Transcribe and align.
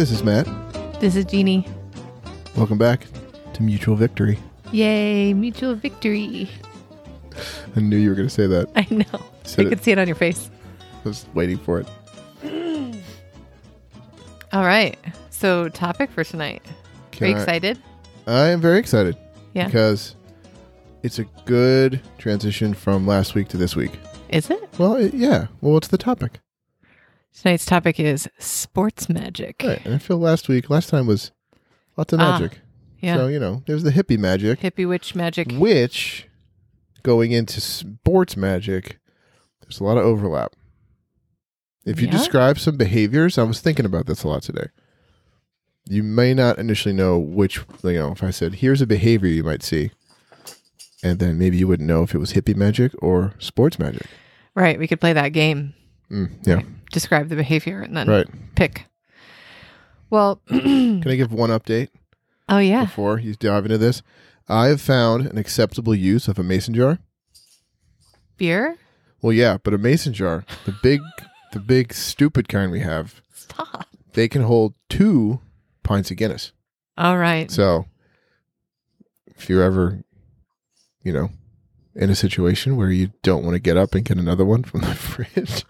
This 0.00 0.12
is 0.12 0.24
Matt. 0.24 0.46
This 0.98 1.14
is 1.14 1.26
Jeannie. 1.26 1.68
Welcome 2.56 2.78
back 2.78 3.06
to 3.52 3.62
Mutual 3.62 3.96
Victory. 3.96 4.38
Yay, 4.72 5.34
mutual 5.34 5.74
victory. 5.74 6.48
I 7.76 7.80
knew 7.80 7.98
you 7.98 8.08
were 8.08 8.14
going 8.14 8.26
to 8.26 8.32
say 8.32 8.46
that. 8.46 8.70
I 8.76 8.86
know. 8.90 9.04
Said 9.44 9.66
I 9.66 9.66
it. 9.66 9.68
could 9.68 9.84
see 9.84 9.90
it 9.92 9.98
on 9.98 10.06
your 10.06 10.16
face. 10.16 10.50
I 11.04 11.08
was 11.08 11.26
waiting 11.34 11.58
for 11.58 11.80
it. 11.80 11.86
All 14.54 14.64
right. 14.64 14.98
So, 15.28 15.68
topic 15.68 16.10
for 16.10 16.24
tonight. 16.24 16.62
Are 17.20 17.26
you 17.26 17.36
I- 17.36 17.38
excited? 17.38 17.78
I 18.26 18.46
am 18.48 18.62
very 18.62 18.78
excited 18.78 19.18
Yeah. 19.52 19.66
because 19.66 20.16
it's 21.02 21.18
a 21.18 21.24
good 21.44 22.00
transition 22.16 22.72
from 22.72 23.06
last 23.06 23.34
week 23.34 23.48
to 23.48 23.58
this 23.58 23.76
week. 23.76 23.92
Is 24.30 24.48
it? 24.48 24.66
Well, 24.78 24.94
it, 24.94 25.12
yeah. 25.12 25.48
Well, 25.60 25.74
what's 25.74 25.88
the 25.88 25.98
topic? 25.98 26.40
Tonight's 27.38 27.64
topic 27.64 27.98
is 27.98 28.28
sports 28.38 29.08
magic. 29.08 29.62
Right. 29.64 29.80
And 29.84 29.94
I 29.94 29.98
feel 29.98 30.18
last 30.18 30.48
week, 30.48 30.68
last 30.68 30.88
time 30.90 31.06
was 31.06 31.30
lots 31.96 32.12
of 32.12 32.20
Ah, 32.20 32.38
magic. 32.38 32.58
Yeah. 33.00 33.16
So, 33.16 33.28
you 33.28 33.38
know, 33.38 33.62
there's 33.66 33.82
the 33.82 33.90
hippie 33.92 34.18
magic, 34.18 34.60
Hippie 34.60 34.86
witch 34.88 35.14
magic. 35.14 35.50
which 35.52 36.26
going 37.02 37.32
into 37.32 37.60
sports 37.60 38.36
magic, 38.36 38.98
there's 39.62 39.80
a 39.80 39.84
lot 39.84 39.96
of 39.96 40.04
overlap. 40.04 40.54
If 41.86 41.98
you 42.00 42.06
Yeah? 42.08 42.12
describe 42.12 42.58
some 42.58 42.76
behaviors, 42.76 43.38
I 43.38 43.42
was 43.44 43.60
thinking 43.60 43.86
about 43.86 44.06
this 44.06 44.22
a 44.22 44.28
lot 44.28 44.42
today. 44.42 44.66
You 45.88 46.02
may 46.02 46.34
not 46.34 46.58
initially 46.58 46.94
know 46.94 47.18
which, 47.18 47.60
you 47.82 47.94
know, 47.94 48.12
if 48.12 48.22
I 48.22 48.30
said, 48.30 48.56
here's 48.56 48.82
a 48.82 48.86
behavior 48.86 49.30
you 49.30 49.42
might 49.42 49.62
see, 49.62 49.92
and 51.02 51.18
then 51.18 51.38
maybe 51.38 51.56
you 51.56 51.66
wouldn't 51.66 51.88
know 51.88 52.02
if 52.02 52.14
it 52.14 52.18
was 52.18 52.34
hippie 52.34 52.54
magic 52.54 52.92
or 53.02 53.32
sports 53.38 53.78
magic. 53.78 54.06
Right. 54.54 54.78
We 54.78 54.86
could 54.86 55.00
play 55.00 55.14
that 55.14 55.30
game. 55.30 55.72
Mm, 56.10 56.30
yeah, 56.46 56.60
Describe 56.90 57.28
the 57.28 57.36
behavior 57.36 57.80
and 57.80 57.96
then 57.96 58.08
right. 58.08 58.26
pick. 58.54 58.86
Well, 60.10 60.42
Can 60.48 61.06
I 61.06 61.16
give 61.16 61.32
one 61.32 61.50
update 61.50 61.88
oh, 62.48 62.58
yeah. 62.58 62.84
before 62.84 63.18
you 63.18 63.34
dive 63.34 63.64
into 63.64 63.78
this? 63.78 64.02
I 64.48 64.66
have 64.66 64.80
found 64.80 65.26
an 65.26 65.38
acceptable 65.38 65.94
use 65.94 66.26
of 66.26 66.38
a 66.38 66.42
mason 66.42 66.74
jar. 66.74 66.98
Beer? 68.36 68.76
Well, 69.22 69.32
yeah, 69.32 69.58
but 69.62 69.74
a 69.74 69.78
mason 69.78 70.12
jar, 70.12 70.44
the 70.64 70.74
big, 70.82 71.00
the 71.52 71.60
big 71.60 71.92
stupid 71.92 72.48
kind 72.48 72.72
we 72.72 72.80
have, 72.80 73.22
Stop. 73.32 73.86
they 74.14 74.26
can 74.26 74.42
hold 74.42 74.74
two 74.88 75.40
pints 75.84 76.10
of 76.10 76.16
Guinness. 76.16 76.52
All 76.98 77.18
right. 77.18 77.50
So, 77.50 77.86
if 79.26 79.48
you're 79.48 79.62
ever, 79.62 80.02
you 81.02 81.12
know, 81.12 81.30
in 81.94 82.10
a 82.10 82.14
situation 82.14 82.76
where 82.76 82.90
you 82.90 83.12
don't 83.22 83.44
want 83.44 83.54
to 83.54 83.60
get 83.60 83.76
up 83.76 83.94
and 83.94 84.04
get 84.04 84.18
another 84.18 84.44
one 84.44 84.64
from 84.64 84.80
the 84.80 84.94
fridge, 84.94 85.64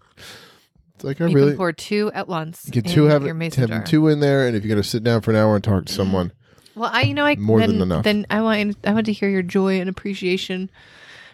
like 1.04 1.20
I 1.20 1.26
you 1.26 1.34
really 1.34 1.50
can 1.52 1.56
pour 1.58 1.72
two 1.72 2.10
at 2.14 2.28
once. 2.28 2.64
get 2.70 2.86
in 2.86 2.92
two 2.92 3.04
have, 3.04 3.24
your 3.24 3.34
mason 3.34 3.60
have 3.62 3.70
jar. 3.70 3.84
two 3.84 4.08
in 4.08 4.20
there, 4.20 4.46
and 4.46 4.56
if 4.56 4.64
you're 4.64 4.74
gonna 4.74 4.82
sit 4.82 5.02
down 5.02 5.20
for 5.22 5.30
an 5.30 5.36
hour 5.36 5.54
and 5.54 5.62
talk 5.64 5.86
to 5.86 5.92
someone, 5.92 6.32
Well, 6.74 6.90
I 6.92 7.02
you 7.02 7.14
know 7.14 7.24
I 7.26 7.36
More 7.36 7.58
then, 7.60 7.70
than 7.70 7.82
enough. 7.82 8.04
Then 8.04 8.26
I 8.30 8.40
want 8.42 8.76
I 8.84 8.92
want 8.92 9.06
to 9.06 9.12
hear 9.12 9.28
your 9.28 9.42
joy 9.42 9.80
and 9.80 9.88
appreciation 9.90 10.70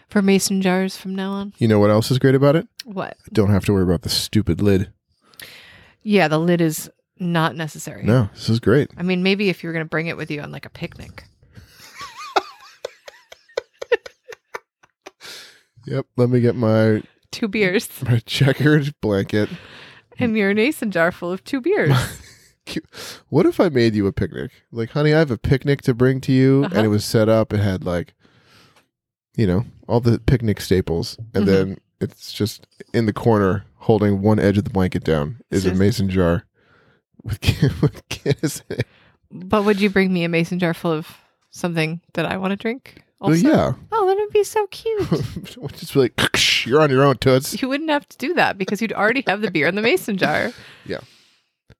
for 0.09 0.21
mason 0.21 0.61
jars 0.61 0.95
from 0.97 1.15
now 1.15 1.31
on. 1.31 1.53
you 1.57 1.67
know 1.67 1.79
what 1.79 1.89
else 1.89 2.09
is 2.11 2.19
great 2.19 2.35
about 2.35 2.55
it? 2.55 2.67
What? 2.85 3.17
Don't 3.33 3.49
have 3.49 3.65
to 3.65 3.73
worry 3.73 3.83
about 3.83 4.03
the 4.03 4.09
stupid 4.09 4.61
lid. 4.61 4.91
Yeah, 6.01 6.27
the 6.29 6.39
lid 6.39 6.61
is 6.61 6.89
not 7.19 7.55
necessary. 7.55 8.03
No, 8.03 8.29
this 8.33 8.47
is 8.47 8.59
great. 8.61 8.89
I 8.95 9.03
mean, 9.03 9.23
maybe 9.23 9.49
if 9.49 9.61
you 9.63 9.67
were 9.69 9.73
going 9.73 9.83
to 9.85 9.89
bring 9.89 10.07
it 10.07 10.15
with 10.15 10.31
you 10.31 10.39
on 10.41 10.51
like 10.51 10.65
a 10.65 10.69
picnic. 10.69 11.25
Yep. 15.85 16.05
Let 16.17 16.29
me 16.29 16.41
get 16.41 16.55
my 16.55 17.01
Two 17.31 17.47
beers 17.47 17.89
my 18.03 18.19
checkered 18.25 18.93
blanket. 19.01 19.49
and 20.19 20.35
your 20.37 20.53
mason 20.53 20.91
jar 20.91 21.11
full 21.11 21.31
of 21.31 21.43
two 21.43 21.61
beers. 21.61 21.93
What 23.29 23.45
if 23.45 23.61
I 23.61 23.69
made 23.69 23.95
you 23.95 24.07
a 24.07 24.11
picnic? 24.11 24.51
Like, 24.73 24.89
honey, 24.89 25.13
I 25.13 25.19
have 25.19 25.31
a 25.31 25.37
picnic 25.37 25.81
to 25.83 25.93
bring 25.93 26.19
to 26.21 26.33
you, 26.33 26.63
Uh-huh. 26.65 26.75
and 26.75 26.85
it 26.85 26.89
was 26.89 27.05
set 27.05 27.29
up. 27.29 27.53
It 27.53 27.61
had 27.61 27.85
like, 27.85 28.13
you 29.37 29.47
know, 29.47 29.63
all 29.87 30.01
the 30.01 30.19
picnic 30.19 30.59
staples, 30.59 31.17
and 31.33 31.43
Mhm. 31.43 31.47
then 31.47 31.77
it's 32.01 32.33
just 32.33 32.67
in 32.93 33.05
the 33.05 33.13
corner, 33.13 33.63
holding 33.75 34.21
one 34.21 34.37
edge 34.37 34.57
of 34.57 34.65
the 34.65 34.69
blanket 34.69 35.05
down, 35.05 35.37
is 35.49 35.65
a 35.65 35.73
mason 35.73 36.09
jar 36.09 36.45
with 37.23 37.39
with 37.81 38.03
Guinness 38.09 38.63
but 39.31 39.63
would 39.63 39.79
you 39.79 39.89
bring 39.89 40.11
me 40.13 40.23
a 40.25 40.29
mason 40.29 40.59
jar 40.59 40.73
full 40.73 40.91
of 40.91 41.07
something 41.49 42.01
that 42.15 42.25
I 42.25 42.35
want 42.37 42.51
to 42.51 42.55
drink? 42.57 43.01
Also? 43.19 43.47
yeah, 43.47 43.73
Oh, 43.91 44.05
that 44.07 44.15
would 44.15 44.29
be 44.31 44.43
so 44.43 44.67
cute. 44.67 45.09
just 45.73 45.93
be 45.93 45.99
like, 46.01 46.65
you're 46.67 46.81
on 46.81 46.91
your 46.91 47.03
own, 47.03 47.17
toots. 47.17 47.59
you 47.61 47.67
wouldn't 47.67 47.89
have 47.89 48.07
to 48.09 48.17
do 48.17 48.33
that 48.35 48.57
because 48.59 48.79
you'd 48.81 48.93
already 48.93 49.23
have 49.25 49.41
the 49.41 49.49
beer 49.49 49.67
in 49.67 49.75
the 49.75 49.81
mason 49.81 50.17
jar. 50.17 50.51
Yeah. 50.85 50.99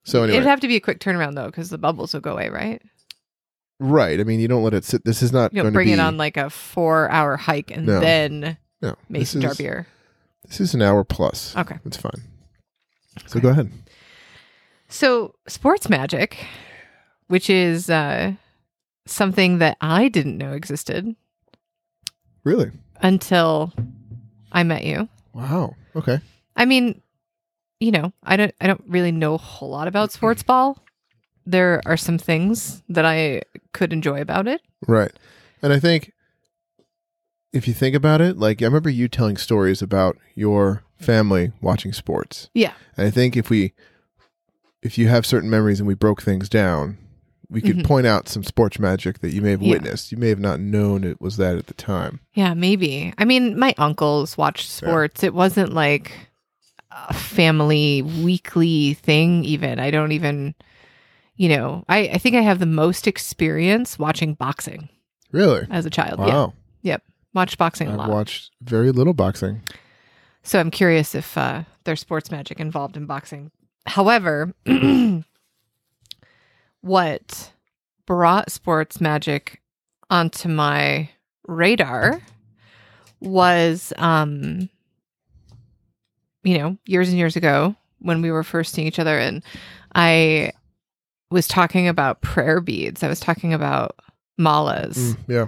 So 0.04 0.22
anyway, 0.22 0.38
It'd 0.38 0.48
have 0.48 0.60
to 0.60 0.68
be 0.68 0.76
a 0.76 0.80
quick 0.80 0.98
turnaround 1.00 1.34
though, 1.34 1.46
because 1.46 1.70
the 1.70 1.78
bubbles 1.78 2.12
will 2.12 2.20
go 2.20 2.32
away, 2.32 2.48
right? 2.48 2.82
right? 3.78 4.18
I 4.18 4.24
mean, 4.24 4.40
you 4.40 4.48
don't 4.48 4.62
let 4.64 4.74
it 4.74 4.84
sit. 4.84 5.04
This 5.04 5.22
is 5.22 5.32
not 5.32 5.52
You 5.54 5.62
don't 5.62 5.72
bring 5.72 5.86
to 5.88 5.92
it 5.94 6.00
on 6.00 6.16
like 6.16 6.36
a 6.36 6.50
four-hour 6.50 7.36
hike 7.36 7.70
and 7.70 7.86
No. 7.86 8.00
then 8.00 8.56
no, 8.82 8.96
mason 9.08 9.40
jar 9.40 9.54
beer. 9.54 9.86
This 10.46 10.60
is 10.60 10.74
an 10.74 10.82
hour 10.82 11.04
plus. 11.04 11.54
Okay. 11.56 11.76
It's 11.84 11.96
fine. 11.96 12.22
So 13.26 13.38
go 13.40 13.50
ahead. 13.50 13.70
So, 14.88 15.34
sports 15.46 15.88
magic, 15.90 16.38
which 17.28 17.50
is 17.50 17.90
uh, 17.90 18.32
something 19.06 19.58
that 19.58 19.76
I 19.80 20.08
didn't 20.08 20.38
know 20.38 20.52
existed 20.52 21.14
Really? 22.44 22.70
until 23.00 23.72
I 24.52 24.62
met 24.62 24.84
you. 24.84 25.08
Wow. 25.32 25.76
Okay. 25.94 26.20
I 26.56 26.64
mean, 26.64 27.00
you 27.80 27.92
know, 27.92 28.12
I 28.22 28.36
don't 28.36 28.54
I 28.60 28.66
don't 28.66 28.82
really 28.88 29.12
know 29.12 29.34
a 29.34 29.38
whole 29.38 29.70
lot 29.70 29.88
about 29.88 30.12
sports 30.12 30.42
ball. 30.42 30.82
There 31.46 31.80
are 31.86 31.96
some 31.96 32.18
things 32.18 32.82
that 32.88 33.06
I 33.06 33.42
could 33.72 33.92
enjoy 33.92 34.20
about 34.20 34.46
it. 34.46 34.60
Right. 34.86 35.12
And 35.62 35.72
I 35.72 35.78
think 35.78 36.12
if 37.52 37.66
you 37.66 37.74
think 37.74 37.94
about 37.94 38.20
it, 38.20 38.36
like 38.36 38.60
I 38.62 38.66
remember 38.66 38.90
you 38.90 39.08
telling 39.08 39.36
stories 39.36 39.80
about 39.80 40.18
your 40.34 40.82
family 40.98 41.52
watching 41.60 41.92
sports. 41.92 42.50
Yeah. 42.54 42.72
And 42.96 43.06
I 43.06 43.10
think 43.10 43.36
if 43.36 43.48
we 43.48 43.72
if 44.82 44.98
you 44.98 45.08
have 45.08 45.26
certain 45.26 45.50
memories 45.50 45.80
and 45.80 45.86
we 45.86 45.94
broke 45.94 46.22
things 46.22 46.48
down, 46.48 46.98
we 47.50 47.60
could 47.60 47.78
Mhm. 47.78 47.84
point 47.86 48.06
out 48.06 48.28
some 48.28 48.42
sports 48.44 48.78
magic 48.78 49.20
that 49.20 49.30
you 49.32 49.40
may 49.40 49.52
have 49.52 49.62
Yeah. 49.62 49.70
witnessed. 49.70 50.12
You 50.12 50.18
may 50.18 50.28
have 50.28 50.38
not 50.38 50.60
known 50.60 51.02
it 51.04 51.20
was 51.20 51.36
that 51.38 51.56
at 51.56 51.66
the 51.66 51.74
time. 51.74 52.20
Yeah, 52.34 52.54
maybe. 52.54 53.12
I 53.18 53.24
mean, 53.24 53.58
my 53.58 53.74
uncles 53.78 54.36
watched 54.36 54.68
sports. 54.70 55.22
It 55.22 55.32
wasn't 55.34 55.72
like 55.72 56.12
a 56.90 57.14
family 57.14 58.02
weekly 58.02 58.94
thing, 58.94 59.44
even. 59.44 59.78
I 59.78 59.90
don't 59.90 60.12
even, 60.12 60.54
you 61.36 61.48
know, 61.48 61.84
I, 61.88 61.98
I 62.08 62.18
think 62.18 62.36
I 62.36 62.40
have 62.42 62.58
the 62.58 62.66
most 62.66 63.06
experience 63.06 63.98
watching 63.98 64.34
boxing 64.34 64.88
Really? 65.32 65.66
as 65.70 65.86
a 65.86 65.90
child. 65.90 66.20
Yeah. 66.26 66.46
Yep. 66.82 67.02
Watched 67.34 67.58
boxing 67.58 67.88
I've 67.88 67.96
lot. 67.96 68.10
watched 68.10 68.50
very 68.62 68.90
little 68.90 69.14
boxing. 69.14 69.62
So 70.42 70.58
I'm 70.58 70.70
curious 70.70 71.14
if 71.14 71.36
uh, 71.36 71.64
there's 71.84 72.00
sports 72.00 72.30
magic 72.30 72.58
involved 72.60 72.96
in 72.96 73.06
boxing. 73.06 73.50
However, 73.86 74.54
what 76.80 77.52
brought 78.06 78.50
sports 78.50 79.00
magic 79.00 79.60
onto 80.10 80.48
my 80.48 81.08
radar 81.46 82.20
was, 83.20 83.92
um, 83.96 84.68
you 86.42 86.58
know, 86.58 86.76
years 86.86 87.08
and 87.08 87.18
years 87.18 87.36
ago 87.36 87.74
when 88.00 88.22
we 88.22 88.30
were 88.30 88.44
first 88.44 88.72
seeing 88.74 88.86
each 88.86 88.98
other, 88.98 89.18
and 89.18 89.42
I 89.94 90.52
was 91.30 91.48
talking 91.48 91.88
about 91.88 92.20
prayer 92.22 92.60
beads. 92.60 93.02
I 93.02 93.08
was 93.08 93.20
talking 93.20 93.52
about 93.52 93.96
malas 94.40 94.94
Mm, 94.96 95.16
yeah. 95.26 95.46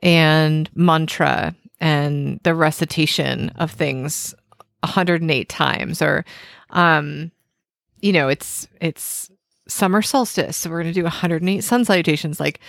and 0.00 0.68
mantra 0.74 1.54
and 1.80 2.40
the 2.42 2.54
recitation 2.54 3.50
of 3.50 3.70
things 3.70 4.34
108 4.82 5.48
times 5.48 6.02
or 6.02 6.24
um 6.70 7.30
you 8.00 8.12
know 8.12 8.28
it's 8.28 8.66
it's 8.80 9.30
summer 9.68 10.02
solstice. 10.02 10.56
So 10.56 10.70
we're 10.70 10.82
going 10.82 10.92
to 10.94 11.00
do 11.00 11.04
108 11.04 11.62
sun 11.64 11.84
salutations. 11.84 12.38
Like 12.40 12.60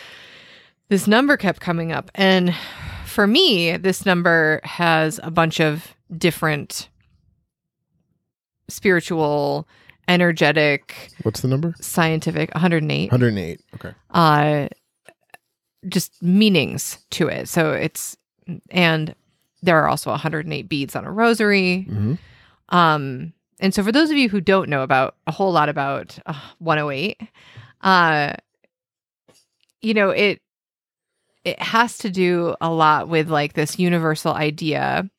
this 0.89 1.07
number 1.07 1.37
kept 1.37 1.59
coming 1.59 1.91
up. 1.91 2.09
And 2.15 2.55
for 3.05 3.27
me 3.27 3.77
this 3.77 4.05
number 4.05 4.59
has 4.63 5.19
a 5.23 5.31
bunch 5.31 5.59
of 5.59 5.95
different 6.17 6.89
spiritual 8.69 9.67
energetic 10.07 11.09
What's 11.23 11.41
the 11.41 11.47
number? 11.47 11.73
scientific 11.81 12.53
108 12.53 13.11
108. 13.11 13.61
Okay. 13.75 13.91
uh 14.11 14.67
just 15.87 16.21
meanings 16.21 16.99
to 17.11 17.27
it. 17.27 17.47
So 17.47 17.71
it's 17.71 18.17
and 18.69 19.15
there 19.61 19.77
are 19.77 19.87
also 19.87 20.09
108 20.11 20.69
beads 20.69 20.95
on 20.95 21.05
a 21.05 21.11
rosary. 21.11 21.83
Hmm 21.83 22.13
um 22.69 23.31
and 23.59 23.73
so 23.73 23.83
for 23.83 23.91
those 23.91 24.09
of 24.11 24.17
you 24.17 24.29
who 24.29 24.41
don't 24.41 24.69
know 24.69 24.81
about 24.83 25.15
a 25.25 25.31
whole 25.31 25.51
lot 25.51 25.69
about 25.69 26.17
uh, 26.25 26.33
108 26.59 27.19
uh 27.81 28.33
you 29.81 29.93
know 29.93 30.09
it 30.09 30.41
it 31.43 31.61
has 31.61 31.97
to 31.99 32.09
do 32.09 32.55
a 32.59 32.71
lot 32.71 33.07
with 33.07 33.29
like 33.29 33.53
this 33.53 33.79
universal 33.79 34.33
idea 34.33 35.09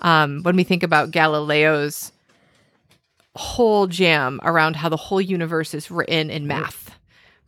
um 0.00 0.42
when 0.42 0.56
we 0.56 0.64
think 0.64 0.82
about 0.82 1.10
galileo's 1.10 2.12
whole 3.36 3.86
jam 3.86 4.40
around 4.42 4.76
how 4.76 4.88
the 4.88 4.96
whole 4.96 5.20
universe 5.20 5.74
is 5.74 5.90
written 5.90 6.30
in 6.30 6.46
math, 6.46 6.96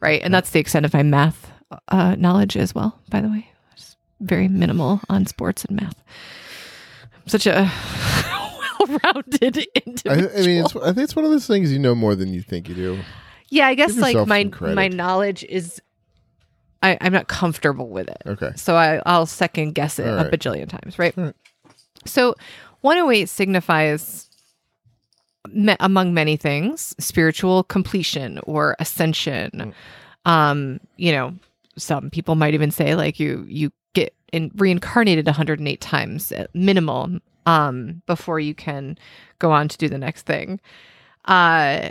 right? 0.01 0.21
And 0.23 0.35
that's 0.35 0.51
the 0.51 0.61
extent 0.61 0.85
of 0.85 0.93
my 0.93 1.03
math 1.03 1.51
uh, 1.89 2.17
knowledge 2.19 2.57
as 2.57 2.75
well, 2.75 3.01
by 3.09 3.21
the 3.21 3.29
way. 3.29 3.49
Just 3.77 3.97
very 4.21 4.49
minimal 4.49 5.01
on 5.09 5.27
sports 5.27 5.65
and 5.65 5.81
math. 5.81 6.03
I'm 7.15 7.29
such 7.29 7.47
a 7.47 7.71
well-rounded 8.89 9.59
I, 9.77 9.81
individual. 9.87 10.31
I 10.37 10.47
mean, 10.47 10.65
it's, 10.65 10.77
I 10.77 10.87
think 10.93 10.99
it's 10.99 11.17
one 11.17 11.25
of 11.25 11.31
those 11.31 11.47
things 11.47 11.73
you 11.73 11.79
know 11.79 11.95
more 11.95 12.15
than 12.15 12.33
you 12.33 12.43
think 12.43 12.69
you 12.69 12.75
do. 12.75 13.01
yeah, 13.49 13.67
I 13.67 13.75
guess 13.75 13.97
like 13.97 14.27
my 14.27 14.51
my 14.61 14.89
knowledge 14.89 15.45
is, 15.45 15.81
I, 16.83 16.99
I'm 17.01 17.13
not 17.13 17.29
comfortable 17.29 17.89
with 17.89 18.09
it. 18.09 18.23
Okay. 18.27 18.53
So 18.57 18.77
I, 18.77 19.01
I'll 19.07 19.27
second 19.27 19.75
guess 19.75 19.99
it 19.99 20.07
All 20.07 20.15
a 20.19 20.25
right. 20.25 20.33
bajillion 20.33 20.69
times, 20.69 20.99
right? 20.99 21.17
Right. 21.17 21.35
So 22.05 22.35
108 22.83 23.29
signifies, 23.29 24.29
me- 25.49 25.77
among 25.81 26.15
many 26.15 26.37
things, 26.37 26.95
spiritual 26.99 27.65
completion 27.65 28.39
or 28.45 28.77
ascension. 28.79 29.51
Mm. 30.27 30.31
Um, 30.31 30.81
you 30.97 31.13
know, 31.13 31.35
some 31.77 32.11
people 32.11 32.35
might 32.35 32.55
even 32.55 32.71
say 32.71 32.95
like 32.95 33.21
you 33.21 33.45
you 33.49 33.71
get 33.95 34.15
in, 34.33 34.51
reincarnated 34.57 35.27
108 35.27 35.81
times 35.81 36.33
at 36.33 36.55
minimum 36.55 37.21
um, 37.47 38.03
before 38.07 38.39
you 38.41 38.55
can 38.55 38.99
go 39.39 39.53
on 39.53 39.69
to 39.69 39.79
do 39.79 39.89
the 39.89 39.99
next 39.99 40.27
thing. 40.27 40.61
Uh, 41.25 41.91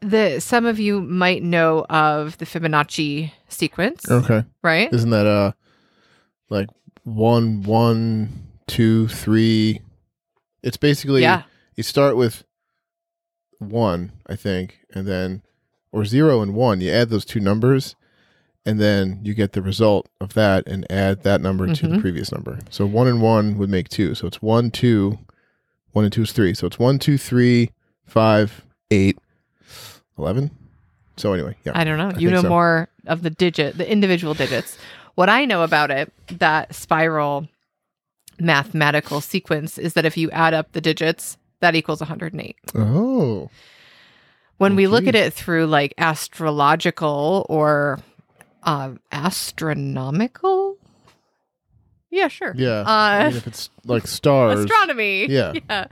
the 0.00 0.40
some 0.40 0.66
of 0.66 0.78
you 0.78 1.00
might 1.00 1.42
know 1.42 1.86
of 1.88 2.36
the 2.38 2.44
Fibonacci 2.44 3.32
sequence, 3.48 4.10
Okay. 4.10 4.44
right? 4.62 4.92
Isn't 4.92 5.10
that 5.10 5.26
uh 5.26 5.52
like 6.50 6.68
one, 7.04 7.62
one, 7.62 8.48
two, 8.66 9.08
three? 9.08 9.80
It's 10.62 10.76
basically 10.76 11.22
yeah. 11.22 11.42
you 11.76 11.82
start 11.82 12.16
with 12.16 12.44
one, 13.58 14.12
I 14.26 14.36
think, 14.36 14.80
and 14.92 15.06
then 15.06 15.42
or 15.92 16.04
zero 16.04 16.42
and 16.42 16.54
one. 16.54 16.80
You 16.80 16.90
add 16.92 17.08
those 17.08 17.24
two 17.24 17.40
numbers, 17.40 17.96
and 18.66 18.78
then 18.80 19.20
you 19.22 19.32
get 19.32 19.52
the 19.52 19.62
result 19.62 20.08
of 20.20 20.34
that, 20.34 20.66
and 20.66 20.84
add 20.90 21.22
that 21.22 21.40
number 21.40 21.72
to 21.72 21.86
the 21.88 21.94
Mhm. 21.96 22.00
previous 22.00 22.30
number. 22.32 22.58
So 22.70 22.84
one 22.84 23.06
and 23.06 23.22
one 23.22 23.56
would 23.58 23.70
make 23.70 23.88
two. 23.88 24.14
So 24.14 24.26
it's 24.26 24.42
one, 24.42 24.70
two. 24.70 25.18
One 25.92 26.04
and 26.04 26.12
two 26.12 26.22
is 26.22 26.32
three. 26.32 26.52
So 26.52 26.66
it's 26.66 26.78
one, 26.78 26.98
two, 26.98 27.16
three, 27.16 27.70
five, 28.04 28.62
eight, 28.90 29.18
eleven. 30.18 30.50
So 31.16 31.32
anyway, 31.32 31.56
yeah. 31.64 31.72
I 31.74 31.84
don't 31.84 31.96
know. 31.96 32.10
I 32.14 32.18
you 32.18 32.30
know 32.30 32.42
so. 32.42 32.48
more 32.50 32.88
of 33.06 33.22
the 33.22 33.30
digit, 33.30 33.78
the 33.78 33.90
individual 33.90 34.34
digits. 34.34 34.76
What 35.14 35.30
I 35.30 35.46
know 35.46 35.62
about 35.62 35.90
it, 35.90 36.12
that 36.38 36.74
spiral 36.74 37.48
mathematical 38.38 39.22
sequence 39.22 39.78
is 39.78 39.94
that 39.94 40.04
if 40.04 40.16
you 40.18 40.30
add 40.32 40.52
up 40.52 40.72
the 40.72 40.80
digits, 40.82 41.38
that 41.60 41.74
equals 41.74 42.00
108. 42.00 42.56
Oh, 42.74 43.48
When 44.58 44.76
we 44.76 44.86
look 44.86 45.06
at 45.06 45.14
it 45.14 45.32
through 45.32 45.66
like 45.66 45.94
astrological 45.96 47.46
or 47.48 48.00
um, 48.66 49.00
astronomical, 49.12 50.76
yeah, 52.10 52.28
sure. 52.28 52.52
yeah. 52.56 52.82
I 52.86 53.20
Uh, 53.24 53.28
mean, 53.28 53.36
if 53.36 53.46
it's 53.46 53.70
like 53.84 54.06
stars, 54.06 54.60
astronomy. 54.60 55.26
Yeah. 55.30 55.52
yeah. 55.70 55.86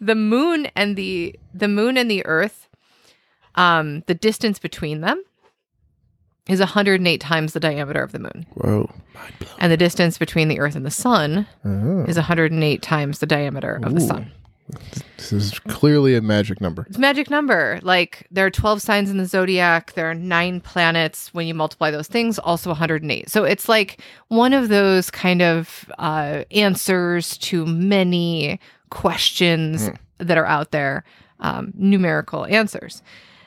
The 0.00 0.14
moon 0.14 0.66
and 0.76 0.96
the 0.96 1.38
the 1.54 1.68
moon 1.68 1.96
and 1.96 2.10
the 2.10 2.24
earth, 2.26 2.68
um, 3.54 4.02
the 4.06 4.14
distance 4.14 4.58
between 4.58 5.00
them 5.00 5.22
is 6.48 6.60
108 6.60 7.20
times 7.20 7.52
the 7.54 7.60
diameter 7.60 8.02
of 8.02 8.12
the 8.12 8.18
moon. 8.20 8.46
whoa. 8.54 8.90
And 9.58 9.72
the 9.72 9.76
distance 9.76 10.18
between 10.18 10.48
the 10.48 10.60
earth 10.60 10.76
and 10.76 10.84
the 10.86 10.90
sun 10.90 11.46
Oh. 11.64 12.04
is 12.04 12.16
108 12.16 12.82
times 12.82 13.18
the 13.18 13.26
diameter 13.26 13.80
of 13.82 13.94
the 13.94 14.00
sun. 14.00 14.30
This 15.16 15.32
is 15.32 15.58
clearly 15.58 16.14
a 16.14 16.20
magic 16.20 16.60
number. 16.60 16.86
It's 16.88 16.96
a 16.96 17.00
magic 17.00 17.30
number. 17.30 17.80
Like 17.82 18.26
there 18.30 18.46
are 18.46 18.50
12 18.50 18.82
signs 18.82 19.10
in 19.10 19.16
the 19.16 19.26
zodiac, 19.26 19.92
there 19.94 20.10
are 20.10 20.14
9 20.14 20.60
planets 20.60 21.32
when 21.32 21.46
you 21.46 21.54
multiply 21.54 21.90
those 21.90 22.08
things, 22.08 22.38
also 22.38 22.70
108. 22.70 23.30
So 23.30 23.44
it's 23.44 23.68
like 23.68 24.00
one 24.28 24.52
of 24.52 24.68
those 24.68 25.10
kind 25.10 25.42
of 25.42 25.90
uh, 25.98 26.44
answers 26.50 27.38
to 27.38 27.66
many 27.66 28.60
questions 28.90 29.90
that 30.18 30.38
are 30.38 30.46
out 30.46 30.70
there, 30.70 31.04
um, 31.40 31.72
numerical 31.74 32.46
answers. 32.46 33.02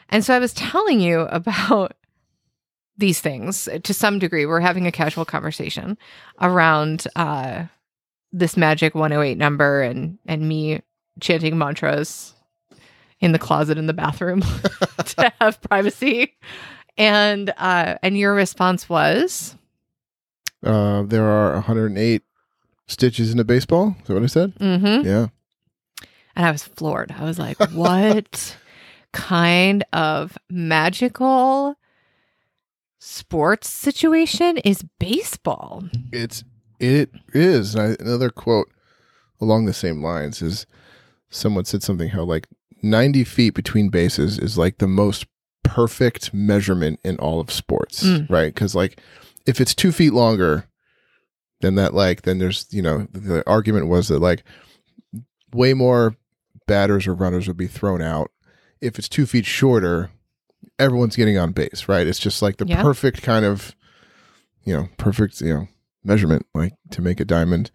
And 0.09 0.23
so 0.25 0.35
I 0.35 0.39
was 0.39 0.53
telling 0.53 0.99
you 0.99 1.21
about 1.21 1.95
these 2.97 3.21
things 3.21 3.69
to 3.83 3.93
some 3.93 4.19
degree. 4.19 4.45
We're 4.45 4.59
having 4.59 4.85
a 4.85 4.91
casual 4.91 5.23
conversation 5.23 5.97
around 6.41 7.07
uh, 7.15 7.65
this 8.31 8.57
magic 8.57 8.93
108 8.93 9.37
number 9.37 9.81
and 9.81 10.17
and 10.25 10.47
me 10.47 10.81
chanting 11.19 11.57
mantras 11.57 12.33
in 13.19 13.31
the 13.33 13.39
closet 13.39 13.77
in 13.77 13.85
the 13.87 13.93
bathroom 13.93 14.41
to 15.05 15.33
have 15.41 15.61
privacy. 15.61 16.35
And 16.97 17.53
uh, 17.57 17.95
and 18.03 18.17
your 18.17 18.33
response 18.33 18.89
was 18.89 19.55
Uh, 20.63 21.03
there 21.03 21.25
are 21.25 21.53
108 21.53 22.21
stitches 22.87 23.31
in 23.31 23.39
a 23.39 23.43
baseball. 23.43 23.95
Is 24.01 24.07
that 24.07 24.13
what 24.13 24.23
I 24.23 24.27
said? 24.27 24.55
mm-hmm. 24.55 25.07
Yeah. 25.07 25.27
And 26.35 26.45
I 26.45 26.51
was 26.51 26.63
floored. 26.63 27.13
I 27.17 27.23
was 27.23 27.37
like, 27.39 27.57
what 27.71 28.57
kind 29.11 29.83
of 29.91 30.37
magical 30.49 31.75
sports 32.99 33.69
situation 33.69 34.57
is 34.57 34.83
baseball? 34.99 35.83
It's 36.11 36.43
it 36.79 37.11
is. 37.33 37.75
I, 37.75 37.95
another 37.99 38.29
quote 38.29 38.69
along 39.41 39.65
the 39.65 39.73
same 39.73 40.01
lines 40.03 40.41
is 40.41 40.65
someone 41.29 41.65
said 41.65 41.83
something 41.83 42.09
how 42.09 42.23
like 42.23 42.47
90 42.81 43.23
feet 43.23 43.53
between 43.53 43.89
bases 43.89 44.39
is 44.39 44.57
like 44.57 44.77
the 44.77 44.87
most 44.87 45.25
perfect 45.63 46.33
measurement 46.33 46.99
in 47.03 47.17
all 47.17 47.39
of 47.39 47.51
sports, 47.51 48.03
Mm. 48.03 48.29
right? 48.29 48.53
Because 48.53 48.73
like 48.75 48.99
if 49.45 49.59
it's 49.61 49.75
two 49.75 49.91
feet 49.91 50.13
longer 50.13 50.65
than 51.61 51.75
that, 51.75 51.93
like 51.93 52.21
then 52.23 52.39
there's 52.39 52.65
you 52.71 52.81
know 52.81 53.07
the 53.11 53.43
argument 53.47 53.87
was 53.87 54.07
that 54.07 54.19
like 54.19 54.43
way 55.53 55.73
more 55.73 56.15
batters 56.67 57.07
or 57.07 57.13
runners 57.13 57.47
would 57.47 57.57
be 57.57 57.67
thrown 57.67 58.01
out. 58.01 58.31
If 58.81 58.97
it's 58.97 59.09
two 59.09 59.25
feet 59.25 59.45
shorter, 59.45 60.09
everyone's 60.77 61.15
getting 61.15 61.37
on 61.37 61.51
base, 61.51 61.85
right? 61.87 62.07
It's 62.07 62.19
just 62.19 62.41
like 62.41 62.57
the 62.57 62.67
Yeah. 62.67 62.81
perfect 62.81 63.21
kind 63.21 63.45
of 63.45 63.75
you 64.63 64.73
know 64.73 64.89
perfect 64.97 65.41
you 65.41 65.53
know 65.53 65.67
measurement 66.03 66.45
like 66.53 66.73
to 66.91 67.01
make 67.01 67.19
a 67.19 67.25
diamond 67.25 67.71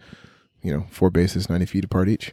you 0.62 0.72
know 0.72 0.86
four 0.90 1.10
bases 1.10 1.48
90 1.50 1.66
feet 1.66 1.84
apart 1.84 2.08
each 2.08 2.32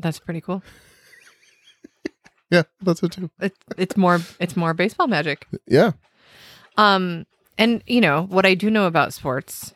That's 0.00 0.18
pretty 0.18 0.40
cool. 0.40 0.62
yeah 2.50 2.62
that's 2.82 3.02
it 3.02 3.12
too 3.12 3.30
It, 3.40 3.54
it's 3.76 3.96
more 3.96 4.20
it's 4.40 4.56
more 4.56 4.74
baseball 4.74 5.06
magic. 5.06 5.46
yeah 5.66 5.92
Um, 6.76 7.26
and 7.58 7.82
you 7.86 8.00
know 8.00 8.22
what 8.28 8.46
I 8.46 8.54
do 8.54 8.70
know 8.70 8.86
about 8.86 9.12
sports, 9.12 9.72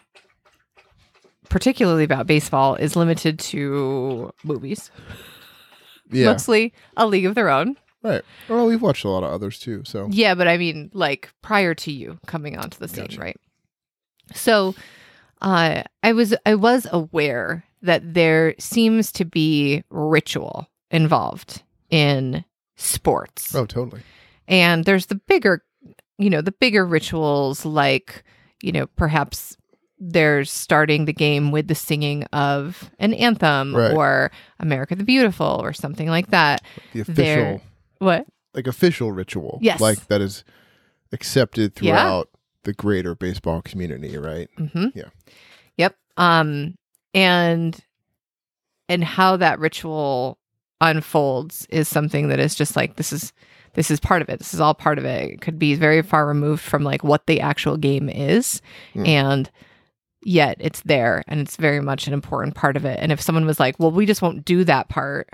particularly 1.48 2.04
about 2.04 2.26
baseball, 2.26 2.74
is 2.76 2.96
limited 2.96 3.38
to 3.50 4.32
movies. 4.42 4.90
yeah 6.10 6.32
Mostly 6.32 6.72
a 6.96 7.06
league 7.06 7.26
of 7.26 7.34
their 7.34 7.48
own. 7.50 7.76
right 8.02 8.22
well 8.48 8.66
we've 8.66 8.82
watched 8.82 9.04
a 9.04 9.08
lot 9.08 9.24
of 9.24 9.30
others 9.32 9.58
too 9.58 9.82
so 9.84 10.08
Yeah, 10.10 10.34
but 10.34 10.48
I 10.48 10.56
mean, 10.58 10.90
like 10.92 11.32
prior 11.42 11.74
to 11.74 11.92
you 11.92 12.18
coming 12.26 12.56
onto 12.58 12.78
the 12.78 12.88
scene, 12.88 13.06
Gotcha. 13.06 13.20
right? 13.20 13.36
So, 14.34 14.74
uh, 15.42 15.82
I 16.02 16.12
was 16.12 16.34
I 16.46 16.54
was 16.54 16.86
aware 16.90 17.64
that 17.84 18.14
there 18.14 18.54
seems 18.58 19.12
to 19.12 19.24
be 19.24 19.84
ritual 19.90 20.66
involved 20.90 21.62
in 21.90 22.44
sports. 22.76 23.54
oh 23.54 23.66
totally 23.66 24.02
and 24.48 24.84
there's 24.84 25.06
the 25.06 25.14
bigger 25.14 25.62
you 26.18 26.28
know 26.28 26.40
the 26.40 26.52
bigger 26.52 26.84
rituals 26.84 27.64
like 27.64 28.24
you 28.62 28.72
know 28.72 28.86
perhaps 28.96 29.56
there's 29.98 30.50
starting 30.50 31.04
the 31.04 31.12
game 31.12 31.50
with 31.52 31.68
the 31.68 31.74
singing 31.74 32.24
of 32.32 32.90
an 32.98 33.14
anthem 33.14 33.74
Right. 33.76 33.92
or 33.94 34.30
america 34.58 34.94
the 34.96 35.04
beautiful 35.04 35.60
or 35.62 35.72
something 35.72 36.08
like 36.08 36.28
that 36.28 36.62
the 36.92 37.00
official 37.00 37.14
There- 37.24 37.60
what 37.98 38.26
like 38.54 38.66
official 38.66 39.12
ritual 39.12 39.58
Yes. 39.62 39.80
like 39.80 40.06
that 40.08 40.20
is 40.20 40.44
accepted 41.12 41.72
Yeah. 41.80 41.92
throughout 42.02 42.28
the 42.64 42.72
greater 42.72 43.14
baseball 43.14 43.62
community 43.62 44.16
right 44.18 44.48
Mm-hmm. 44.58 44.86
Yeah. 44.94 45.10
yep 45.76 45.96
um 46.16 46.74
and 47.14 47.80
and 48.88 49.04
how 49.04 49.36
that 49.36 49.58
ritual 49.58 50.38
unfolds 50.80 51.66
is 51.70 51.88
something 51.88 52.28
that 52.28 52.40
is 52.40 52.54
just 52.54 52.76
like 52.76 52.96
this 52.96 53.12
is 53.12 53.32
this 53.74 53.90
is 53.90 53.98
part 53.98 54.22
of 54.22 54.28
it. 54.28 54.38
This 54.38 54.54
is 54.54 54.60
all 54.60 54.74
part 54.74 54.98
of 54.98 55.04
it. 55.04 55.30
It 55.32 55.40
could 55.40 55.58
be 55.58 55.74
very 55.74 56.02
far 56.02 56.26
removed 56.26 56.62
from 56.62 56.84
like 56.84 57.02
what 57.02 57.26
the 57.26 57.40
actual 57.40 57.76
game 57.76 58.08
is. 58.08 58.60
Mm. 58.94 59.08
and 59.08 59.50
yet 60.26 60.56
it's 60.58 60.80
there 60.82 61.22
and 61.28 61.38
it's 61.38 61.56
very 61.56 61.80
much 61.80 62.06
an 62.06 62.14
important 62.14 62.54
part 62.54 62.76
of 62.78 62.84
it. 62.86 62.98
And 63.00 63.12
if 63.12 63.20
someone 63.20 63.46
was 63.46 63.60
like 63.60 63.78
well 63.78 63.90
we 63.90 64.06
just 64.06 64.22
won't 64.22 64.44
do 64.44 64.64
that 64.64 64.88
part 64.88 65.30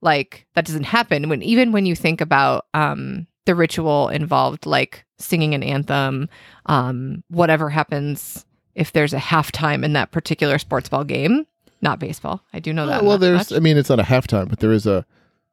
like 0.00 0.46
that 0.54 0.64
doesn't 0.64 0.84
happen. 0.84 1.28
When 1.28 1.42
even 1.42 1.72
when 1.72 1.86
you 1.86 1.96
think 1.96 2.20
about 2.20 2.66
um 2.74 3.26
the 3.44 3.54
ritual 3.54 4.08
involved 4.08 4.66
like 4.66 5.04
singing 5.18 5.54
an 5.54 5.62
anthem 5.62 6.28
um 6.66 7.22
whatever 7.28 7.68
happens 7.70 8.44
if 8.74 8.92
there's 8.92 9.12
a 9.12 9.18
halftime 9.18 9.84
in 9.84 9.92
that 9.94 10.10
particular 10.12 10.58
sports 10.58 10.88
ball 10.88 11.04
game 11.04 11.46
Not 11.80 11.98
baseball. 11.98 12.42
I 12.52 12.60
do 12.60 12.72
know 12.72 12.84
Oh, 12.84 12.86
that. 12.86 13.04
well, 13.04 13.18
there's. 13.18 13.50
much. 13.50 13.56
I 13.56 13.60
mean, 13.60 13.76
it's 13.76 13.88
not 13.88 14.00
a 14.00 14.04
halftime, 14.04 14.48
but 14.48 14.60
there 14.60 14.72
is 14.72 14.86
a 14.86 15.04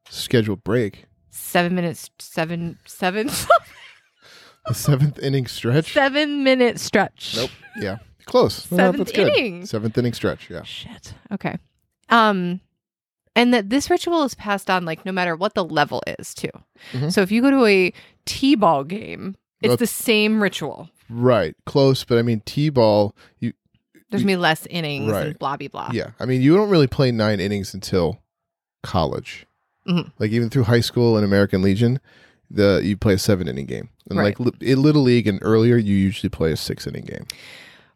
scheduled 0.09 0.63
break. 0.63 1.05
seven 1.31 1.75
minutes, 1.75 2.09
seven, 2.19 2.77
seven, 2.85 3.29
The 4.67 4.73
seventh 4.73 5.17
inning 5.19 5.47
stretch. 5.47 5.93
seven 5.93 6.43
minute 6.43 6.79
stretch. 6.79 7.33
Nope. 7.35 7.49
Yeah, 7.81 7.97
close. 8.25 8.69
No, 8.71 8.77
Seventh 8.77 8.97
that's 8.97 9.11
good. 9.11 9.27
inning. 9.35 9.65
Seventh 9.65 9.97
inning 9.97 10.13
stretch. 10.13 10.49
Yeah. 10.49 10.61
Shit. 10.63 11.13
Okay. 11.31 11.57
Um, 12.09 12.59
and 13.35 13.53
that 13.53 13.69
this 13.69 13.89
ritual 13.89 14.23
is 14.23 14.35
passed 14.35 14.69
on 14.69 14.85
like 14.85 15.05
no 15.05 15.11
matter 15.11 15.35
what 15.35 15.55
the 15.55 15.63
level 15.63 16.03
is 16.19 16.33
too. 16.35 16.49
Mhm. 16.91 17.11
So 17.11 17.21
if 17.21 17.31
you 17.31 17.41
go 17.41 17.49
to 17.51 17.65
a 17.65 17.93
t-ball 18.25 18.83
game, 18.83 19.35
it's 19.61 19.69
Well- 19.69 19.77
the 19.77 19.87
same 19.87 20.41
ritual. 20.43 20.89
Right. 21.09 21.55
Close, 21.65 22.03
but 22.03 22.17
I 22.17 22.21
mean, 22.21 22.41
t-ball. 22.45 23.15
You. 23.39 23.53
There's 24.11 24.23
gonna 24.23 24.33
be 24.33 24.37
less 24.37 24.65
innings 24.67 25.11
Right. 25.11 25.27
and 25.27 25.39
blah 25.39 25.57
blah 25.57 25.67
blah. 25.67 25.89
Yeah. 25.93 26.11
I 26.19 26.25
mean, 26.25 26.41
you 26.41 26.55
don't 26.55 26.69
really 26.69 26.87
play 26.87 27.11
nine 27.11 27.39
innings 27.39 27.73
until 27.73 28.19
college. 28.83 29.45
Mhm. 29.87 30.11
Like 30.19 30.31
even 30.31 30.49
through 30.49 30.63
high 30.63 30.79
school 30.81 31.15
and 31.15 31.25
American 31.25 31.61
Legion, 31.61 31.99
the 32.49 32.81
you 32.83 32.97
play 32.97 33.13
a 33.13 33.17
seven 33.19 33.47
inning 33.47 33.65
game, 33.65 33.89
and 34.09 34.17
Right. 34.19 34.39
like 34.39 34.39
li- 34.39 34.67
in 34.71 34.81
little 34.81 35.03
league 35.03 35.27
and 35.27 35.39
earlier, 35.41 35.77
you 35.77 35.95
usually 35.95 36.29
play 36.29 36.51
a 36.51 36.57
six 36.57 36.87
inning 36.87 37.05
game. 37.05 37.25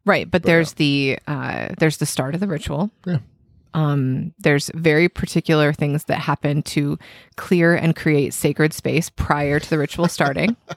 Right, 0.05 0.29
but 0.29 0.41
But, 0.43 0.47
there's 0.47 0.73
the 0.73 1.17
uh 1.27 1.69
there's 1.79 1.97
the 1.97 2.05
start 2.05 2.33
of 2.35 2.41
the 2.41 2.47
ritual. 2.47 2.91
Yeah. 3.05 3.19
Um 3.73 4.33
there's 4.37 4.69
very 4.75 5.09
particular 5.09 5.73
things 5.73 6.03
that 6.05 6.19
happen 6.19 6.61
to 6.63 6.99
clear 7.37 7.73
and 7.75 7.95
create 7.95 8.33
sacred 8.33 8.73
space 8.73 9.09
prior 9.09 9.59
to 9.59 9.69
the 9.69 9.77
ritual 9.79 10.07
starting. 10.07 10.55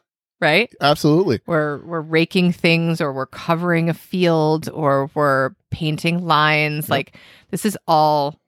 right? 0.40 0.72
Absolutely. 0.80 1.40
We're 1.46 1.78
we're 1.84 2.00
raking 2.00 2.52
things 2.52 3.00
or 3.00 3.12
we're 3.12 3.26
covering 3.26 3.88
a 3.88 3.94
field 3.94 4.68
or 4.72 5.10
we're 5.14 5.50
painting 5.70 6.26
lines. 6.26 6.84
Yep. 6.84 6.90
Like 6.90 7.16
this 7.50 7.64
is 7.64 7.76
all 7.86 8.38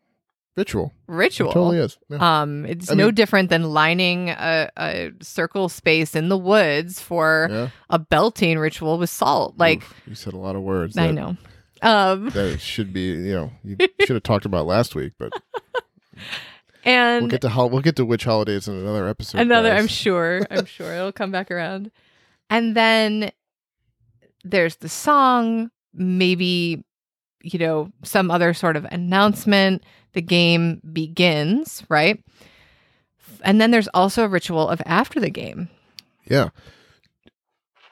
Ritual. 0.56 0.92
ritual. 1.06 1.50
It 1.50 1.54
totally 1.54 1.78
is. 1.78 1.98
Yeah. 2.08 2.40
Um, 2.42 2.66
it's 2.66 2.90
I 2.90 2.94
no 2.94 3.06
mean- 3.06 3.14
different 3.14 3.48
than 3.48 3.62
lining 3.70 4.30
a, 4.30 4.68
a 4.76 5.12
circle 5.20 5.68
space 5.68 6.16
in 6.16 6.28
the 6.30 6.36
woods 6.38 7.00
for 7.00 7.46
yeah. 7.48 7.68
a 7.90 7.98
Beltane 8.00 8.58
ritual 8.58 8.98
with 8.98 9.08
salt. 9.08 9.54
Like 9.56 9.82
Oof, 9.82 9.94
you 10.08 10.14
said 10.16 10.32
a 10.32 10.38
lot 10.38 10.56
of 10.56 10.62
words. 10.62 10.96
I 10.98 11.06
that- 11.08 11.12
know. 11.12 11.36
Um, 11.80 12.30
that 12.30 12.60
should 12.60 12.92
be 12.92 13.02
you 13.02 13.32
know 13.34 13.52
you 13.62 13.76
should 14.00 14.16
have 14.16 14.24
talked 14.24 14.44
about 14.44 14.66
last 14.66 14.96
week 14.96 15.12
but 15.16 15.32
and 16.88 17.22
we'll 17.24 17.30
get 17.30 17.40
to 17.42 17.48
hol- 17.48 17.70
we'll 17.70 17.82
get 17.82 17.96
to 17.96 18.04
witch 18.04 18.24
holidays 18.24 18.66
in 18.68 18.74
another 18.74 19.06
episode 19.08 19.40
another 19.40 19.70
guys. 19.70 19.80
i'm 19.80 19.86
sure 19.88 20.46
i'm 20.50 20.64
sure. 20.64 20.92
It'll 20.92 21.12
come 21.12 21.30
back 21.30 21.50
around. 21.50 21.90
And 22.50 22.74
then 22.74 23.30
there's 24.44 24.76
the 24.76 24.88
song 24.88 25.70
maybe 25.92 26.84
you 27.42 27.58
know 27.58 27.92
some 28.02 28.30
other 28.30 28.54
sort 28.54 28.76
of 28.76 28.84
announcement. 28.86 29.82
The 30.14 30.22
game 30.22 30.80
begins 30.92 31.82
right? 31.88 32.22
And 33.44 33.60
then 33.60 33.70
there's 33.70 33.88
also 33.88 34.24
a 34.24 34.28
ritual 34.28 34.68
of 34.68 34.80
after 34.86 35.20
the 35.20 35.30
game. 35.30 35.68
Yeah. 36.28 36.48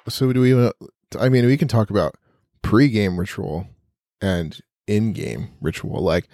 So 0.08 0.32
do 0.32 0.40
we 0.40 0.54
wanna- 0.54 0.72
i 1.20 1.28
mean 1.28 1.46
we 1.46 1.56
can 1.56 1.68
talk 1.68 1.88
about 1.90 2.14
pre-game 2.62 3.18
ritual 3.18 3.68
and 4.20 4.60
in-game 4.88 5.50
ritual. 5.60 6.02
Like 6.02 6.28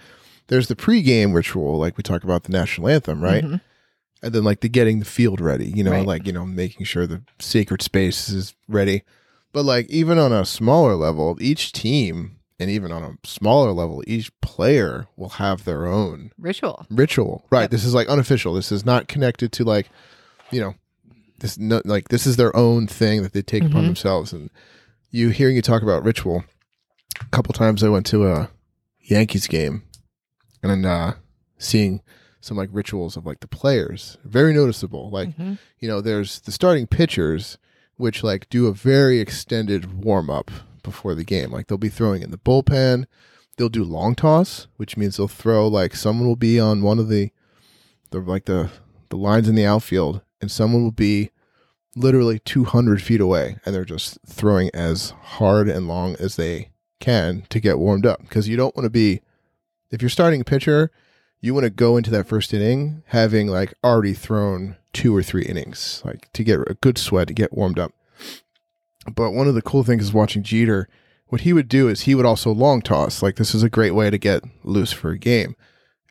there's 0.52 0.68
the 0.68 0.76
pre-game 0.76 1.32
ritual 1.32 1.78
like 1.78 1.96
we 1.96 2.02
talk 2.02 2.22
about 2.24 2.42
the 2.44 2.52
national 2.52 2.86
anthem 2.88 3.22
right 3.22 3.42
Mhm. 3.44 3.60
and 4.22 4.32
then 4.34 4.44
like 4.44 4.60
the 4.60 4.68
getting 4.68 4.98
the 4.98 5.04
field 5.06 5.40
ready 5.40 5.66
you 5.66 5.82
know 5.82 5.92
Right. 5.92 6.06
like 6.06 6.26
you 6.26 6.32
know 6.32 6.44
making 6.44 6.84
sure 6.84 7.06
the 7.06 7.22
sacred 7.38 7.80
space 7.80 8.28
is 8.28 8.54
ready 8.68 9.02
but 9.52 9.64
like 9.64 9.88
even 9.88 10.18
on 10.18 10.30
a 10.32 10.44
smaller 10.44 10.94
level 10.94 11.38
each 11.40 11.72
team 11.72 12.36
and 12.60 12.68
even 12.70 12.92
on 12.92 13.02
a 13.02 13.26
smaller 13.26 13.72
level 13.72 14.04
each 14.06 14.30
player 14.42 15.06
will 15.16 15.30
have 15.30 15.64
their 15.64 15.86
own 15.86 16.30
ritual 16.38 16.86
ritual 16.90 17.46
right 17.50 17.62
Yep. 17.62 17.70
this 17.70 17.84
is 17.84 17.94
like 17.94 18.08
unofficial 18.08 18.52
this 18.52 18.70
is 18.70 18.84
not 18.84 19.08
connected 19.08 19.52
to 19.52 19.64
like 19.64 19.88
you 20.50 20.60
know 20.60 20.74
this 21.40 21.56
no, 21.58 21.80
like 21.86 22.08
this 22.08 22.26
is 22.26 22.36
their 22.36 22.54
own 22.54 22.86
thing 22.86 23.22
that 23.22 23.32
they 23.32 23.40
take 23.42 23.64
upon 23.64 23.82
Mhm. 23.84 23.86
themselves 23.86 24.32
and 24.34 24.50
you 25.10 25.30
hearing 25.30 25.56
you 25.56 25.62
talk 25.62 25.82
about 25.82 26.04
ritual 26.04 26.44
a 27.20 27.24
couple 27.30 27.54
times 27.54 27.82
i 27.82 27.88
went 27.88 28.04
to 28.06 28.26
a 28.26 28.50
yankees 29.00 29.46
game 29.46 29.82
and 30.62 30.86
uh 30.86 31.14
seeing 31.58 32.02
some 32.40 32.56
like 32.56 32.68
rituals 32.72 33.16
of 33.16 33.24
like 33.26 33.40
the 33.40 33.46
players. 33.48 34.18
Very 34.24 34.52
noticeable. 34.52 35.10
Like 35.10 35.36
Mhm. 35.36 35.58
you 35.78 35.88
know 35.88 36.00
there's 36.00 36.40
the 36.40 36.52
starting 36.52 36.86
pitchers 36.86 37.58
which 37.96 38.24
like 38.24 38.48
do 38.48 38.66
a 38.66 38.72
very 38.72 39.20
extended 39.20 40.02
warm 40.04 40.28
up 40.30 40.50
before 40.82 41.14
the 41.14 41.24
game. 41.24 41.52
Like 41.52 41.66
they'll 41.68 41.78
be 41.78 41.88
throwing 41.88 42.22
in 42.22 42.30
the 42.32 42.38
bullpen. 42.38 43.04
They'll 43.56 43.68
do 43.68 43.84
long 43.84 44.14
toss 44.14 44.66
which 44.76 44.96
means 44.96 45.16
they'll 45.16 45.28
throw 45.28 45.68
like 45.68 45.94
someone 45.94 46.26
will 46.26 46.36
be 46.36 46.58
on 46.58 46.82
one 46.82 46.98
of 46.98 47.08
the 47.08 47.30
the 48.10 48.18
like 48.20 48.46
the 48.46 48.70
the 49.10 49.16
lines 49.16 49.48
in 49.48 49.54
the 49.54 49.66
outfield 49.66 50.22
and 50.40 50.50
someone 50.50 50.82
will 50.82 50.90
be 50.90 51.30
literally 51.94 52.38
200 52.38 53.02
feet 53.02 53.20
away 53.20 53.56
and 53.64 53.74
they're 53.74 53.84
just 53.84 54.18
throwing 54.26 54.70
as 54.74 55.10
hard 55.22 55.68
and 55.68 55.86
long 55.86 56.16
as 56.18 56.36
they 56.36 56.70
can 56.98 57.42
to 57.50 57.60
get 57.60 57.78
warmed 57.78 58.06
up. 58.06 58.22
Because 58.22 58.48
you 58.48 58.56
don't 58.56 58.74
want 58.74 58.84
to 58.86 58.90
be 58.90 59.20
if 59.92 60.02
you're 60.02 60.08
starting 60.08 60.40
a 60.40 60.44
pitcher 60.44 60.90
you 61.40 61.54
want 61.54 61.64
to 61.64 61.70
go 61.70 61.96
into 61.96 62.10
that 62.10 62.26
first 62.26 62.52
inning 62.54 63.02
having 63.06 63.46
like 63.48 63.74
already 63.84 64.14
thrown 64.14 64.76
two 64.92 65.14
or 65.16 65.22
three 65.22 65.44
innings 65.44 66.02
like 66.04 66.32
to 66.32 66.42
get 66.44 66.58
a 66.68 66.74
good 66.80 66.98
sweat 66.98 67.28
to 67.28 67.34
get 67.34 67.52
warmed 67.52 67.78
up. 67.78 67.92
But 69.14 69.32
one 69.32 69.48
of 69.48 69.54
the 69.54 69.62
cool 69.62 69.82
things 69.84 70.04
is 70.04 70.12
watching 70.12 70.42
jeter 70.42 70.88
what 71.28 71.40
he 71.42 71.52
would 71.52 71.68
do 71.68 71.88
is 71.88 72.02
he 72.02 72.14
would 72.14 72.26
also 72.26 72.52
long 72.52 72.82
toss 72.82 73.22
like 73.22 73.36
this 73.36 73.54
is 73.54 73.62
a 73.62 73.70
great 73.70 73.94
way 73.94 74.10
to 74.10 74.18
get 74.18 74.42
loose 74.64 74.92
for 74.92 75.10
a 75.10 75.18
game 75.18 75.56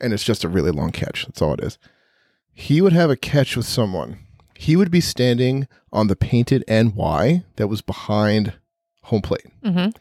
and 0.00 0.12
it's 0.12 0.24
just 0.24 0.44
a 0.44 0.48
really 0.48 0.70
long 0.72 0.90
catch 0.90 1.26
that's 1.26 1.40
all 1.40 1.54
it 1.54 1.60
is. 1.60 1.78
He 2.52 2.80
would 2.82 2.92
have 2.92 3.08
a 3.08 3.16
catch 3.16 3.56
with 3.56 3.66
someone. 3.66 4.18
He 4.54 4.76
would 4.76 4.90
be 4.90 5.00
standing 5.00 5.66
on 5.92 6.08
the 6.08 6.16
painted 6.16 6.62
ny 6.68 7.44
that 7.56 7.68
was 7.68 7.80
behind 7.80 8.52
home 9.04 9.22
plate. 9.22 9.46
Mhm. 9.64 9.94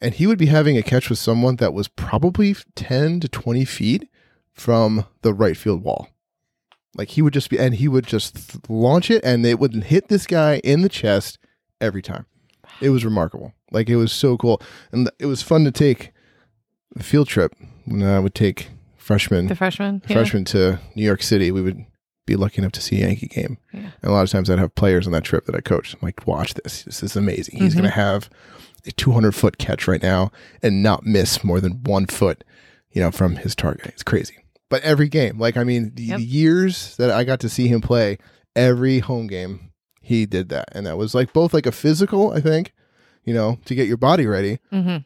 And 0.00 0.14
he 0.14 0.26
would 0.26 0.38
be 0.38 0.46
having 0.46 0.76
a 0.76 0.82
catch 0.82 1.08
with 1.10 1.18
someone 1.18 1.56
that 1.56 1.72
was 1.74 1.88
probably 1.88 2.54
10 2.74 3.20
to 3.20 3.28
20 3.28 3.64
feet 3.64 4.08
from 4.52 5.04
the 5.22 5.32
right 5.34 5.56
field 5.56 5.82
wall. 5.82 6.08
Like 6.96 7.08
he 7.10 7.22
would 7.22 7.32
just 7.32 7.50
be, 7.50 7.58
and 7.58 7.74
he 7.74 7.86
would 7.88 8.06
just 8.06 8.50
th- 8.50 8.64
launch 8.68 9.10
it, 9.10 9.22
and 9.24 9.46
it 9.46 9.58
would 9.60 9.74
hit 9.84 10.08
this 10.08 10.26
guy 10.26 10.60
in 10.64 10.82
the 10.82 10.88
chest 10.88 11.38
every 11.80 12.02
time. 12.02 12.26
It 12.80 12.90
was 12.90 13.04
remarkable. 13.04 13.52
Like 13.70 13.88
it 13.88 13.96
was 13.96 14.10
so 14.12 14.36
cool, 14.36 14.60
and 14.90 15.06
th- 15.06 15.14
it 15.20 15.26
was 15.26 15.42
fun 15.42 15.64
to 15.64 15.70
take 15.70 16.12
a 16.96 17.02
field 17.02 17.28
trip 17.28 17.54
when 17.84 18.02
I 18.02 18.18
would 18.18 18.34
take 18.34 18.70
freshmen 18.96 19.46
the 19.46 19.54
freshman 19.54 20.02
yeah. 20.08 20.14
freshmen 20.14 20.44
to 20.46 20.80
New 20.96 21.04
York 21.04 21.22
City. 21.22 21.52
We 21.52 21.62
would 21.62 21.84
be 22.26 22.34
lucky 22.36 22.58
enough 22.58 22.72
to 22.72 22.80
see 22.80 22.96
a 23.02 23.06
Yankee 23.06 23.28
game, 23.28 23.58
Yeah. 23.72 23.80
and 24.02 24.10
a 24.10 24.12
lot 24.12 24.22
of 24.22 24.30
times 24.30 24.50
I'd 24.50 24.58
have 24.58 24.74
players 24.74 25.06
on 25.06 25.12
that 25.12 25.22
trip 25.24 25.46
that 25.46 25.54
I 25.54 25.60
coached. 25.60 25.94
I'm 25.94 26.00
like, 26.02 26.26
watch 26.26 26.54
this. 26.54 26.82
This 26.82 27.02
is 27.04 27.14
amazing. 27.14 27.56
He's 27.58 27.74
Mhm. 27.74 27.78
going 27.78 27.90
to 27.90 27.96
have 27.96 28.28
a 28.86 28.92
200 28.92 29.34
foot 29.34 29.58
catch 29.58 29.86
right 29.88 30.02
now 30.02 30.30
and 30.62 30.82
not 30.82 31.04
miss 31.04 31.42
more 31.44 31.60
than 31.60 31.82
one 31.84 32.06
foot, 32.06 32.44
you 32.92 33.00
know, 33.02 33.10
from 33.10 33.36
his 33.36 33.54
target. 33.54 33.86
It's 33.88 34.02
crazy. 34.02 34.36
But 34.68 34.82
every 34.82 35.08
game, 35.08 35.38
like 35.38 35.56
I 35.56 35.64
mean, 35.64 35.92
the, 35.94 36.04
Yep. 36.04 36.18
the 36.18 36.24
years 36.24 36.96
that 36.96 37.10
I 37.10 37.24
got 37.24 37.40
to 37.40 37.48
see 37.48 37.66
him 37.68 37.80
play, 37.80 38.18
every 38.54 39.00
home 39.00 39.26
game 39.26 39.72
he 40.00 40.26
did 40.26 40.48
that, 40.50 40.68
and 40.72 40.86
that 40.86 40.96
was 40.98 41.14
like 41.14 41.32
both 41.32 41.52
like 41.54 41.66
a 41.66 41.72
physical, 41.72 42.32
I 42.32 42.40
think, 42.40 42.72
you 43.24 43.34
know, 43.34 43.58
to 43.66 43.74
get 43.74 43.86
your 43.88 43.96
body 43.96 44.26
ready, 44.26 44.58
Mhm. 44.72 45.04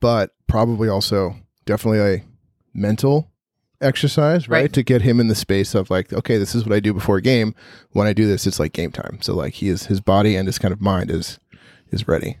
but 0.00 0.30
probably 0.46 0.88
also 0.88 1.36
definitely 1.66 2.00
a 2.00 2.24
mental 2.74 3.30
exercise, 3.80 4.48
right? 4.48 4.62
Right. 4.62 4.72
To 4.72 4.82
get 4.82 5.02
him 5.02 5.20
in 5.20 5.28
the 5.28 5.34
space 5.34 5.74
of 5.74 5.90
like, 5.90 6.12
okay, 6.12 6.38
this 6.38 6.54
is 6.54 6.64
what 6.64 6.74
I 6.74 6.80
do 6.80 6.94
before 6.94 7.16
a 7.18 7.22
game. 7.22 7.54
When 7.92 8.06
I 8.06 8.12
do 8.12 8.26
this, 8.26 8.46
it's 8.46 8.60
like 8.60 8.72
game 8.72 8.90
time. 8.92 9.18
So 9.20 9.34
like 9.34 9.54
he 9.54 9.68
is 9.68 9.86
his 9.86 10.00
body 10.00 10.36
and 10.36 10.46
his 10.48 10.58
kind 10.58 10.72
of 10.72 10.80
mind 10.80 11.10
is 11.10 11.38
is 11.90 12.08
ready. 12.08 12.38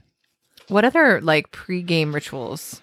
What 0.74 0.84
other 0.84 1.20
like 1.20 1.52
pre-game 1.52 2.12
rituals? 2.12 2.82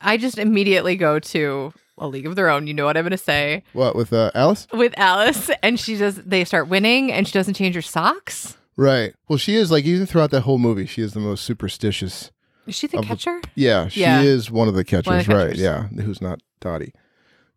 I- 0.00 0.16
just 0.16 0.38
immediately 0.38 0.96
go 0.96 1.18
to 1.18 1.74
a 1.98 2.08
League 2.08 2.26
of 2.26 2.36
Their 2.36 2.48
Own. 2.48 2.66
You 2.66 2.72
know 2.72 2.86
what 2.86 2.96
I'm 2.96 3.02
going 3.04 3.10
to 3.10 3.18
say 3.18 3.64
What 3.74 3.94
with 3.94 4.14
uh, 4.14 4.30
Alice? 4.34 4.66
with 4.72 4.94
Alice, 4.96 5.50
and 5.62 5.78
she 5.78 5.96
does. 5.98 6.16
They 6.16 6.44
start 6.46 6.68
winning, 6.68 7.12
and 7.12 7.26
she 7.28 7.34
doesn't 7.34 7.52
change 7.54 7.74
her 7.74 7.82
socks. 7.82 8.56
Right. 8.76 9.12
Well, 9.28 9.36
she 9.36 9.56
is 9.56 9.70
like 9.70 9.84
even 9.84 10.06
throughout 10.06 10.30
that 10.30 10.40
whole 10.42 10.56
movie, 10.58 10.86
she 10.86 11.02
is 11.02 11.12
the 11.12 11.20
most 11.20 11.44
superstitious. 11.44 12.30
Is 12.66 12.74
she 12.76 12.86
the 12.86 12.96
Of 12.98 13.02
the- 13.04 13.08
catcher? 13.08 13.40
Yeah, 13.54 13.88
she 13.88 14.00
Yeah. 14.00 14.22
is 14.22 14.50
one 14.50 14.68
of 14.68 14.74
the 14.74 14.84
catchers, 14.84 15.20
of 15.22 15.26
the 15.26 15.34
right? 15.34 15.48
catchers. 15.48 15.60
Yeah, 15.60 15.88
who's 16.02 16.22
not 16.22 16.40
Dottie, 16.60 16.94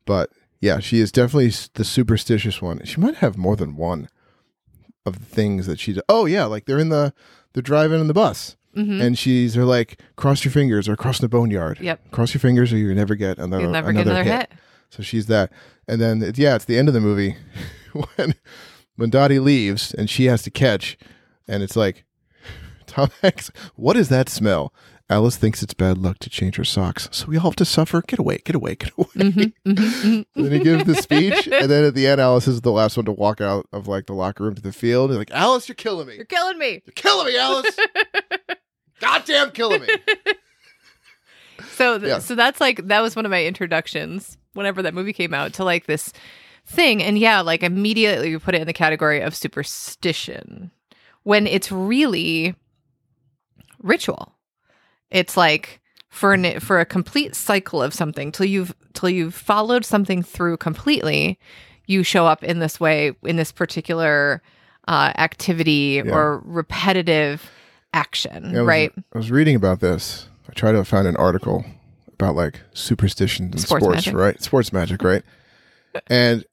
but 0.05 0.31
yeah, 0.59 0.79
she 0.79 0.99
is 0.99 1.11
definitely 1.13 1.53
the 1.75 1.85
superstitious 1.85 2.61
one. 2.61 2.83
She 2.83 2.99
might 2.99 3.15
have 3.15 3.37
more 3.37 3.55
than 3.55 3.77
one 3.77 4.09
of 5.05 5.17
the 5.19 5.25
things 5.25 5.65
that 5.67 5.79
she. 5.79 5.93
d- 5.93 6.01
Oh 6.09 6.25
yeah, 6.25 6.43
like 6.45 6.65
they're 6.65 6.77
in 6.79 6.89
the 6.89 7.13
they're 7.53 7.61
driving 7.63 8.01
in 8.01 8.07
the 8.07 8.13
bus. 8.13 8.57
Mm-hmm. 8.75 9.01
and 9.01 9.17
she's 9.17 9.53
they're 9.55 9.65
like 9.65 9.99
cross 10.15 10.45
your 10.45 10.51
fingers 10.53 10.87
or 10.87 10.95
cross 10.95 11.19
the 11.19 11.27
boneyard 11.27 11.79
Yep. 11.81 12.11
cross 12.11 12.33
your 12.33 12.39
fingers 12.39 12.71
or 12.71 12.77
you 12.77 12.93
never 12.95 13.15
get 13.15 13.37
another, 13.37 13.63
You'll 13.63 13.71
never 13.71 13.89
another, 13.89 14.05
get 14.05 14.11
another 14.11 14.37
hit. 14.39 14.49
hit. 14.49 14.59
so 14.89 15.03
she's 15.03 15.25
that 15.27 15.51
and 15.89 15.99
then 15.99 16.21
it- 16.23 16.37
yeah 16.37 16.55
it's 16.55 16.63
the 16.65 16.77
end 16.77 16.87
of 16.87 16.93
the 16.93 17.01
movie 17.01 17.35
when 18.15 18.33
when 18.95 19.09
dottie 19.09 19.39
leaves 19.39 19.93
and 19.93 20.09
she 20.09 20.25
has 20.25 20.41
to 20.43 20.49
catch 20.51 20.97
and 21.49 21.63
it's 21.63 21.75
like 21.75 22.05
tom 22.87 23.09
hanks 23.21 23.51
what 23.75 23.97
is 23.97 24.07
that 24.09 24.29
smell 24.29 24.73
Alice 25.11 25.35
thinks 25.35 25.61
it's 25.61 25.73
bad 25.73 25.97
luck 25.97 26.19
to 26.19 26.29
change 26.29 26.55
her 26.55 26.63
socks, 26.63 27.09
so 27.11 27.27
we 27.27 27.35
all 27.37 27.43
have 27.43 27.55
to 27.57 27.65
suffer. 27.65 28.01
Get 28.01 28.17
away, 28.17 28.39
get 28.45 28.55
away, 28.55 28.75
get 28.75 28.91
away. 28.97 29.07
Mhm, 29.15 29.53
mhm, 29.65 29.75
mhm. 29.75 30.25
Then 30.35 30.51
he 30.53 30.59
gives 30.59 30.85
the 30.85 30.95
speech, 30.95 31.47
and 31.51 31.69
then 31.69 31.83
at 31.83 31.93
the 31.95 32.07
end, 32.07 32.21
Alice 32.21 32.47
is 32.47 32.61
the 32.61 32.71
last 32.71 32.95
one 32.95 33.05
to 33.05 33.11
walk 33.11 33.41
out 33.41 33.67
of 33.73 33.87
like 33.87 34.05
the 34.07 34.13
locker 34.13 34.43
room 34.45 34.55
to 34.55 34.61
the 34.61 34.71
field. 34.71 35.09
He's 35.11 35.17
like, 35.19 35.31
Alice, 35.31 35.67
you're 35.67 35.75
killing 35.75 36.07
me. 36.07 36.15
You're 36.15 36.25
killing 36.25 36.57
me. 36.57 36.81
You're 36.85 36.93
killing 36.95 37.27
me, 37.27 37.37
Alice. 37.37 37.77
Goddamn 39.01 39.51
killing 39.51 39.81
me. 39.81 39.87
So, 41.75 41.97
th- 41.99 42.09
Yeah. 42.09 42.19
so 42.19 42.35
that's 42.35 42.59
like 42.59 42.87
that 42.87 43.01
was 43.01 43.15
one 43.15 43.25
of 43.25 43.31
my 43.31 43.45
introductions 43.45 44.37
whenever 44.53 44.81
that 44.81 44.93
movie 44.93 45.13
came 45.13 45.33
out 45.33 45.53
to 45.53 45.63
like 45.63 45.85
this 45.85 46.11
thing, 46.65 47.01
and 47.03 47.17
yeah, 47.17 47.41
like 47.41 47.61
immediately 47.63 48.31
we 48.31 48.39
put 48.39 48.55
it 48.55 48.61
in 48.61 48.67
the 48.67 48.73
category 48.73 49.21
of 49.21 49.35
superstition 49.35 50.71
when 51.23 51.45
it's 51.47 51.71
really 51.71 52.55
ritual. 53.81 54.33
It's 55.11 55.35
like 55.37 55.81
for 56.09 56.33
an, 56.33 56.59
for 56.59 56.79
a 56.79 56.85
complete 56.85 57.35
cycle 57.35 57.81
of 57.83 57.93
something 57.93 58.31
till 58.31 58.45
you've 58.45 58.73
till 58.93 59.09
you've 59.09 59.35
followed 59.35 59.85
something 59.85 60.23
through 60.23 60.57
completely, 60.57 61.37
you 61.85 62.03
show 62.03 62.25
up 62.27 62.43
in 62.43 62.59
this 62.59 62.79
way 62.79 63.13
in 63.23 63.35
this 63.35 63.51
particular 63.51 64.41
uh, 64.87 65.13
activity 65.17 66.01
Yeah. 66.03 66.11
or 66.13 66.41
repetitive 66.45 67.49
action, 67.93 68.51
Yeah, 68.51 68.59
I 68.59 68.61
was- 68.61 68.67
right? 68.67 68.91
I 69.13 69.17
was 69.17 69.31
reading 69.31 69.55
about 69.55 69.79
this. 69.79 70.27
I 70.49 70.53
tried 70.53 70.73
to 70.73 70.83
find 70.83 71.07
an 71.07 71.15
article 71.17 71.63
about 72.13 72.35
like 72.35 72.59
superstitions 72.73 73.51
and 73.51 73.59
Sports 73.61 73.83
sports, 73.85 74.07
right? 74.13 74.41
Sports 74.41 74.73
magic, 74.73 75.03
right? 75.03 75.23
and 76.07 76.43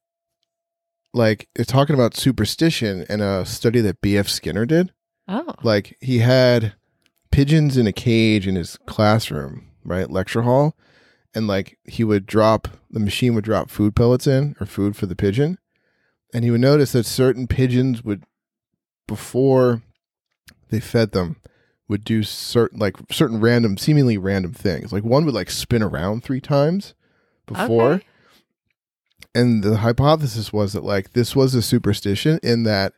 like 1.13 1.47
it's 1.55 1.71
talking 1.71 1.95
about 1.95 2.15
superstition 2.15 3.05
in 3.09 3.21
a 3.21 3.45
study 3.45 3.81
that 3.81 4.01
B.F. 4.01 4.27
Skinner 4.27 4.65
did. 4.65 4.91
Oh, 5.27 5.53
Like 5.63 5.97
he 6.01 6.19
had 6.19 6.73
pigeons 7.31 7.77
in 7.77 7.87
a 7.87 7.93
cage 7.93 8.47
in 8.47 8.55
his 8.55 8.77
classroom, 8.85 9.67
right? 9.83 10.09
Lecture 10.09 10.43
hall. 10.43 10.75
And 11.33 11.47
like 11.47 11.77
he 11.85 12.03
would 12.03 12.25
drop 12.25 12.67
the 12.89 12.99
machine 12.99 13.35
would 13.35 13.43
drop 13.43 13.69
food 13.69 13.95
pellets 13.95 14.25
in 14.25 14.55
or 14.59 14.65
food 14.65 14.95
for 14.95 15.05
the 15.05 15.15
pigeon. 15.15 15.59
And 16.33 16.43
he 16.43 16.51
would 16.51 16.61
notice 16.61 16.91
that 16.91 17.05
certain 17.05 17.47
pigeons 17.47 18.03
would 18.03 18.23
before 19.07 19.81
they 20.69 20.79
fed 20.79 21.11
them 21.11 21.37
would 21.87 22.03
do 22.03 22.23
certain 22.23 22.79
like 22.79 22.95
certain 23.11 23.41
random 23.41 23.77
seemingly 23.77 24.17
random 24.17 24.53
things. 24.53 24.93
Like 24.93 25.03
one 25.03 25.25
would 25.25 25.33
like 25.33 25.49
spin 25.49 25.83
around 25.83 26.23
three 26.23 26.41
times 26.41 26.93
before. 27.45 27.93
Okay. 27.93 28.05
And 29.35 29.63
the 29.63 29.77
hypothesis 29.77 30.51
was 30.51 30.73
that 30.73 30.83
like 30.83 31.13
this 31.13 31.35
was 31.35 31.53
a 31.55 31.61
superstition 31.61 32.39
in 32.41 32.63
that 32.63 32.93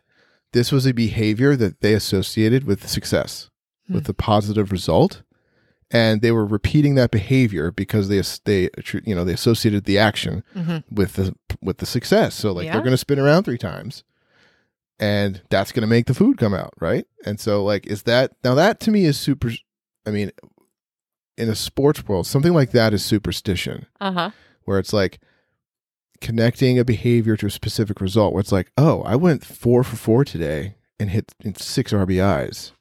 this 0.53 0.71
was 0.71 0.85
a 0.85 0.93
behavior 0.93 1.55
that 1.55 1.81
they 1.81 1.93
associated 1.93 2.65
with 2.65 2.87
success, 2.87 3.49
Hmm. 3.87 3.93
with 3.95 4.07
a 4.09 4.13
positive 4.13 4.71
result, 4.71 5.23
and 5.89 6.21
they 6.21 6.31
were 6.31 6.45
repeating 6.45 6.95
that 6.95 7.11
behavior 7.11 7.71
because 7.71 8.07
they 8.07 8.21
they 8.45 8.69
you 9.05 9.15
know 9.15 9.23
they 9.25 9.33
associated 9.33 9.85
the 9.85 9.97
action 9.97 10.43
Mhm. 10.55 10.83
with 10.91 11.13
the 11.13 11.35
with 11.61 11.77
the 11.77 11.85
success. 11.85 12.35
So 12.35 12.51
like 12.51 12.65
Yeah. 12.65 12.73
they're 12.73 12.81
going 12.81 12.91
to 12.93 12.97
spin 12.97 13.19
around 13.19 13.43
three 13.43 13.57
times, 13.57 14.03
and 14.99 15.41
that's 15.49 15.71
going 15.71 15.81
to 15.81 15.87
make 15.87 16.05
the 16.05 16.13
food 16.13 16.37
come 16.37 16.53
out, 16.53 16.73
right? 16.79 17.05
And 17.25 17.39
so 17.39 17.63
like 17.63 17.87
is 17.87 18.03
that 18.03 18.33
now 18.43 18.53
that 18.55 18.79
to 18.81 18.91
me 18.91 19.05
is 19.05 19.17
super. 19.19 19.51
I 20.05 20.11
mean, 20.11 20.31
in 21.37 21.49
a 21.49 21.55
sports 21.55 22.07
world, 22.07 22.25
something 22.27 22.53
like 22.53 22.71
that 22.71 22.93
is 22.93 23.03
superstition 23.03 23.85
Uh 23.99 24.11
huh. 24.11 24.31
where 24.65 24.79
it's 24.79 24.93
like 24.93 25.19
connecting 26.21 26.77
a 26.77 26.85
behavior 26.85 27.35
to 27.35 27.47
a 27.47 27.49
specific 27.51 27.99
result 27.99 28.31
where 28.31 28.41
it's 28.41 28.51
like 28.51 28.71
oh 28.77 29.01
i 29.03 29.15
went 29.15 29.43
four 29.43 29.83
for 29.83 29.95
four 29.95 30.23
today 30.23 30.75
and 30.99 31.09
hit 31.09 31.33
in 31.43 31.55
six 31.55 31.91
rbis 31.91 32.71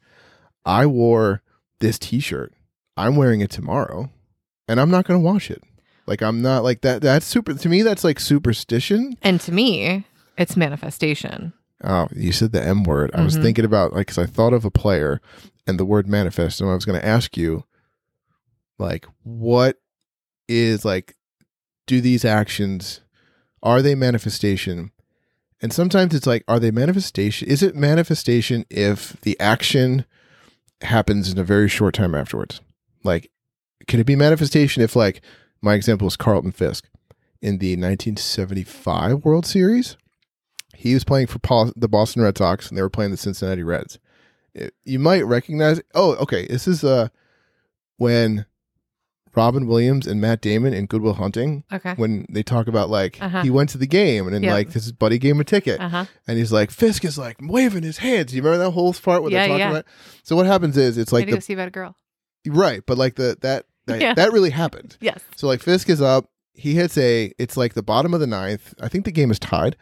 i 0.64 0.86
wore 0.86 1.42
this 1.80 1.98
t-shirt. 1.98 2.52
I'm 2.96 3.16
wearing 3.16 3.40
it 3.40 3.50
tomorrow 3.50 4.10
and 4.68 4.80
i'm 4.80 4.90
not 4.90 5.06
going 5.06 5.18
to 5.20 5.24
wash 5.24 5.50
it. 5.50 5.62
Like 6.06 6.22
i'm 6.22 6.42
not 6.42 6.62
like 6.64 6.80
that 6.82 7.00
that's 7.02 7.26
super 7.26 7.54
to 7.54 7.68
me 7.68 7.82
that's 7.82 8.04
like 8.04 8.20
superstition. 8.20 9.16
And 9.22 9.40
to 9.42 9.52
me, 9.52 10.04
it's 10.36 10.56
manifestation. 10.56 11.52
oh 11.84 12.08
you 12.14 12.32
said 12.32 12.52
the 12.52 12.62
m 12.62 12.84
word. 12.84 13.10
I 13.14 13.22
was 13.22 13.36
Mhm. 13.38 13.42
thinking 13.42 13.64
about 13.64 13.92
like 13.94 14.06
because 14.08 14.18
i 14.18 14.26
thought 14.26 14.52
of 14.52 14.64
a 14.64 14.70
player 14.70 15.20
and 15.66 15.78
the 15.78 15.84
word 15.84 16.06
manifest 16.08 16.60
and 16.60 16.68
i 16.70 16.74
was 16.74 16.84
going 16.84 17.00
to 17.00 17.06
ask 17.06 17.36
you 17.36 17.64
like 18.78 19.06
what 19.22 19.80
is 20.48 20.84
like 20.84 21.16
do 21.86 22.00
these 22.00 22.24
actions 22.24 23.00
are 23.62 23.82
they 23.82 23.94
manifestation? 23.94 24.90
And 25.62 25.70
sometimes 25.72 26.14
it's 26.14 26.26
like 26.26 26.44
are 26.48 26.58
they 26.58 26.70
manifestation 26.70 27.46
is 27.48 27.62
it 27.62 27.76
manifestation 27.76 28.64
if 28.70 29.20
the 29.20 29.38
action 29.38 30.06
happens 30.82 31.30
in 31.30 31.38
a 31.38 31.44
very 31.44 31.68
short 31.68 31.94
time 31.94 32.14
afterwards. 32.14 32.60
Like 33.04 33.30
can 33.86 34.00
it 34.00 34.06
be 34.06 34.16
manifestation 34.16 34.82
if 34.82 34.94
like 34.96 35.20
my 35.62 35.74
example 35.74 36.06
is 36.08 36.16
carlton 36.16 36.52
fisk. 36.52 36.86
In 37.42 37.58
the 37.58 37.70
1975 37.76 39.24
world 39.24 39.46
series 39.46 39.96
he 40.74 40.94
was 40.94 41.04
playing 41.04 41.26
for 41.26 41.38
Paul, 41.38 41.72
the 41.76 41.88
boston 41.88 42.22
red 42.22 42.36
sox 42.38 42.68
and 42.68 42.76
they 42.78 42.82
were 42.82 42.90
playing 42.90 43.10
the 43.10 43.16
cincinnati 43.16 43.62
reds. 43.62 43.98
It- 44.54 44.74
you 44.84 44.98
might 44.98 45.22
recognize 45.26 45.80
oh 45.94 46.14
okay 46.16 46.46
this 46.46 46.66
is 46.68 46.84
uh 46.84 47.08
when 47.96 48.46
robin 49.36 49.66
williams 49.66 50.06
and 50.06 50.20
matt 50.20 50.40
damon 50.40 50.72
in 50.74 50.86
goodwill 50.86 51.14
hunting 51.14 51.62
Okay. 51.72 51.94
when 51.94 52.26
they 52.30 52.42
talk 52.42 52.66
about 52.66 52.90
like 52.90 53.18
Uh-huh. 53.20 53.42
he 53.42 53.50
went 53.50 53.70
to 53.70 53.78
the 53.78 53.86
game 53.86 54.26
and 54.26 54.34
then 54.34 54.42
Yep. 54.42 54.52
like 54.52 54.70
this 54.72 54.84
is 54.86 54.92
buddy 54.92 55.18
gave 55.18 55.34
him 55.34 55.40
a 55.40 55.44
ticket 55.44 55.80
Uh 55.80 55.88
huh. 55.88 56.04
and 56.26 56.36
he's 56.38 56.52
like 56.52 56.70
Fisk 56.70 57.04
is 57.04 57.16
like 57.18 57.36
waving 57.40 57.82
his 57.84 57.98
hands. 57.98 58.34
You 58.34 58.42
remember 58.42 58.64
that 58.64 58.70
whole 58.72 58.92
part 58.92 59.22
where 59.22 59.30
Yeah, 59.30 59.40
they're 59.40 59.48
talking 59.48 59.60
yeah. 59.60 59.70
about? 59.70 59.84
So 60.24 60.34
what 60.36 60.46
happens 60.46 60.76
is 60.76 60.98
it's 60.98 61.12
Like 61.12 61.28
go 61.28 61.36
the 61.36 61.40
see 61.40 61.52
about 61.52 61.68
a 61.68 61.70
girl. 61.70 61.94
right, 62.46 62.82
but 62.86 62.98
like 62.98 63.14
the 63.16 63.36
that 63.42 63.66
that, 63.86 64.00
Yeah. 64.00 64.14
that 64.14 64.32
really 64.32 64.50
happened. 64.50 64.96
Yes. 65.00 65.20
So 65.36 65.46
like 65.46 65.60
Fisk 65.60 65.88
is 65.88 66.00
up, 66.02 66.26
he 66.54 66.74
hits 66.74 66.96
a 66.98 67.32
it's 67.38 67.56
like 67.56 67.74
the 67.74 67.82
bottom 67.82 68.12
of 68.14 68.20
the 68.20 68.26
ninth. 68.26 68.74
I 68.80 68.88
think 68.88 69.04
the 69.04 69.12
game 69.12 69.30
is 69.30 69.38
tied. 69.38 69.76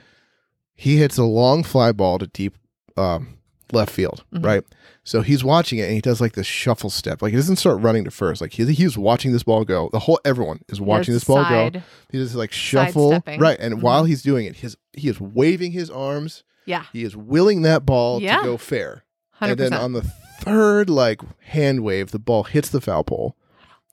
He 0.75 0.97
hits 0.99 1.19
a 1.19 1.25
long 1.25 1.63
fly 1.65 1.93
ball 1.93 2.19
to 2.19 2.27
deep 2.29 2.57
um, 2.97 3.38
left 3.73 3.91
field, 3.93 4.25
Mhm. 4.35 4.45
right? 4.45 4.65
So 5.05 5.23
he's 5.23 5.43
watching 5.45 5.79
it 5.79 5.85
and 5.85 5.93
he 5.93 6.01
does 6.01 6.21
like 6.21 6.33
this 6.33 6.47
shuffle 6.47 6.91
step. 6.91 7.23
Like 7.23 7.31
he 7.31 7.37
doesn't 7.37 7.57
start 7.57 7.81
running 7.81 8.05
to 8.05 8.11
first. 8.11 8.41
Like 8.41 8.53
he, 8.53 8.65
he's 8.73 8.97
watching 8.99 9.33
this 9.33 9.43
ball 9.43 9.65
go. 9.65 9.89
The 9.93 10.01
whole 10.01 10.21
everyone 10.25 10.61
is 10.69 10.81
watching 10.81 11.15
this 11.15 11.25
ball 11.25 11.43
go. 11.45 11.49
side. 11.49 11.83
He 12.11 12.19
does 12.19 12.35
like 12.35 12.53
shuffle, 12.53 13.23
right? 13.39 13.59
And 13.61 13.75
Mhm. 13.77 13.81
while 13.83 14.05
he's 14.05 14.23
doing 14.23 14.47
it, 14.47 14.57
his 14.57 14.77
he 14.93 15.09
is 15.09 15.21
waving 15.21 15.73
his 15.73 15.91
arms. 15.91 16.45
Yeah. 16.67 16.85
He 16.93 17.05
is 17.05 17.17
willing 17.17 17.63
that 17.63 17.87
ball 17.87 18.21
Yeah. 18.21 18.39
to 18.39 18.43
go 18.45 18.57
fair. 18.59 19.05
Hundred 19.33 19.61
And 19.61 19.73
then 19.73 19.81
on 19.81 19.93
the 19.93 20.03
third 20.41 20.91
like 20.91 21.21
hand 21.45 21.83
wave, 21.83 22.11
the 22.11 22.19
ball 22.19 22.45
hits 22.45 22.69
the 22.69 22.81
foul 22.81 23.05
pole. 23.05 23.37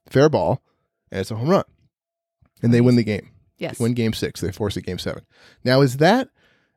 Fair 0.09 0.29
ball, 0.29 0.61
and 1.11 1.21
it's 1.21 1.31
a 1.31 1.35
home 1.35 1.49
run. 1.49 1.63
And 2.61 2.73
they 2.73 2.81
win 2.81 2.95
the 2.95 3.03
game. 3.03 3.29
Yes. 3.57 3.79
Win 3.79 3.93
game 3.93 4.13
six. 4.13 4.41
They 4.41 4.51
force 4.51 4.75
a 4.75 4.81
game 4.81 4.97
seven. 4.99 5.23
Now 5.63 5.81
is 5.81 5.97
that 5.97 6.29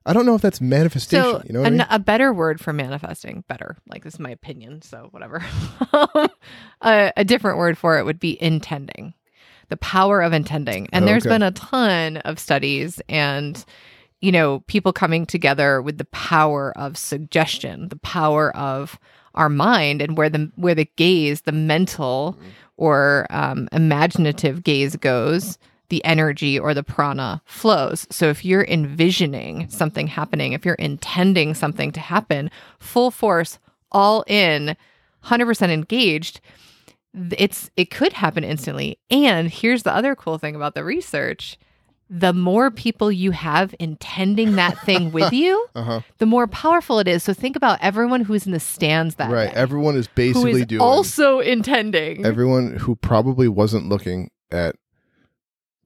I 0.09 0.13
don't 0.15 0.27
know 0.27 0.35
if 0.35 0.41
that's 0.43 0.61
manifestation. 0.61 1.23
So 1.23 1.43
you 1.47 1.53
know 1.53 1.61
what 1.61 1.67
I 1.67 1.71
mean? 1.71 1.87
a 1.91 1.99
better 1.99 2.33
word 2.33 2.61
for 2.61 2.73
manifesting, 2.73 3.45
better. 3.47 3.77
Like 3.89 4.05
this 4.05 4.15
is 4.15 4.21
my 4.21 4.31
opinion, 4.31 4.83
so 4.83 5.09
whatever. 5.13 5.45
a, 6.83 7.13
a 7.17 7.25
different 7.25 7.59
word 7.59 7.77
for 7.79 7.99
it 7.99 8.05
would 8.05 8.19
be 8.21 8.41
intending. 8.43 9.15
The 9.69 9.77
power 9.77 10.23
of 10.23 10.33
intending. 10.33 10.89
And 10.93 11.05
Oh, 11.05 11.07
there's 11.07 11.27
okay. 11.27 11.35
been 11.35 11.43
a 11.43 11.51
ton 11.53 12.17
of 12.19 12.39
studies 12.39 13.01
and 13.09 13.63
you 14.21 14.33
know, 14.33 14.61
people 14.67 14.93
coming 14.93 15.27
together 15.27 15.81
with 15.81 15.99
the 15.99 16.05
power 16.07 16.77
of 16.77 16.97
suggestion, 16.97 17.89
the 17.89 17.99
power 18.01 18.51
of 18.57 18.99
our 19.37 19.49
mind 19.49 20.03
and 20.03 20.17
where 20.19 20.29
the 20.29 20.51
where 20.57 20.75
the 20.75 20.89
gaze, 20.97 21.43
the 21.43 21.53
mental 21.53 22.33
Mm-hmm. 22.39 22.49
or 22.79 23.27
um, 23.31 23.69
imaginative 23.73 24.65
gaze 24.65 24.97
goes, 24.97 25.59
the 25.91 26.05
energy 26.05 26.59
or 26.59 26.75
the 26.75 26.83
prana 26.83 27.41
flows. 27.47 28.07
So 28.11 28.29
if 28.29 28.45
you're 28.45 28.65
envisioning 28.65 29.69
something 29.71 30.07
happening, 30.09 30.53
if 30.53 30.65
you're 30.65 30.75
intending 30.75 31.55
something 31.55 31.93
to 31.93 32.01
happen, 32.01 32.51
full 32.79 33.11
force, 33.11 33.59
all 33.91 34.23
in, 34.27 34.77
100% 35.25 35.71
engaged, 35.71 36.41
it's 37.37 37.71
it 37.77 37.91
could 37.91 38.13
happen 38.13 38.45
instantly. 38.45 38.99
And 39.11 39.49
here's 39.51 39.83
the 39.83 39.95
other 39.95 40.15
cool 40.15 40.39
thing 40.39 40.55
about 40.55 40.75
the 40.75 40.85
research. 40.85 41.59
The 42.11 42.33
more 42.33 42.71
people 42.71 43.13
you 43.13 43.33
have 43.33 43.75
intending 43.79 44.57
that 44.57 44.79
thing 44.79 45.11
with 45.13 45.33
you, 45.33 45.67
Uh 45.75 45.83
huh. 45.83 46.01
the 46.19 46.27
more 46.27 46.47
powerful 46.47 46.99
it 46.99 47.09
is. 47.09 47.23
So 47.23 47.35
think 47.35 47.57
about 47.57 47.79
everyone 47.83 48.23
who's 48.23 48.47
in 48.47 48.53
the 48.53 48.61
stands 48.61 49.17
that 49.17 49.31
Right. 49.31 49.51
day, 49.53 49.57
Everyone 49.57 49.97
is 49.97 50.07
basically 50.09 50.61
is 50.63 50.67
doing 50.67 50.81
also 50.83 51.41
intending. 51.41 52.25
everyone 52.25 52.77
who 52.77 52.95
probably 52.97 53.49
wasn't 53.49 53.89
looking 53.89 54.31
at 54.51 54.77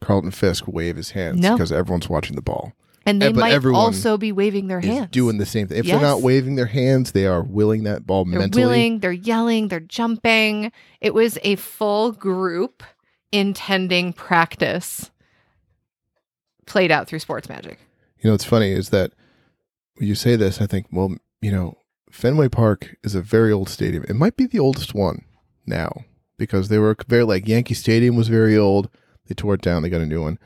Carlton 0.02 0.30
Fisk 0.30 0.64
wave 0.66 0.96
his 0.96 1.12
hands 1.12 1.40
No. 1.40 1.54
because 1.54 1.72
everyone's 1.72 2.08
watching 2.08 2.36
the 2.36 2.42
ball. 2.42 2.72
and 3.06 3.20
they 3.20 3.32
but 3.32 3.40
might 3.40 3.52
everyone 3.52 3.80
also 3.80 4.16
be 4.16 4.30
waving 4.30 4.68
their 4.68 4.80
hands. 4.80 5.08
doing 5.10 5.38
the 5.38 5.46
same 5.46 5.66
thing. 5.66 5.78
If 5.78 5.86
they're 5.86 6.00
not 6.00 6.20
waving 6.22 6.54
their 6.56 6.66
hands, 6.66 7.12
they 7.12 7.26
are 7.26 7.42
willing 7.42 7.82
that 7.84 8.06
ball 8.06 8.24
They're 8.24 8.38
mentally. 8.40 8.64
willing, 8.64 8.98
they're 9.00 9.10
yelling, 9.12 9.68
they're 9.68 9.80
jumping. 9.80 10.70
It 11.00 11.12
was 11.14 11.36
a 11.42 11.56
full 11.56 12.12
group 12.12 12.82
intending 13.32 14.12
practice 14.12 15.10
played 16.66 16.90
out 16.92 17.08
through 17.08 17.18
sports 17.18 17.48
magic. 17.48 17.78
You 18.20 18.28
know, 18.28 18.34
what's 18.34 18.44
funny 18.44 18.70
is 18.70 18.90
that 18.90 19.12
when 19.96 20.06
you 20.08 20.14
say 20.14 20.36
this, 20.36 20.60
I 20.60 20.66
think, 20.66 20.86
well, 20.92 21.14
you 21.40 21.50
know, 21.50 21.76
Fenway 22.10 22.48
Park 22.48 22.94
is 23.02 23.14
a 23.14 23.20
very 23.22 23.50
old 23.52 23.68
stadium. 23.68 24.04
It 24.08 24.14
might 24.16 24.36
be 24.36 24.46
the 24.46 24.58
oldest 24.60 24.94
one 24.94 25.24
now 25.66 26.04
because 26.38 26.68
they 26.68 26.78
were 26.78 26.96
very 27.08 27.24
like 27.24 27.48
Yankee 27.48 27.74
Stadium 27.74 28.14
was 28.16 28.28
very 28.28 28.56
old. 28.56 28.88
They 29.26 29.34
tore 29.34 29.54
it 29.54 29.60
down. 29.62 29.82
They 29.82 29.88
got 29.88 30.00
a 30.00 30.06
new 30.06 30.22
one. 30.22 30.38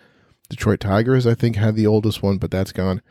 Detroit 0.49 0.81
Tigers, 0.81 1.27
I 1.27 1.35
think, 1.35 1.57
had 1.57 1.75
the 1.77 1.87
oldest 1.87 2.23
one, 2.23 2.39
but 2.39 2.51
that's 2.51 2.73
gone. 2.73 3.03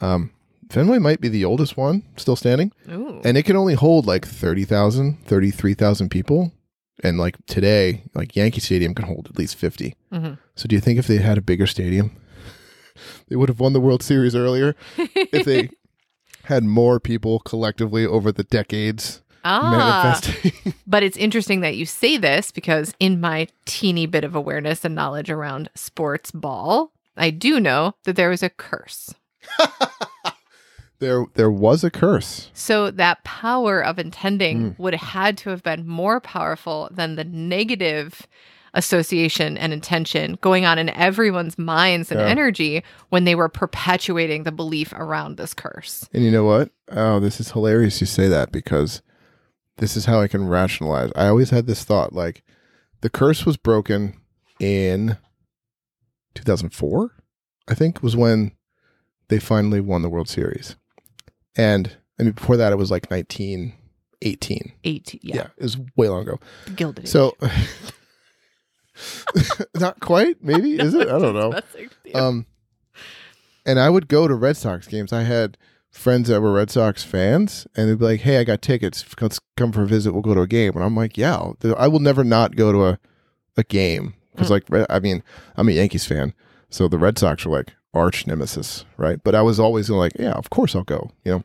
Um, 0.00 0.30
Fenway 0.70 0.98
might 0.98 1.20
be 1.20 1.28
the 1.28 1.44
oldest 1.44 1.76
one 1.76 2.02
still 2.16 2.36
standing, 2.36 2.72
Ooh. 2.90 3.20
and 3.24 3.36
it 3.36 3.44
can 3.44 3.56
only 3.56 3.74
hold 3.74 4.06
like 4.06 4.26
30,000, 4.26 5.24
33,000 5.24 6.08
people. 6.10 6.52
And 7.02 7.16
like 7.18 7.36
today, 7.46 8.02
like 8.14 8.34
Yankee 8.34 8.60
Stadium 8.60 8.92
can 8.94 9.04
hold 9.06 9.28
at 9.28 9.38
least 9.38 9.54
50. 9.56 9.94
Mhm. 10.12 10.38
So 10.56 10.66
do 10.66 10.74
you 10.74 10.80
think 10.80 10.98
if 10.98 11.06
they 11.06 11.18
had 11.18 11.38
a 11.38 11.42
bigger 11.42 11.66
stadium, 11.66 12.10
they 13.28 13.36
would 13.36 13.48
have 13.48 13.60
won 13.60 13.72
the 13.72 13.80
World 13.80 14.02
Series 14.02 14.34
earlier? 14.34 14.74
if 14.98 15.44
they 15.44 15.70
had 16.44 16.64
more 16.64 16.98
people 16.98 17.38
collectively 17.40 18.04
over 18.04 18.32
the 18.32 18.42
decades 18.42 19.22
ah, 19.48 19.70
manifesting. 19.70 20.74
but 20.86 21.02
it's 21.02 21.16
interesting 21.16 21.60
that 21.62 21.76
you 21.76 21.86
say 21.86 22.16
this 22.16 22.50
because 22.52 22.94
in 23.00 23.20
my 23.20 23.48
teeny 23.64 24.06
bit 24.06 24.24
of 24.24 24.34
awareness 24.34 24.84
and 24.84 24.94
knowledge 24.94 25.30
around 25.30 25.70
sports 25.74 26.30
ball, 26.30 26.92
I 27.16 27.30
do 27.30 27.58
know 27.60 27.94
that 28.04 28.16
there 28.16 28.30
was 28.30 28.42
a 28.42 28.50
curse. 28.50 29.14
there 31.00 31.24
there 31.34 31.50
was 31.50 31.84
a 31.84 31.90
curse. 31.90 32.50
So 32.54 32.90
that 32.90 33.22
power 33.24 33.80
of 33.84 33.98
intending 33.98 34.58
Mm. 34.58 34.78
would 34.78 34.94
have 34.94 35.08
had 35.10 35.38
to 35.38 35.50
have 35.50 35.62
been 35.62 35.86
more 35.86 36.20
powerful 36.20 36.88
than 36.90 37.14
the 37.16 37.24
negative 37.24 38.26
association 38.74 39.56
and 39.56 39.72
intention 39.72 40.36
going 40.40 40.64
on 40.66 40.78
in 40.78 40.88
everyone's 40.90 41.56
minds 41.58 42.10
and 42.10 42.20
Yeah. 42.20 42.26
energy 42.26 42.82
when 43.08 43.24
they 43.24 43.34
were 43.34 43.48
perpetuating 43.48 44.42
the 44.42 44.52
belief 44.52 44.92
around 44.92 45.36
this 45.36 45.54
curse. 45.54 46.08
And 46.12 46.22
you 46.24 46.30
know 46.30 46.44
what? 46.44 46.70
Oh, 46.90 47.18
this 47.20 47.40
is 47.40 47.52
hilarious 47.52 48.00
you 48.00 48.06
say 48.06 48.28
that 48.28 48.52
because 48.52 49.00
this 49.78 49.96
is 49.96 50.04
how 50.04 50.20
I 50.20 50.28
can 50.28 50.46
rationalize. 50.48 51.10
I 51.16 51.26
always 51.28 51.50
had 51.50 51.66
this 51.66 51.84
thought 51.84 52.12
like 52.12 52.42
the 53.00 53.10
curse 53.10 53.46
was 53.46 53.56
broken 53.56 54.14
in 54.60 55.16
2004, 56.34 57.10
I 57.68 57.74
think 57.74 58.02
was 58.02 58.16
when 58.16 58.52
they 59.28 59.38
finally 59.38 59.80
won 59.80 60.02
the 60.02 60.08
World 60.08 60.28
Series. 60.28 60.76
And 61.56 61.96
I 62.18 62.24
mean 62.24 62.32
before 62.32 62.56
that 62.56 62.72
it 62.72 62.76
was 62.76 62.90
like 62.90 63.10
1918. 63.10 64.72
Eight, 64.84 65.14
Yeah, 65.22 65.34
yeah, 65.36 65.46
it 65.56 65.62
was 65.62 65.78
way 65.96 66.08
long 66.08 66.22
ago. 66.22 66.40
gilded. 66.74 67.08
So 67.08 67.36
not 69.74 70.00
quite, 70.00 70.42
maybe 70.42 70.74
is 70.80 70.94
it? 70.94 71.08
I 71.08 71.18
don't 71.18 71.34
know. 71.34 71.60
Um, 72.14 72.46
and 73.64 73.78
I 73.78 73.90
would 73.90 74.08
go 74.08 74.26
to 74.26 74.34
Red 74.34 74.56
Sox 74.56 74.86
games. 74.88 75.12
I 75.12 75.22
had 75.22 75.56
friends 75.90 76.28
that 76.28 76.40
were 76.40 76.52
Red 76.52 76.70
Sox 76.70 77.02
fans, 77.02 77.66
and 77.76 77.88
they'd 77.88 77.98
be 77.98 78.04
like, 78.04 78.20
"Hey, 78.20 78.38
I 78.38 78.44
got 78.44 78.62
tickets. 78.62 79.04
Let's 79.20 79.40
come 79.56 79.72
for 79.72 79.82
a 79.82 79.86
visit. 79.86 80.12
We'll 80.12 80.22
go 80.22 80.34
to 80.34 80.42
a 80.42 80.46
game." 80.46 80.72
And 80.74 80.84
I'm 80.84 80.96
like, 80.96 81.16
"Yeah, 81.16 81.34
I'll- 81.34 81.98
never 81.98 82.24
not 82.24 82.56
go 82.56 82.72
to 82.72 82.86
a 82.86 82.98
a 83.56 83.64
game 83.64 84.14
because, 84.32 84.48
hmm. 84.48 84.54
like, 84.54 84.86
I 84.88 85.00
mean, 85.00 85.22
I'm 85.56 85.68
a 85.68 85.72
Yankees 85.72 86.06
fan, 86.06 86.32
so 86.70 86.86
the 86.86 86.98
Red 86.98 87.18
Sox 87.18 87.44
are 87.44 87.50
like 87.50 87.72
arch 87.92 88.26
nemesis, 88.26 88.84
right? 88.96 89.18
But 89.24 89.34
I 89.34 89.42
was 89.42 89.58
always 89.58 89.90
like, 89.90 90.12
"Yeah, 90.18 90.32
of 90.32 90.50
course 90.50 90.76
I'll 90.76 90.84
go," 90.84 91.10
you 91.24 91.32
know. 91.32 91.44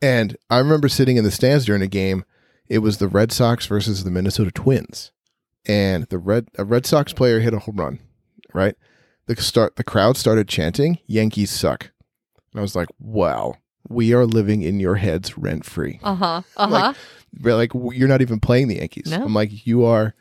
And 0.00 0.36
I 0.48 0.58
remember 0.58 0.88
sitting 0.88 1.16
in 1.16 1.24
the 1.24 1.30
stands 1.30 1.64
during 1.64 1.82
a 1.82 1.88
game. 1.88 2.24
It 2.68 2.78
was 2.78 2.98
the 2.98 3.08
Red 3.08 3.32
Sox 3.32 3.66
versus 3.66 4.04
the 4.04 4.10
Minnesota 4.10 4.52
Twins, 4.52 5.10
and 5.66 6.04
the 6.04 6.18
Red 6.18 6.48
a 6.56 6.64
Red 6.64 6.86
Sox 6.86 7.12
player 7.12 7.40
hit 7.40 7.54
a 7.54 7.60
home 7.60 7.76
run, 7.76 7.98
right? 8.54 8.76
the 9.28 9.40
start 9.40 9.76
the 9.76 9.84
crowd 9.84 10.16
started 10.16 10.48
chanting 10.48 10.98
yankees 11.06 11.50
suck 11.50 11.92
and 12.58 12.60
i 12.60 12.62
was 12.62 12.74
like 12.74 12.88
wow 12.98 13.54
we 13.88 14.12
are 14.12 14.26
living 14.26 14.62
in 14.62 14.80
your 14.80 14.96
heads 14.96 15.38
rent 15.38 15.64
free 15.64 16.00
uh-huh. 16.02 16.42
Uh-huh. 16.56 16.92
like 17.42 17.72
w- 17.72 17.96
you're 17.98 18.08
not 18.08 18.20
even 18.20 18.40
playing 18.40 18.68
the 18.68 18.76
yankees 18.76 19.06
No. 19.10 19.22
i'm 19.22 19.32
like 19.34 19.64
you 19.66 19.84
are 19.84 20.14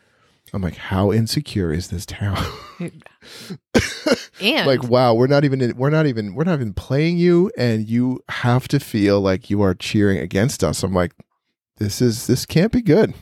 i'm 0.53 0.61
like 0.61 0.75
how 0.77 1.11
insecure 1.11 1.73
is 1.73 1.87
this 1.87 2.05
town 2.05 2.37
and 2.79 4.67
like 4.67 4.83
wow 4.83 5.13
we're 5.13 5.27
not 5.27 5.43
even 5.43 5.61
in, 5.61 5.75
we're 5.75 5.89
not 5.89 6.05
even 6.05 6.35
we're 6.35 6.43
not 6.43 6.55
even 6.55 6.73
playing 6.73 7.17
you 7.17 7.51
and 7.57 7.87
you 7.89 8.19
have 8.29 8.67
to 8.69 8.79
feel 8.79 9.19
like 9.19 9.49
you 9.49 9.61
are 9.61 9.73
cheering 9.73 10.17
against 10.19 10.63
us 10.63 10.83
i'm 10.83 10.93
like 10.93 11.13
this 11.77 12.01
is 12.01 12.27
this 12.27 12.45
can't 12.45 12.71
be 12.71 12.81
good 12.81 13.13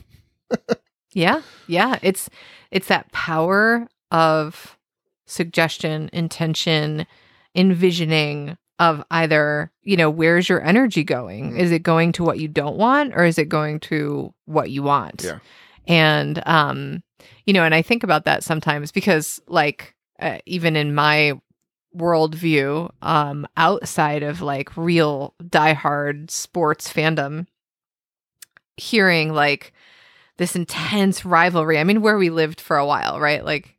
Yeah. 1.12 1.40
Yeah. 1.66 1.98
It's 2.02 2.28
it's 2.70 2.88
that 2.88 3.10
power 3.10 3.88
of 4.10 4.76
suggestion, 5.24 6.10
intention, 6.12 7.06
envisioning 7.54 8.58
of 8.78 9.02
either, 9.10 9.70
you 9.82 9.96
know, 9.96 10.10
where's 10.10 10.48
your 10.48 10.62
energy 10.62 11.02
going? 11.02 11.52
Mhm. 11.52 11.58
Is 11.58 11.72
it 11.72 11.82
going 11.82 12.12
to 12.12 12.24
what 12.24 12.38
you 12.38 12.48
don't 12.48 12.76
want 12.76 13.14
or 13.14 13.24
is 13.24 13.38
it 13.38 13.48
going 13.48 13.80
to 13.80 14.34
what 14.44 14.70
you 14.70 14.82
want? 14.82 15.22
Yeah. 15.24 15.38
And 15.88 16.42
um, 16.46 17.02
you 17.46 17.52
know, 17.52 17.64
and 17.64 17.74
I 17.74 17.82
think 17.82 18.02
about 18.02 18.24
that 18.24 18.44
sometimes 18.44 18.92
because 18.92 19.40
like 19.46 19.94
uh, 20.20 20.38
even 20.46 20.76
in 20.76 20.94
my 20.94 21.34
worldview, 21.96 22.90
um, 23.02 23.46
outside 23.56 24.22
of 24.22 24.42
like 24.42 24.76
real 24.76 25.34
diehard 25.42 26.30
sports 26.30 26.92
fandom, 26.92 27.46
hearing 28.76 29.32
like 29.32 29.72
this 30.36 30.54
intense 30.54 31.24
rivalry. 31.24 31.78
I 31.78 31.84
mean, 31.84 32.02
where 32.02 32.18
we 32.18 32.30
lived 32.30 32.60
for 32.60 32.76
a 32.76 32.86
while, 32.86 33.18
right? 33.20 33.44
Like 33.44 33.75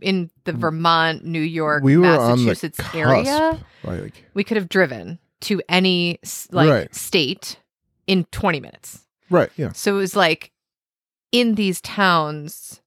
in 0.00 0.30
the 0.44 0.52
Vermont, 0.52 1.24
New 1.24 1.40
York, 1.40 1.82
Mm. 1.82 1.84
we 1.86 1.96
were 1.96 2.06
on 2.06 2.38
the 2.38 2.44
Massachusetts 2.46 2.80
area, 2.94 3.58
like 3.84 4.24
we 4.34 4.42
could 4.44 4.56
have 4.56 4.68
driven 4.68 5.18
to 5.42 5.62
any 5.68 6.18
like 6.50 6.68
Right. 6.70 6.94
state 6.94 7.58
in 8.06 8.24
20 8.32 8.60
minutes. 8.60 9.06
right 9.30 9.50
yeah 9.56 9.70
So 9.72 9.94
it 9.94 9.98
was 9.98 10.16
like 10.16 10.50
in 11.32 11.54
these 11.54 11.80
towns, 11.80 12.80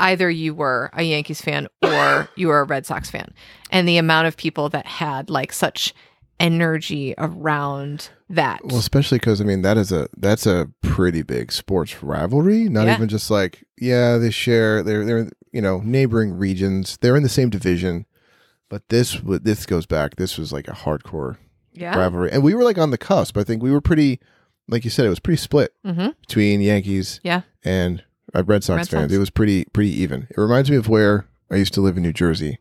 either 0.00 0.28
you 0.28 0.52
were 0.54 0.90
a 0.92 1.02
Yankees 1.04 1.40
fan 1.40 1.68
or 1.82 2.28
you 2.36 2.48
were 2.48 2.60
a 2.60 2.64
Red 2.64 2.84
Sox 2.86 3.08
fan. 3.10 3.32
And 3.70 3.86
the 3.86 3.96
amount 3.96 4.26
of 4.26 4.36
people 4.36 4.68
that 4.70 4.86
had 4.86 5.30
like 5.30 5.52
such 5.52 5.94
energy 6.40 7.14
around 7.18 8.08
that. 8.28 8.60
Well, 8.64 8.78
especially 8.78 9.18
because 9.18 9.40
I 9.40 9.44
mean 9.44 9.62
that 9.62 9.76
is 9.76 9.92
a 9.92 10.08
that's 10.16 10.46
a 10.46 10.68
pretty 10.82 11.22
big 11.22 11.52
sports 11.52 12.02
rivalry. 12.02 12.68
Not 12.68 12.86
Yeah. 12.86 12.96
even 12.96 13.08
just 13.08 13.30
like 13.30 13.62
yeah, 13.78 14.16
they 14.16 14.30
share 14.30 14.82
they're 14.82 15.04
they're 15.04 15.30
you 15.52 15.60
know 15.60 15.80
neighboring 15.84 16.32
regions. 16.36 16.98
They're 17.00 17.16
in 17.16 17.22
the 17.22 17.28
same 17.28 17.50
division, 17.50 18.06
but 18.68 18.88
this 18.88 19.18
this 19.24 19.66
goes 19.66 19.86
back. 19.86 20.16
This 20.16 20.38
was 20.38 20.52
like 20.52 20.68
a 20.68 20.72
hardcore 20.72 21.36
yeah. 21.72 21.96
rivalry, 21.96 22.30
and 22.32 22.42
we 22.42 22.54
were 22.54 22.64
like 22.64 22.78
on 22.78 22.90
the 22.90 22.98
cusp. 22.98 23.36
I 23.36 23.44
think 23.44 23.62
we 23.62 23.70
were 23.70 23.80
pretty, 23.80 24.20
like 24.68 24.84
you 24.84 24.90
said, 24.90 25.06
it 25.06 25.10
was 25.10 25.20
pretty 25.20 25.38
split 25.38 25.72
Mm-hmm. 25.84 26.08
between 26.20 26.60
Yankees 26.60 27.20
Yeah. 27.22 27.42
and 27.64 28.04
uh, 28.34 28.44
Red 28.44 28.62
Sox 28.64 28.76
Red 28.78 28.88
fans. 28.88 29.02
Sox. 29.10 29.12
It 29.14 29.18
was 29.18 29.30
pretty 29.30 29.64
pretty 29.72 29.90
even. 30.00 30.28
It 30.30 30.38
reminds 30.38 30.70
me 30.70 30.76
of 30.76 30.88
where 30.88 31.26
I 31.50 31.56
used 31.56 31.74
to 31.74 31.80
live 31.80 31.96
in 31.96 32.02
New 32.02 32.12
Jersey, 32.12 32.58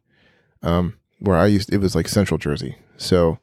um, 0.64 0.96
where 1.20 1.38
I 1.38 1.46
used 1.48 1.72
it 1.74 1.78
was 1.78 1.96
like 1.96 2.08
Central 2.08 2.38
Jersey. 2.38 2.76
So 2.98 3.40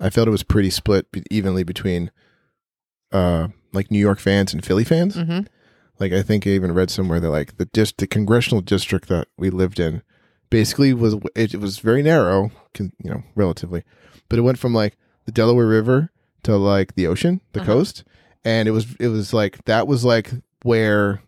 I 0.00 0.10
felt 0.10 0.26
it 0.28 0.32
was 0.32 0.42
pretty 0.42 0.70
split 0.70 1.06
evenly 1.30 1.62
between 1.62 2.10
uh, 3.12 3.48
like 3.72 3.90
New 3.90 3.98
York 3.98 4.18
fans 4.18 4.52
and 4.52 4.64
Philly 4.64 4.84
fans. 4.84 5.16
Mm-hmm. 5.16 5.40
Like 6.00 6.12
I 6.12 6.22
think 6.22 6.46
I 6.46 6.50
even 6.50 6.72
read 6.72 6.90
somewhere 6.90 7.20
that 7.20 7.30
like 7.30 7.56
the 7.58 7.66
dis- 7.66 7.92
the 7.92 8.06
congressional 8.06 8.62
district 8.62 9.08
that 9.08 9.28
we 9.38 9.50
lived 9.50 9.78
in 9.78 10.02
basically 10.48 10.92
was 10.94 11.14
it, 11.36 11.54
it 11.54 11.60
was 11.60 11.78
very 11.78 12.02
narrow, 12.02 12.50
con- 12.74 12.92
you 13.04 13.10
know, 13.10 13.22
relatively, 13.36 13.84
but 14.28 14.38
it 14.38 14.42
went 14.42 14.58
from 14.58 14.74
like 14.74 14.96
the 15.26 15.32
Delaware 15.32 15.66
River 15.66 16.10
to 16.44 16.56
like 16.56 16.94
the 16.94 17.06
ocean, 17.06 17.40
the 17.52 17.60
Uh-huh. 17.60 17.72
coast, 17.74 18.02
and 18.44 18.66
it 18.66 18.72
was 18.72 18.96
it 18.98 19.08
was 19.08 19.32
like 19.34 19.62
that 19.66 19.86
was 19.86 20.04
like 20.04 20.30
where 20.62 21.22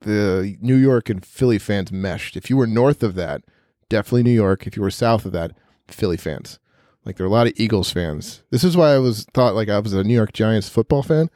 the 0.00 0.56
New 0.60 0.76
York 0.76 1.08
and 1.08 1.24
Philly 1.24 1.58
fans 1.58 1.90
meshed. 1.92 2.36
If 2.36 2.50
you 2.50 2.56
were 2.56 2.66
north 2.66 3.02
of 3.02 3.14
that, 3.14 3.42
definitely 3.88 4.22
New 4.24 4.30
York. 4.32 4.66
If 4.66 4.76
you 4.76 4.82
were 4.82 4.90
south 4.90 5.24
of 5.24 5.32
that, 5.32 5.52
Philly 5.88 6.16
fans. 6.16 6.58
Like 7.04 7.16
there 7.16 7.24
are 7.24 7.28
a 7.28 7.32
lot 7.32 7.46
of 7.46 7.54
Eagles 7.56 7.90
fans. 7.90 8.42
This 8.50 8.64
is 8.64 8.76
why 8.76 8.92
I 8.94 8.98
was 8.98 9.24
thought 9.34 9.54
like 9.54 9.68
I 9.68 9.78
was 9.78 9.92
a 9.94 10.04
New 10.04 10.14
York 10.14 10.32
Giants 10.32 10.68
football 10.68 11.02
fan. 11.02 11.30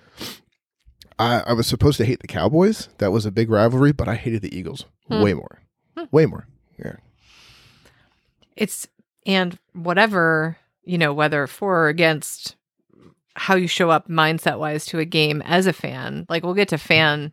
I, 1.18 1.40
I 1.46 1.53
was 1.53 1.66
supposed 1.66 1.96
to 1.98 2.05
hate 2.05 2.20
the 2.20 2.27
Cowboys. 2.27 2.88
That 2.98 3.12
was 3.12 3.27
a 3.27 3.31
big 3.31 3.51
rivalry, 3.51 3.92
but 3.92 4.09
I 4.09 4.14
hated 4.14 4.42
the 4.42 4.57
Eagles 4.57 4.85
Hmm. 5.09 5.22
way 5.22 5.35
more. 5.35 5.62
Way 6.11 6.27
more. 6.27 6.46
Yeah. 6.79 6.96
It's 8.57 8.87
and 9.27 9.59
whatever, 9.72 10.57
you 10.85 10.98
know, 10.98 11.12
whether 11.12 11.46
for 11.46 11.85
or 11.85 11.88
against 11.88 12.57
how 13.35 13.55
you 13.55 13.66
show 13.68 13.88
up 13.90 14.09
mindset 14.09 14.59
wise 14.59 14.85
to 14.87 14.98
a 14.98 15.05
game 15.05 15.42
as 15.42 15.66
a 15.66 15.72
fan. 15.72 16.27
Like 16.29 16.42
we'll 16.42 16.55
get 16.55 16.68
to 16.68 16.79
fan 16.79 17.33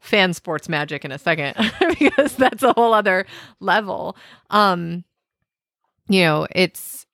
fan 0.00 0.32
sports 0.32 0.68
magic 0.68 1.04
in 1.04 1.10
a 1.12 1.18
second 1.18 1.54
because 1.98 2.36
that's 2.36 2.62
a 2.62 2.72
whole 2.72 2.94
other 2.94 3.26
level. 3.60 4.16
Um 4.50 5.04
you 6.08 6.22
know, 6.22 6.46
it's 6.52 7.04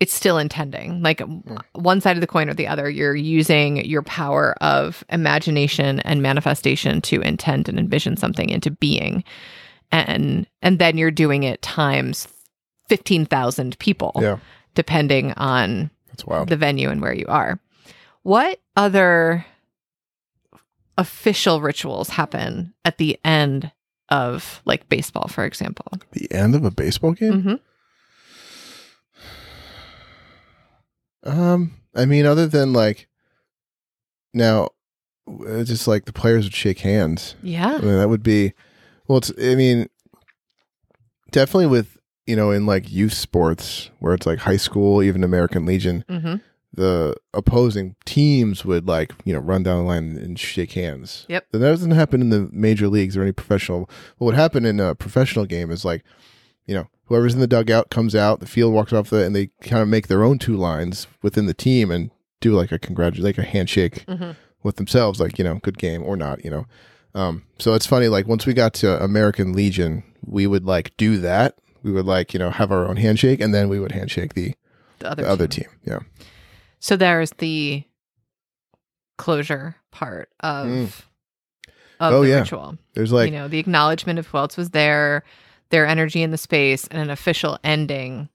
it's 0.00 0.14
still 0.14 0.38
intending. 0.38 1.02
Like 1.02 1.22
one 1.72 2.00
side 2.00 2.16
of 2.16 2.20
the 2.22 2.26
coin 2.26 2.48
or 2.48 2.54
the 2.54 2.66
other, 2.66 2.88
you're 2.88 3.14
using 3.14 3.84
your 3.84 4.02
power 4.02 4.54
of 4.62 5.04
imagination 5.10 6.00
and 6.00 6.22
manifestation 6.22 7.00
to 7.02 7.20
intend 7.20 7.68
and 7.68 7.78
envision 7.78 8.16
something 8.16 8.48
into 8.48 8.70
being. 8.70 9.22
And 9.92 10.46
and 10.62 10.78
then 10.78 10.96
you're 10.98 11.10
doing 11.10 11.42
it 11.42 11.60
times 11.62 12.26
15,000 12.88 13.78
people 13.78 14.12
Yeah. 14.20 14.38
depending 14.74 15.32
on 15.32 15.90
the 16.46 16.56
venue 16.56 16.88
and 16.90 17.00
where 17.02 17.14
you 17.14 17.26
are. 17.28 17.60
What 18.22 18.58
other 18.76 19.44
official 20.98 21.60
rituals 21.60 22.08
happen 22.10 22.74
at 22.84 22.98
the 22.98 23.18
end 23.24 23.70
of 24.08 24.60
like 24.64 24.88
baseball, 24.88 25.28
for 25.28 25.44
example. 25.44 25.86
The 26.12 26.30
end 26.32 26.54
of 26.54 26.64
a 26.64 26.70
baseball 26.70 27.12
game? 27.12 27.42
hmm 27.42 27.54
Um, 31.24 31.76
I 31.94 32.04
mean, 32.06 32.26
other 32.26 32.46
than 32.46 32.72
like 32.72 33.08
now, 34.32 34.68
uh, 35.28 35.64
just 35.64 35.86
like 35.86 36.04
the 36.04 36.12
players 36.12 36.44
would 36.44 36.54
shake 36.54 36.80
hands. 36.80 37.34
Yeah. 37.42 37.74
I 37.76 37.80
mean, 37.80 37.98
that 37.98 38.08
would 38.08 38.22
be 38.22 38.52
well. 39.06 39.18
It's 39.18 39.32
I 39.40 39.54
mean, 39.54 39.88
definitely 41.30 41.66
with 41.66 41.98
you 42.26 42.36
know 42.36 42.50
in 42.50 42.66
like 42.66 42.90
youth 42.90 43.12
sports 43.14 43.90
where 43.98 44.14
it's 44.14 44.26
like 44.26 44.40
high 44.40 44.56
school, 44.56 45.02
even 45.02 45.24
American 45.24 45.66
Legion, 45.66 46.04
hmm 46.08 46.36
the 46.72 47.16
opposing 47.34 47.96
teams 48.04 48.64
would 48.64 48.86
like 48.86 49.12
you 49.24 49.32
know 49.32 49.40
run 49.40 49.62
down 49.62 49.78
the 49.78 49.82
line 49.82 50.16
and 50.16 50.38
shake 50.38 50.72
hands. 50.72 51.26
Yep. 51.28 51.46
That 51.52 51.58
doesn't 51.58 51.90
happen 51.90 52.20
in 52.20 52.30
the 52.30 52.48
major 52.52 52.88
leagues 52.88 53.16
or 53.16 53.22
any 53.22 53.32
professional. 53.32 53.90
What 54.18 54.26
would 54.26 54.34
happen 54.36 54.64
in 54.64 54.78
a 54.78 54.94
professional 54.94 55.46
game 55.46 55.70
is 55.70 55.84
like, 55.84 56.04
you 56.66 56.74
know, 56.74 56.86
whoever's 57.06 57.34
in 57.34 57.40
the 57.40 57.46
dugout 57.46 57.90
comes 57.90 58.14
out, 58.14 58.40
the 58.40 58.46
field 58.46 58.72
walks 58.72 58.92
off 58.92 59.10
the, 59.10 59.24
and 59.24 59.34
they 59.34 59.50
kind 59.62 59.82
of 59.82 59.88
make 59.88 60.06
their 60.08 60.22
own 60.22 60.38
two 60.38 60.56
lines 60.56 61.06
within 61.22 61.46
the 61.46 61.54
team 61.54 61.90
and 61.90 62.10
do 62.40 62.52
like 62.52 62.70
a 62.72 62.78
congratulate, 62.78 63.36
like 63.36 63.46
a 63.46 63.48
handshake 63.48 64.04
hmm 64.08 64.32
with 64.62 64.76
themselves, 64.76 65.18
like 65.20 65.38
you 65.38 65.44
know, 65.44 65.54
good 65.62 65.78
game 65.78 66.02
or 66.02 66.16
not, 66.18 66.44
you 66.44 66.50
know. 66.50 66.66
Um, 67.14 67.44
so 67.58 67.72
it's 67.74 67.86
funny, 67.86 68.08
like 68.08 68.26
once 68.28 68.44
we 68.44 68.52
got 68.52 68.74
to 68.74 69.02
American 69.02 69.54
Legion, 69.54 70.02
we 70.22 70.46
would 70.46 70.64
like 70.66 70.94
do 70.98 71.16
that. 71.18 71.56
We 71.82 71.90
would 71.92 72.04
like 72.04 72.34
you 72.34 72.38
know 72.38 72.50
have 72.50 72.70
our 72.70 72.86
own 72.86 72.96
handshake, 72.96 73.40
and 73.40 73.54
then 73.54 73.70
we 73.70 73.80
would 73.80 73.92
handshake 73.92 74.34
the, 74.34 74.54
The 74.98 75.10
other, 75.10 75.22
the 75.22 75.28
other 75.30 75.46
team. 75.48 75.64
team. 75.64 75.72
Yeah. 75.84 75.98
So 76.78 76.94
there's 76.96 77.30
the 77.38 77.84
closure 79.16 79.76
part 79.90 80.28
of 80.40 80.66
Mm. 80.66 80.84
of 82.00 82.12
Oh, 82.14 82.22
the 82.22 82.28
yeah. 82.28 82.38
ritual. 82.40 82.78
There's 82.94 83.12
like 83.12 83.30
you 83.32 83.38
know, 83.38 83.48
the 83.48 83.58
acknowledgement 83.58 84.18
of 84.18 84.26
who 84.26 84.38
else 84.38 84.56
was 84.56 84.70
there, 84.70 85.22
their 85.70 85.86
energy 85.86 86.22
in 86.22 86.30
the 86.30 86.38
space, 86.38 86.86
and 86.88 87.00
an 87.00 87.10
official 87.10 87.58
ending 87.64 88.28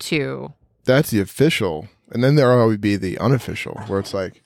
to 0.00 0.52
that's 0.84 1.10
the 1.10 1.20
official, 1.20 1.88
and 2.10 2.22
then 2.24 2.34
there 2.36 2.66
would 2.66 2.80
be 2.80 2.96
the 2.96 3.18
unofficial, 3.18 3.74
where 3.86 4.00
it's 4.00 4.12
like, 4.14 4.42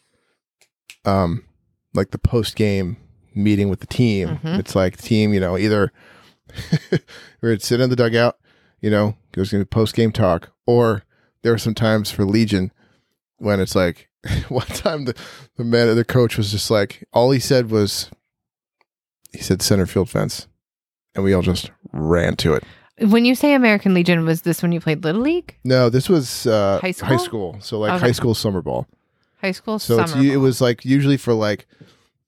um, 1.05 1.45
like 1.95 2.11
the 2.11 2.19
post 2.19 2.57
game 2.57 2.97
meeting 3.35 3.69
with 3.69 3.81
the 3.81 3.87
team. 3.87 4.39
Mhm. 4.43 4.59
It's 4.59 4.75
like 4.75 4.97
the 4.97 5.03
team, 5.03 5.33
you 5.33 5.41
know, 5.41 5.57
either 5.57 5.93
we'd 7.43 7.63
sit 7.63 7.81
in 7.81 7.91
the 7.91 7.97
dugout, 7.97 8.37
you 8.81 8.91
know, 8.91 9.17
there's 9.33 9.51
gonna 9.51 9.65
be 9.65 9.69
post 9.69 9.95
game 9.95 10.13
talk, 10.13 10.51
or 10.67 11.03
there 11.43 11.53
are 11.53 11.59
some 11.59 11.75
times 11.75 12.11
for 12.11 12.25
Legion 12.25 12.73
when 13.39 13.61
it's 13.61 13.75
like 13.75 14.09
one 14.49 14.67
time 14.67 15.05
the 15.05 15.15
the 15.57 15.65
man 15.65 15.95
the 15.95 16.05
coach 16.05 16.37
was 16.37 16.51
just 16.51 16.71
like 16.71 17.07
all 17.13 17.31
he 17.31 17.39
said 17.41 17.71
was 17.71 18.11
he 19.33 19.39
said 19.39 19.63
center 19.63 19.87
field 19.87 20.09
fence, 20.11 20.47
and 21.17 21.25
we 21.25 21.33
all 21.33 21.43
just 21.43 21.71
ran 21.93 22.37
to 22.37 22.55
it. 22.55 22.63
when 23.09 23.25
you 23.25 23.35
say 23.35 23.55
American 23.55 23.93
Legion, 23.95 24.25
was 24.25 24.43
this 24.43 24.63
when 24.63 24.71
you 24.73 24.81
played 24.81 25.03
Little 25.03 25.23
League? 25.23 25.57
No, 25.65 25.89
this 25.91 26.09
was 26.09 26.47
uh, 26.47 26.79
High 26.81 26.89
High 26.89 26.93
school? 26.93 27.19
school. 27.19 27.57
So 27.61 27.79
like 27.81 27.93
Okay. 27.95 28.07
high 28.07 28.13
school 28.13 28.35
summer 28.35 28.63
ball. 28.63 28.87
High 29.43 29.53
school 29.53 29.79
So 29.79 30.01
it's 30.01 30.13
summer. 30.13 30.23
u- 30.23 30.31
it 30.33 30.35
ball. 30.37 30.43
was 30.45 30.61
like 30.61 30.85
usually 30.85 31.17
for 31.17 31.35
like 31.35 31.67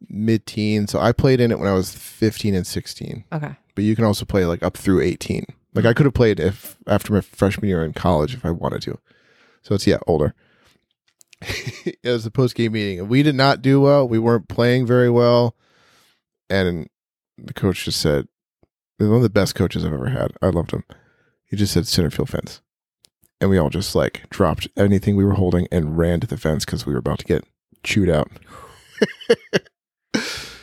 mid 0.08 0.44
teen. 0.46 0.86
So 0.86 0.98
I 0.98 1.12
played 1.12 1.40
in 1.40 1.50
it 1.50 1.58
when 1.58 1.68
I 1.68 1.72
was 1.74 1.94
15 1.94 2.54
and 2.54 2.66
16. 2.66 3.24
okay. 3.32 3.54
But 3.74 3.84
you 3.84 3.94
can 3.94 4.04
also 4.04 4.24
play 4.24 4.44
like 4.44 4.62
up 4.62 4.76
through 4.76 5.00
18. 5.02 5.46
Like 5.74 5.84
I 5.84 5.92
could 5.92 6.06
have 6.06 6.14
played 6.14 6.40
if 6.40 6.76
after 6.86 7.12
my 7.12 7.20
freshman 7.20 7.68
year 7.68 7.84
in 7.84 7.92
college 7.92 8.34
if 8.34 8.44
I 8.44 8.50
wanted 8.50 8.82
to. 8.82 8.98
So 9.62 9.74
it's 9.74 9.86
yeah, 9.86 9.98
older. 10.06 10.34
it 11.40 11.98
was 12.04 12.26
a 12.26 12.30
post 12.30 12.54
game 12.54 12.72
meeting. 12.72 12.98
and 13.00 13.08
We 13.08 13.22
did 13.22 13.34
not 13.36 13.62
do 13.62 13.80
well. 13.80 14.08
We 14.08 14.18
weren't 14.18 14.48
playing 14.48 14.86
very 14.86 15.08
well. 15.10 15.54
And 16.50 16.88
the 17.36 17.52
coach 17.54 17.84
just 17.84 18.00
said, 18.00 18.26
one 19.06 19.16
of 19.16 19.22
the 19.22 19.30
best 19.30 19.54
coaches 19.54 19.84
I've 19.84 19.92
ever 19.92 20.08
had. 20.08 20.32
I 20.42 20.48
loved 20.48 20.72
him. 20.72 20.84
He 21.46 21.56
just 21.56 21.72
said 21.72 21.86
center 21.86 22.10
field 22.10 22.30
fence. 22.30 22.60
And 23.40 23.48
we 23.48 23.58
all 23.58 23.70
just 23.70 23.94
like 23.94 24.28
dropped 24.30 24.66
anything 24.76 25.14
we 25.16 25.24
were 25.24 25.34
holding 25.34 25.68
and 25.70 25.96
ran 25.96 26.20
to 26.20 26.26
the 26.26 26.36
fence 26.36 26.64
because 26.64 26.84
we 26.84 26.92
were 26.92 26.98
about 26.98 27.20
to 27.20 27.24
get 27.24 27.44
chewed 27.84 28.10
out. 28.10 28.30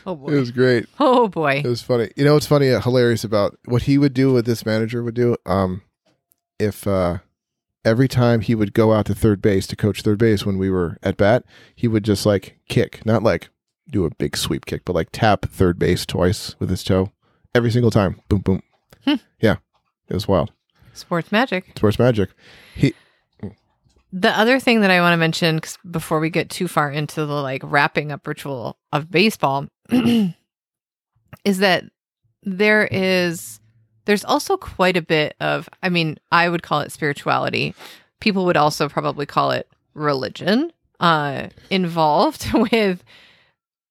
Oh 0.06 0.15
boy. 0.15 0.28
It 0.34 0.39
was 0.39 0.52
great. 0.52 0.86
oh 1.00 1.28
boy. 1.28 1.62
It 1.63 1.67
was 1.67 1.82
funny. 1.82 2.12
You 2.15 2.26
know 2.26 2.34
what's 2.34 2.45
funny, 2.45 2.69
uh, 2.71 2.82
hilarious 2.82 3.24
about 3.24 3.58
what 3.65 3.84
he 3.84 3.98
would 3.98 4.13
do, 4.13 4.34
what 4.34 4.45
this 4.45 4.65
manager 4.65 5.02
would 5.04 5.15
do? 5.15 5.36
Um, 5.45 5.82
if 6.60 6.86
uh, 6.86 7.19
every 7.84 8.08
time 8.08 8.41
he 8.41 8.54
would 8.54 8.74
go 8.74 8.93
out 8.93 9.06
to 9.08 9.15
third 9.15 9.41
base 9.41 9.65
to 9.67 9.76
coach 9.76 10.02
third 10.02 10.19
base 10.19 10.45
when 10.45 10.58
we 10.58 10.69
were 10.69 10.98
at 11.02 11.17
bat, 11.17 11.43
he 11.76 11.88
would 11.88 12.04
just 12.04 12.26
like 12.26 12.60
kick, 12.69 13.04
not 13.06 13.24
like 13.24 13.50
do 13.89 14.06
a 14.06 14.13
big 14.15 14.38
sweep 14.38 14.65
kick, 14.65 14.84
but 14.86 14.93
like 14.93 15.10
tap 15.12 15.45
third 15.45 15.80
base 15.80 16.06
twice 16.06 16.56
with 16.60 16.69
his 16.69 16.84
toe 16.84 17.12
every 17.56 17.72
single 17.72 17.89
time. 17.91 18.22
Boom, 18.30 18.41
boom. 18.41 18.62
Hmm. 19.06 19.15
Yeah, 19.39 19.56
it 20.10 20.13
was 20.13 20.28
wild. 20.28 20.52
Sports 20.94 21.32
magic. 21.32 21.72
Sports 21.76 21.98
magic. 21.98 22.30
He. 22.76 22.94
The 24.13 24.30
other 24.38 24.60
thing 24.62 24.80
that 24.82 24.91
I 24.91 25.02
want 25.02 25.13
to 25.13 25.18
mention 25.18 25.60
'cause 25.60 25.78
before 25.89 26.20
we 26.22 26.30
get 26.30 26.50
too 26.50 26.68
far 26.70 26.89
into 26.91 27.26
the 27.26 27.41
like 27.41 27.62
wrapping 27.65 28.12
up 28.13 28.26
ritual 28.28 28.78
of 28.94 29.12
baseball 29.12 29.68
is 31.44 31.58
that 31.60 31.84
there 32.44 32.88
is 32.91 33.60
there's 34.06 34.24
also 34.24 34.56
quite 34.56 34.96
a 34.96 35.02
bit 35.02 35.36
of 35.39 35.68
I 35.84 35.89
mean, 35.89 36.18
I 36.32 36.48
would 36.48 36.63
call 36.63 36.80
it 36.82 36.91
spirituality. 36.94 37.76
People 38.22 38.46
would 38.46 38.58
also 38.58 38.88
probably 38.88 39.26
call 39.26 39.52
it 39.52 39.68
religion 39.94 40.72
uh 41.02 41.48
involved 41.70 42.48
with 42.72 43.04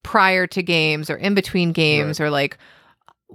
prior 0.03 0.46
to 0.46 0.62
games 0.62 1.11
or 1.11 1.16
in 1.16 1.35
between 1.35 1.72
games 1.72 2.18
or 2.20 2.31
like 2.31 2.57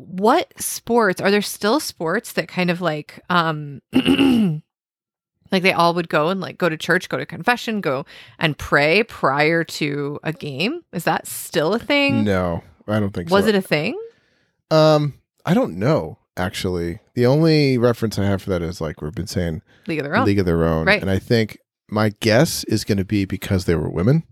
what 0.08 0.54
sports 0.62 1.20
are 1.20 1.30
there 1.30 1.42
still 1.42 1.80
sports 1.80 2.34
that 2.34 2.48
kind 2.48 2.70
of 2.70 2.80
like 2.82 3.20
um 3.30 3.82
like 5.52 5.64
they 5.64 5.74
all 5.74 5.94
would 5.94 6.10
go 6.10 6.30
and 6.30 6.40
like 6.40 6.58
go 6.58 6.70
to 6.70 6.78
church 6.78 7.10
go 7.10 7.18
to 7.18 7.26
confession 7.26 7.82
go 7.82 8.06
and 8.38 8.58
pray 8.58 9.04
prior 9.04 9.64
to 9.64 10.20
a 10.24 10.32
game 10.32 10.82
is 10.94 11.04
that 11.04 11.28
still 11.28 11.74
a 11.74 11.80
thing 11.80 12.24
No, 12.24 12.64
I 12.88 13.00
don't 13.00 13.12
think 13.14 13.30
so. 13.30 13.36
was 13.36 13.46
so. 13.46 13.50
it 13.50 13.56
a 13.56 13.62
thing 13.62 14.00
Um, 14.72 15.16
I 15.46 15.54
don't 15.54 15.78
know 15.78 16.18
actually. 16.38 17.00
The 17.16 17.26
only 17.26 17.78
reference 17.78 18.18
I 18.18 18.24
have 18.26 18.42
for 18.42 18.50
that 18.52 18.62
is 18.62 18.80
like 18.80 19.02
we've 19.02 19.14
been 19.14 19.28
saying 19.28 19.62
league 19.88 20.00
of 20.00 20.06
their 20.06 20.16
own 20.16 20.26
League 20.26 20.40
of 20.40 20.46
Their 20.46 20.64
Own, 20.64 20.86
Right. 20.88 21.02
and 21.02 21.12
I 21.12 21.20
think 21.20 21.58
my 21.90 22.12
guess 22.22 22.64
is 22.66 22.86
going 22.86 23.00
to 23.00 23.04
be 23.06 23.26
because 23.26 23.66
they 23.66 23.76
were 23.76 23.90
women, 23.90 24.24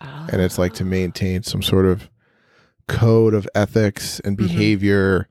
Oh. 0.00 0.26
and 0.30 0.40
it's 0.40 0.58
like 0.58 0.72
to 0.74 0.84
maintain 0.84 1.42
some 1.42 1.62
sort 1.62 1.86
of 1.86 2.08
code 2.98 3.34
of 3.34 3.48
ethics 3.54 4.20
and 4.20 4.36
Mhm. 4.36 4.46
behavior 4.48 5.28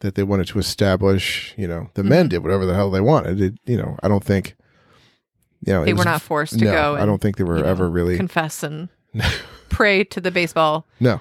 that 0.00 0.14
they 0.14 0.22
wanted 0.22 0.46
to 0.48 0.58
establish. 0.58 1.54
You 1.56 1.66
know, 1.68 1.90
the 1.94 2.04
men 2.04 2.26
Mhm. 2.26 2.30
did 2.30 2.38
whatever 2.42 2.64
the 2.66 2.74
hell 2.74 2.90
they 2.90 3.00
wanted. 3.00 3.40
It, 3.40 3.54
you 3.66 3.76
know, 3.76 3.96
I 4.02 4.08
don't 4.08 4.24
think. 4.24 4.54
You 5.66 5.72
know, 5.72 5.84
they 5.84 5.90
it 5.90 5.96
were 5.96 6.04
not 6.04 6.22
forced 6.22 6.58
to 6.60 6.64
no, 6.64 6.70
go 6.70 6.96
I 6.96 7.04
don't 7.04 7.20
think 7.20 7.36
they 7.36 7.42
were 7.44 7.56
you 7.58 7.64
know, 7.64 7.68
ever 7.70 7.90
really. 7.90 8.16
confess 8.16 8.62
and 8.62 8.88
pray 9.68 10.04
to 10.04 10.20
the 10.20 10.30
baseball 10.30 10.86
no, 11.00 11.20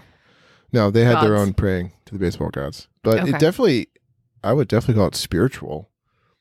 no, 0.71 0.91
they 0.91 1.03
had 1.05 1.21
their 1.23 1.35
own 1.35 1.53
praying 1.53 1.93
to 2.05 2.13
the 2.13 2.19
baseball 2.19 2.49
gods, 2.51 2.87
but 3.01 3.19
Okay. 3.21 3.29
it 3.31 3.39
definitely, 3.39 3.87
I 4.43 4.53
would 4.53 4.67
definitely 4.67 4.99
call 4.99 5.07
it 5.07 5.15
spiritual. 5.15 5.89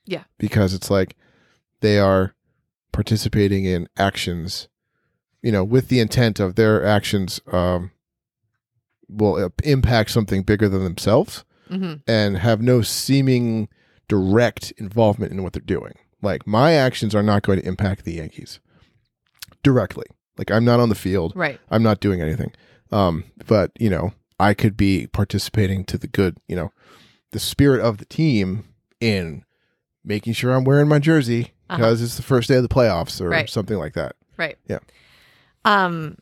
Yeah. 0.05 0.23
because 0.37 0.73
it's 0.75 0.89
like 0.91 1.15
they 1.81 1.97
are 1.99 2.33
participating 2.91 3.65
in 3.65 3.87
actions, 3.97 4.67
you 5.41 5.51
know, 5.51 5.63
with 5.63 5.87
the 5.89 5.99
intent 5.99 6.39
of 6.39 6.53
their 6.55 6.85
actions 6.85 7.41
um, 7.51 7.91
will 9.09 9.35
uh, 9.43 9.49
impact 9.63 10.11
something 10.11 10.43
bigger 10.43 10.67
than 10.69 10.83
themselves 10.83 11.43
hmm 11.69 11.95
and 12.07 12.37
have 12.37 12.61
no 12.61 12.81
seeming 12.81 13.67
direct 14.07 14.71
involvement 14.77 15.31
in 15.33 15.43
what 15.43 15.51
they're 15.53 15.61
doing. 15.61 15.93
Like 16.21 16.47
my 16.47 16.73
actions 16.73 17.13
are 17.13 17.23
not 17.23 17.43
going 17.43 17.59
to 17.59 17.67
impact 17.67 18.05
the 18.05 18.13
Yankees 18.13 18.59
directly. 19.63 20.05
Like 20.37 20.51
I'm 20.51 20.65
not 20.65 20.79
on 20.79 20.89
the 20.89 20.95
field. 20.95 21.33
right 21.35 21.59
I'm 21.69 21.83
not 21.83 21.99
doing 21.99 22.21
anything. 22.21 22.53
Um, 22.91 23.25
but 23.47 23.71
you 23.79 23.89
know, 23.89 24.13
I 24.39 24.53
could 24.53 24.77
be 24.77 25.07
participating 25.07 25.83
to 25.85 25.97
the 25.97 26.07
good, 26.07 26.37
you 26.47 26.55
know, 26.55 26.71
the 27.31 27.39
spirit 27.39 27.81
of 27.81 27.97
the 27.97 28.05
team 28.05 28.63
in 29.01 29.43
making 30.05 30.33
sure 30.33 30.53
I'm 30.53 30.63
wearing 30.63 30.87
my 30.87 30.99
jersey 30.99 31.51
Uh-huh. 31.69 31.77
because 31.77 32.01
it's 32.01 32.15
the 32.15 32.23
first 32.23 32.47
day 32.47 32.55
of 32.55 32.63
the 32.63 32.69
playoffs 32.69 33.19
or 33.19 33.29
Right. 33.29 33.49
something 33.49 33.77
like 33.77 33.93
that. 33.93 34.15
right 34.37 34.57
Yeah. 34.67 34.79
um 35.65 36.17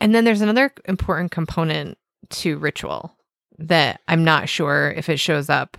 and 0.00 0.14
then 0.14 0.24
there's 0.24 0.40
another 0.40 0.72
important 0.86 1.30
component 1.30 1.98
to 2.30 2.58
ritual 2.58 3.14
that 3.58 4.00
i'm 4.08 4.24
not 4.24 4.48
sure 4.48 4.90
if 4.96 5.08
it 5.08 5.18
shows 5.18 5.48
up 5.48 5.76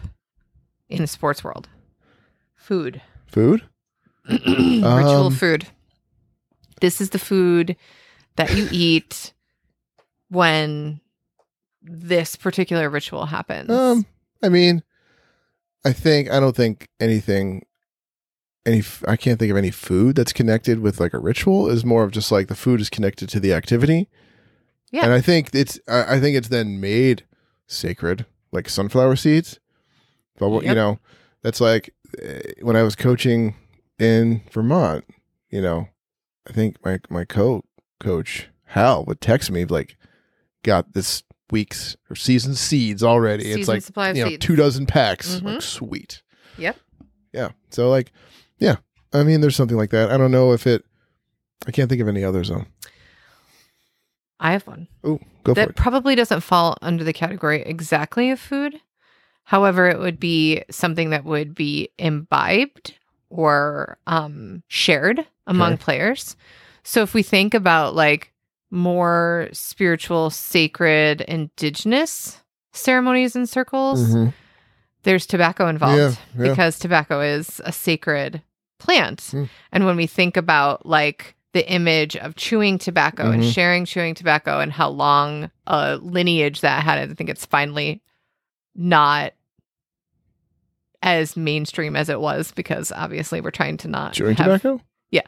in 0.89 0.99
the 1.01 1.07
sports 1.07 1.43
world 1.43 1.67
food 2.55 3.01
Food? 3.27 3.61
ritual 4.29 5.27
Um, 5.27 5.33
food. 5.35 5.67
This 6.81 6.99
is 6.99 7.11
the 7.11 7.19
food 7.19 7.75
that 8.37 8.55
you 8.55 8.67
eat 8.71 9.33
when 10.29 10.99
this 11.83 12.35
particular 12.35 12.89
ritual 12.89 13.27
happens. 13.27 13.69
Um, 13.69 14.05
I 14.41 14.49
mean, 14.49 14.81
I 15.85 15.93
think 15.93 16.31
I 16.31 16.39
don't 16.39 16.55
think 16.55 16.89
anything. 16.99 17.65
Any, 18.65 18.83
I 19.07 19.15
can't 19.15 19.39
think 19.39 19.51
of 19.51 19.57
any 19.57 19.71
food 19.71 20.15
that's 20.15 20.33
connected 20.33 20.79
with 20.79 20.99
like 20.99 21.13
a 21.13 21.19
ritual. 21.19 21.69
Is 21.69 21.85
more 21.85 22.03
of 22.03 22.11
just 22.11 22.31
like 22.31 22.47
the 22.47 22.55
food 22.55 22.81
is 22.81 22.89
connected 22.89 23.29
to 23.29 23.39
the 23.39 23.53
activity, 23.53 24.09
Yeah. 24.91 25.03
And 25.05 25.13
I 25.13 25.21
think 25.21 25.53
it's 25.53 25.79
I 25.87 26.19
think 26.19 26.35
it's 26.35 26.47
then 26.49 26.79
made 26.79 27.23
sacred, 27.67 28.25
like 28.51 28.69
sunflower 28.69 29.15
seeds. 29.17 29.59
But 30.37 30.49
what 30.49 30.63
you 30.63 30.73
know, 30.75 30.99
that's 31.43 31.61
like 31.61 31.93
eh, 32.21 32.41
when 32.61 32.75
I 32.75 32.83
was 32.83 32.95
coaching 32.95 33.55
in 33.99 34.41
Vermont. 34.51 35.05
You 35.49 35.61
know, 35.61 35.87
I 36.47 36.53
think 36.53 36.77
my 36.85 36.99
my 37.09 37.25
co 37.25 37.63
coach 37.99 38.49
Hal 38.65 39.03
would 39.05 39.19
text 39.21 39.51
me 39.51 39.65
like, 39.65 39.97
"Got 40.63 40.93
this 40.93 41.23
week's 41.51 41.95
or 42.09 42.15
season's 42.15 42.59
seeds 42.59 43.03
already." 43.03 43.51
it's 43.51 43.67
like 43.67 43.81
supply 43.81 44.11
you 44.11 44.23
know 44.23 44.29
seeds. 44.29 44.45
two 44.45 44.55
dozen 44.55 44.85
packs. 44.85 45.35
Mhm. 45.35 45.43
Like 45.43 45.61
sweet. 45.61 46.21
Yep. 46.57 46.77
Yeah. 47.33 47.49
So 47.69 47.89
like, 47.89 48.11
yeah. 48.59 48.77
I 49.11 49.23
mean, 49.23 49.41
there's 49.41 49.55
something 49.55 49.77
like 49.77 49.89
that. 49.89 50.11
I 50.11 50.17
don't 50.17 50.31
know 50.31 50.53
if 50.53 50.67
it. 50.67 50.83
I 51.67 51.71
can't 51.71 51.89
think 51.89 52.01
of 52.01 52.07
any 52.07 52.23
others 52.23 52.49
though. 52.49 52.65
I 54.39 54.51
have 54.53 54.65
one. 54.67 54.87
Oh, 55.03 55.19
go 55.43 55.51
for 55.53 55.55
that 55.55 55.69
it. 55.71 55.75
probably 55.75 56.15
doesn't 56.15 56.41
fall 56.41 56.77
under 56.81 57.03
the 57.03 57.13
category 57.13 57.61
exactly 57.61 58.31
of 58.31 58.39
food. 58.39 58.79
However, 59.43 59.87
it 59.89 59.99
would 59.99 60.19
be 60.19 60.63
something 60.69 61.09
that 61.09 61.25
would 61.25 61.55
be 61.55 61.89
imbibed 61.97 62.93
or 63.29 63.97
um, 64.07 64.63
shared 64.67 65.25
among 65.47 65.73
Okay. 65.73 65.83
players. 65.83 66.35
So 66.83 67.01
if 67.01 67.13
we 67.13 67.23
think 67.23 67.53
about 67.53 67.95
like 67.95 68.31
more 68.71 69.49
spiritual, 69.51 70.29
sacred, 70.29 71.21
indigenous 71.21 72.41
ceremonies 72.71 73.35
and 73.35 73.49
circles, 73.49 74.15
Mhm. 74.15 74.33
there's 75.03 75.25
tobacco 75.25 75.67
involved 75.67 75.97
Yeah, 75.97 76.43
yeah. 76.43 76.49
because 76.51 76.77
tobacco 76.79 77.19
is 77.21 77.59
a 77.65 77.71
sacred 77.71 78.41
plant. 78.77 79.19
Mm. 79.33 79.49
And 79.71 79.85
when 79.85 79.95
we 79.97 80.05
think 80.07 80.37
about 80.37 80.85
like 80.85 81.35
the 81.53 81.67
image 81.71 82.15
of 82.15 82.35
chewing 82.35 82.77
tobacco 82.77 83.31
and 83.31 83.41
Mhm. 83.43 83.51
sharing 83.53 83.85
chewing 83.85 84.13
tobacco 84.15 84.59
and 84.59 84.71
how 84.71 84.89
long 84.89 85.49
a 85.65 85.97
lineage 85.97 86.61
that 86.61 86.83
had, 86.83 86.97
I 86.99 87.13
think 87.13 87.29
it's 87.29 87.45
finally 87.45 88.01
not 88.75 89.33
as 91.01 91.37
mainstream 91.37 91.95
as 91.95 92.09
it 92.09 92.19
was 92.19 92.51
because 92.51 92.91
obviously 92.91 93.41
we're 93.41 93.51
trying 93.51 93.77
to 93.77 93.87
not 93.87 94.13
Chewing 94.13 94.35
have- 94.35 94.45
tobacco? 94.61 94.81
Yeah. 95.11 95.21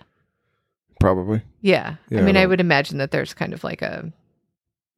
Probably. 1.00 1.42
Yeah. 1.62 1.96
Yeah, 2.10 2.20
I 2.20 2.24
mean, 2.24 2.36
I 2.38 2.42
well- 2.42 2.50
would 2.50 2.62
imagine 2.62 2.98
that 3.00 3.12
there's 3.12 3.34
kind 3.34 3.54
of 3.54 3.64
like 3.64 3.82
a 3.82 4.12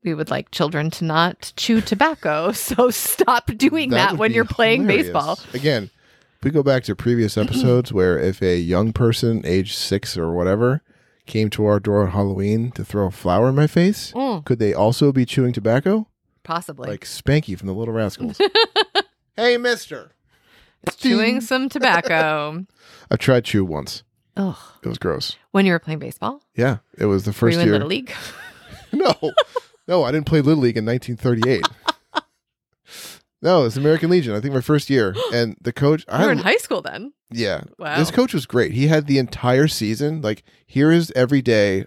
we 0.03 0.13
would 0.13 0.29
like 0.29 0.51
children 0.51 0.89
to 0.91 1.05
not 1.05 1.53
chew 1.55 1.79
tobacco, 1.79 2.51
so 2.53 2.89
stop 2.89 3.45
doing 3.55 3.91
that, 3.91 4.11
would 4.11 4.19
when 4.19 4.33
you're 4.33 4.43
playing 4.43 4.81
hilarious. 4.81 5.05
baseball. 5.07 5.39
Again, 5.53 5.89
if 6.39 6.43
we 6.43 6.51
go 6.51 6.61
back 6.61 6.83
to 6.85 6.95
previous 6.95 7.37
episodes 7.37 7.93
where 7.93 8.19
if 8.19 8.41
a 8.41 8.57
young 8.57 8.91
person, 8.91 9.41
age 9.45 9.73
six 9.73 10.17
or 10.17 10.33
whatever, 10.33 10.81
came 11.25 11.49
to 11.51 11.65
our 11.65 11.79
door 11.79 12.03
on 12.05 12.11
Halloween 12.11 12.71
to 12.71 12.83
throw 12.83 13.07
a 13.07 13.11
flower 13.11 13.49
in 13.49 13.55
my 13.55 13.67
face, 13.67 14.11
Mm, 14.13 14.43
could 14.45 14.59
they 14.59 14.73
also 14.73 15.11
be 15.11 15.25
chewing 15.25 15.53
tobacco? 15.53 16.07
possibly. 16.43 16.89
Like 16.89 17.05
Spanky 17.05 17.57
from 17.57 17.67
the 17.67 17.73
Little 17.73 17.93
Rascals. 17.93 18.37
hey, 19.37 19.57
mister. 19.57 20.11
chewing 20.97 21.39
some 21.39 21.69
tobacco. 21.69 22.65
I've 23.11 23.19
tried 23.19 23.45
chew 23.45 23.63
once. 23.63 24.03
Ugh. 24.35 24.57
It 24.83 24.87
was 24.89 24.97
gross. 24.97 25.37
When 25.51 25.65
you 25.65 25.71
were 25.71 25.79
playing 25.79 25.99
baseball? 25.99 26.41
Yeah, 26.55 26.77
it 26.97 27.05
was 27.05 27.23
the 27.23 27.29
Were 27.29 27.33
first 27.33 27.55
you 27.55 27.61
in 27.61 27.67
year. 27.67 27.73
Little 27.75 27.87
League? 27.87 28.11
no, 28.91 29.13
no, 29.87 30.03
I 30.03 30.11
didn't 30.11 30.25
play 30.25 30.41
Little 30.41 30.63
League 30.63 30.75
in 30.77 30.85
1938. 30.85 31.65
No, 33.43 33.65
it's 33.65 33.77
American 33.77 34.09
Legion. 34.09 34.33
I 34.33 34.39
think 34.39 34.53
my 34.53 34.61
first 34.61 34.89
year, 34.89 35.13
and 35.33 35.55
the 35.61 35.71
coach. 35.73 36.03
You 36.11 36.25
were 36.25 36.31
in 36.31 36.39
high 36.39 36.57
school 36.57 36.81
then. 36.81 37.13
yeah, 37.31 37.61
Wow. 37.77 37.97
this 37.99 38.09
coach 38.09 38.33
was 38.33 38.45
great. 38.47 38.71
He 38.71 38.87
had 38.87 39.05
the 39.05 39.19
entire 39.19 39.67
season. 39.67 40.21
Like 40.21 40.43
here 40.65 40.91
is 40.91 41.11
every 41.15 41.41
day 41.43 41.85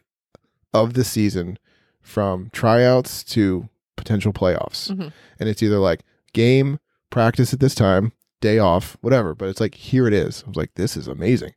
of 0.72 0.94
the 0.94 1.02
season, 1.04 1.58
from 2.02 2.50
tryouts 2.52 3.24
to 3.24 3.68
potential 3.96 4.32
playoffs, 4.32 4.90
Mhm. 4.94 5.12
and 5.40 5.48
it's 5.48 5.62
either 5.62 5.78
like 5.78 6.02
game 6.32 6.78
practice 7.10 7.52
at 7.54 7.60
this 7.60 7.74
time, 7.74 8.12
day 8.40 8.58
off, 8.58 8.96
whatever. 9.00 9.34
But 9.34 9.48
it's 9.48 9.60
like 9.60 9.74
here 9.74 10.06
it 10.06 10.12
is. 10.12 10.42
I 10.44 10.48
was 10.48 10.56
like, 10.56 10.74
this 10.74 10.96
is 10.96 11.08
amazing. 11.08 11.54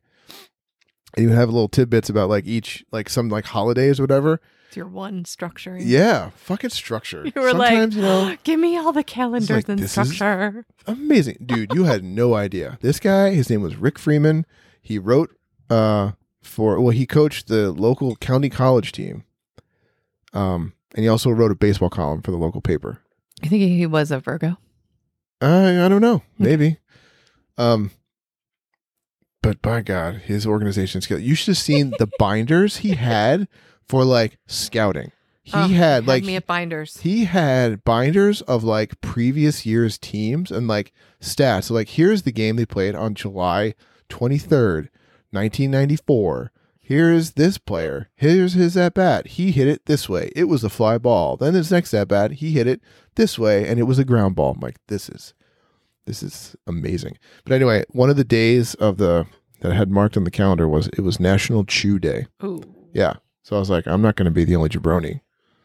And 1.16 1.24
you 1.28 1.30
have 1.32 1.50
little 1.50 1.68
tidbits 1.68 2.08
about 2.08 2.28
like 2.30 2.46
each 2.46 2.84
like 2.92 3.08
some 3.10 3.28
like 3.28 3.44
holidays 3.44 4.00
or 4.00 4.04
whatever. 4.04 4.40
It's 4.70 4.76
your 4.76 4.86
one 4.86 5.24
structure. 5.24 5.76
Yeah, 5.76 6.30
fucking 6.36 6.70
structure. 6.70 7.24
You 7.34 7.42
were 7.42 7.50
Sometimes, 7.50 7.96
like, 7.96 7.96
you 7.96 8.02
know, 8.02 8.36
give 8.44 8.60
me 8.60 8.76
all 8.76 8.92
the 8.92 9.02
calendars 9.02 9.50
like, 9.50 9.68
and 9.68 9.90
structure. 9.90 10.64
amazing, 10.86 11.38
dude. 11.44 11.74
You 11.74 11.84
had 11.84 12.04
no 12.04 12.34
idea. 12.34 12.78
This 12.80 13.00
guy, 13.00 13.30
his 13.34 13.50
name 13.50 13.62
was 13.62 13.74
Rick 13.74 13.98
Freeman. 13.98 14.46
He 14.80 14.96
wrote 14.96 15.34
uh 15.68 16.12
for 16.40 16.80
well, 16.80 16.90
he 16.92 17.04
coached 17.04 17.48
the 17.48 17.72
local 17.72 18.14
county 18.14 18.48
college 18.48 18.92
team. 18.92 19.24
Um, 20.32 20.74
and 20.94 21.02
he 21.02 21.08
also 21.08 21.30
wrote 21.30 21.50
a 21.50 21.56
baseball 21.56 21.90
column 21.90 22.22
for 22.22 22.30
the 22.30 22.36
local 22.36 22.60
paper. 22.60 23.00
I 23.42 23.48
think 23.48 23.62
he 23.62 23.86
was 23.86 24.12
a 24.12 24.20
Virgo. 24.20 24.56
I 25.40 25.84
I 25.84 25.88
don't 25.88 26.00
know, 26.00 26.22
maybe. 26.38 26.78
um, 27.58 27.90
but 29.42 29.60
by 29.62 29.80
God, 29.80 30.14
his 30.26 30.46
organization 30.46 31.00
skill. 31.00 31.18
You 31.18 31.34
should 31.34 31.48
have 31.48 31.58
seen 31.58 31.92
the 31.98 32.08
binders 32.20 32.78
he 32.78 32.90
had 32.90 33.48
for 33.90 34.04
like 34.04 34.38
scouting. 34.46 35.12
He 35.42 35.52
Oh, 35.54 35.66
had 35.68 36.06
like 36.06 36.22
me 36.22 36.36
at 36.36 36.46
binders. 36.46 36.98
he 36.98 37.24
had 37.24 37.82
binders 37.82 38.40
of 38.42 38.62
like 38.62 39.00
previous 39.00 39.66
year's 39.66 39.98
teams 39.98 40.50
and 40.50 40.68
like 40.68 40.92
stats. 41.20 41.64
So 41.64 41.74
like 41.74 41.88
here's 41.88 42.22
the 42.22 42.30
game 42.32 42.56
they 42.56 42.66
played 42.66 42.94
on 42.94 43.14
July 43.14 43.74
23rd, 44.08 44.88
1994. 45.32 46.52
Here's 46.80 47.32
this 47.32 47.56
player. 47.58 48.10
Here's 48.16 48.54
his 48.54 48.76
at 48.76 48.94
bat. 48.94 49.26
He 49.28 49.52
hit 49.52 49.68
it 49.68 49.86
this 49.86 50.08
way. 50.08 50.30
It 50.34 50.44
was 50.44 50.64
a 50.64 50.68
fly 50.70 50.98
ball. 50.98 51.36
Then 51.36 51.54
his 51.54 51.70
next 51.70 51.94
at 51.94 52.08
bat, 52.08 52.32
he 52.32 52.50
hit 52.52 52.66
it 52.66 52.80
this 53.14 53.38
way 53.38 53.66
and 53.68 53.78
it 53.78 53.84
was 53.84 53.98
a 53.98 54.04
ground 54.04 54.34
ball. 54.36 54.52
I'm 54.52 54.60
like, 54.60 54.76
this 54.88 55.08
is 55.08 55.34
this 56.06 56.22
is 56.22 56.56
amazing. 56.66 57.16
But 57.44 57.54
anyway, 57.54 57.84
one 57.90 58.10
of 58.10 58.16
the 58.16 58.24
days 58.24 58.74
of 58.74 58.96
the 58.98 59.26
that 59.60 59.72
I 59.72 59.74
had 59.74 59.90
marked 59.90 60.16
on 60.16 60.24
the 60.24 60.30
calendar 60.30 60.68
was 60.68 60.88
it 60.88 61.00
was 61.00 61.20
National 61.20 61.64
Chew 61.64 61.98
Day. 61.98 62.26
Ooh. 62.44 62.62
Yeah. 62.92 63.14
So 63.50 63.56
I 63.56 63.58
was 63.58 63.68
like, 63.68 63.88
I'm 63.88 64.00
not 64.00 64.14
going 64.14 64.26
to 64.26 64.30
be 64.30 64.44
the 64.44 64.54
only 64.54 64.68
jabroni 64.68 65.20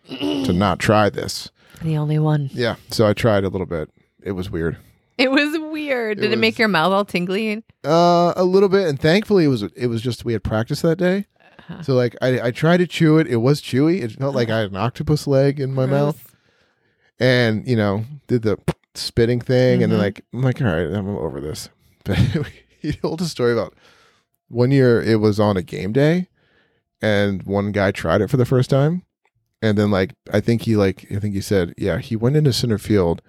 to 0.09 0.51
not 0.53 0.79
try 0.79 1.07
this. 1.11 1.51
The 1.83 1.97
only 1.97 2.17
one. 2.17 2.49
Yeah. 2.51 2.77
So 2.89 3.07
I 3.07 3.13
tried 3.13 3.43
a 3.43 3.49
little 3.49 3.67
bit. 3.67 3.91
It 4.23 4.31
was 4.31 4.49
weird. 4.49 4.77
It 5.19 5.29
was 5.29 5.55
weird. 5.71 6.17
It 6.17 6.21
Did 6.21 6.31
it 6.33 6.39
make 6.39 6.57
your 6.57 6.67
mouth 6.67 6.91
all 6.91 7.05
tingly? 7.05 7.63
Uh, 7.85 8.33
a 8.35 8.43
little 8.43 8.69
bit, 8.69 8.87
and 8.87 8.99
thankfully 8.99 9.45
it 9.45 9.49
was 9.49 9.61
it 9.61 9.85
was 9.85 10.01
just 10.01 10.25
we 10.25 10.33
had 10.33 10.43
practice 10.43 10.81
that 10.81 10.97
day. 10.97 11.27
Uh-huh. 11.59 11.83
So 11.83 11.93
like 11.93 12.15
I 12.23 12.41
I 12.47 12.51
tried 12.51 12.77
to 12.77 12.87
chew 12.87 13.19
it. 13.19 13.27
It 13.27 13.35
was 13.37 13.61
chewy. 13.61 14.01
It 14.01 14.13
felt 14.13 14.33
like 14.33 14.49
I 14.49 14.61
had 14.61 14.71
an 14.71 14.77
octopus 14.77 15.27
leg 15.27 15.59
in 15.59 15.71
my 15.71 15.85
Gross. 15.85 15.91
mouth, 16.15 16.35
and 17.19 17.67
you 17.67 17.75
know 17.75 18.03
did 18.27 18.41
the 18.41 18.57
spitting 18.95 19.39
thing, 19.39 19.83
and 19.83 19.91
then 19.91 19.99
Mhm. 19.99 20.03
like 20.03 20.25
I'm 20.33 20.41
like 20.41 20.59
all 20.59 20.67
right, 20.67 20.91
I'm 20.91 21.07
over 21.07 21.39
this. 21.39 21.69
But 22.03 22.17
he 22.81 22.93
told 22.93 23.21
a 23.21 23.25
story 23.25 23.53
about 23.53 23.75
one 24.49 24.71
year 24.71 25.01
it 25.01 25.19
was 25.21 25.39
on 25.39 25.55
a 25.55 25.61
game 25.63 25.91
day, 25.93 26.29
and 27.01 27.43
one 27.43 27.71
guy 27.71 27.91
tried 27.91 28.21
it 28.21 28.29
for 28.29 28.37
the 28.37 28.45
first 28.45 28.69
time, 28.69 29.03
and 29.61 29.77
then 29.77 29.91
like 29.91 30.13
I 30.31 30.39
think 30.41 30.63
he 30.63 30.75
like 30.75 31.05
I 31.11 31.19
think 31.19 31.33
he 31.35 31.41
said 31.41 31.73
yeah 31.77 31.97
he 31.99 32.15
went 32.15 32.35
into 32.35 32.53
center 32.53 32.77
field. 32.77 33.21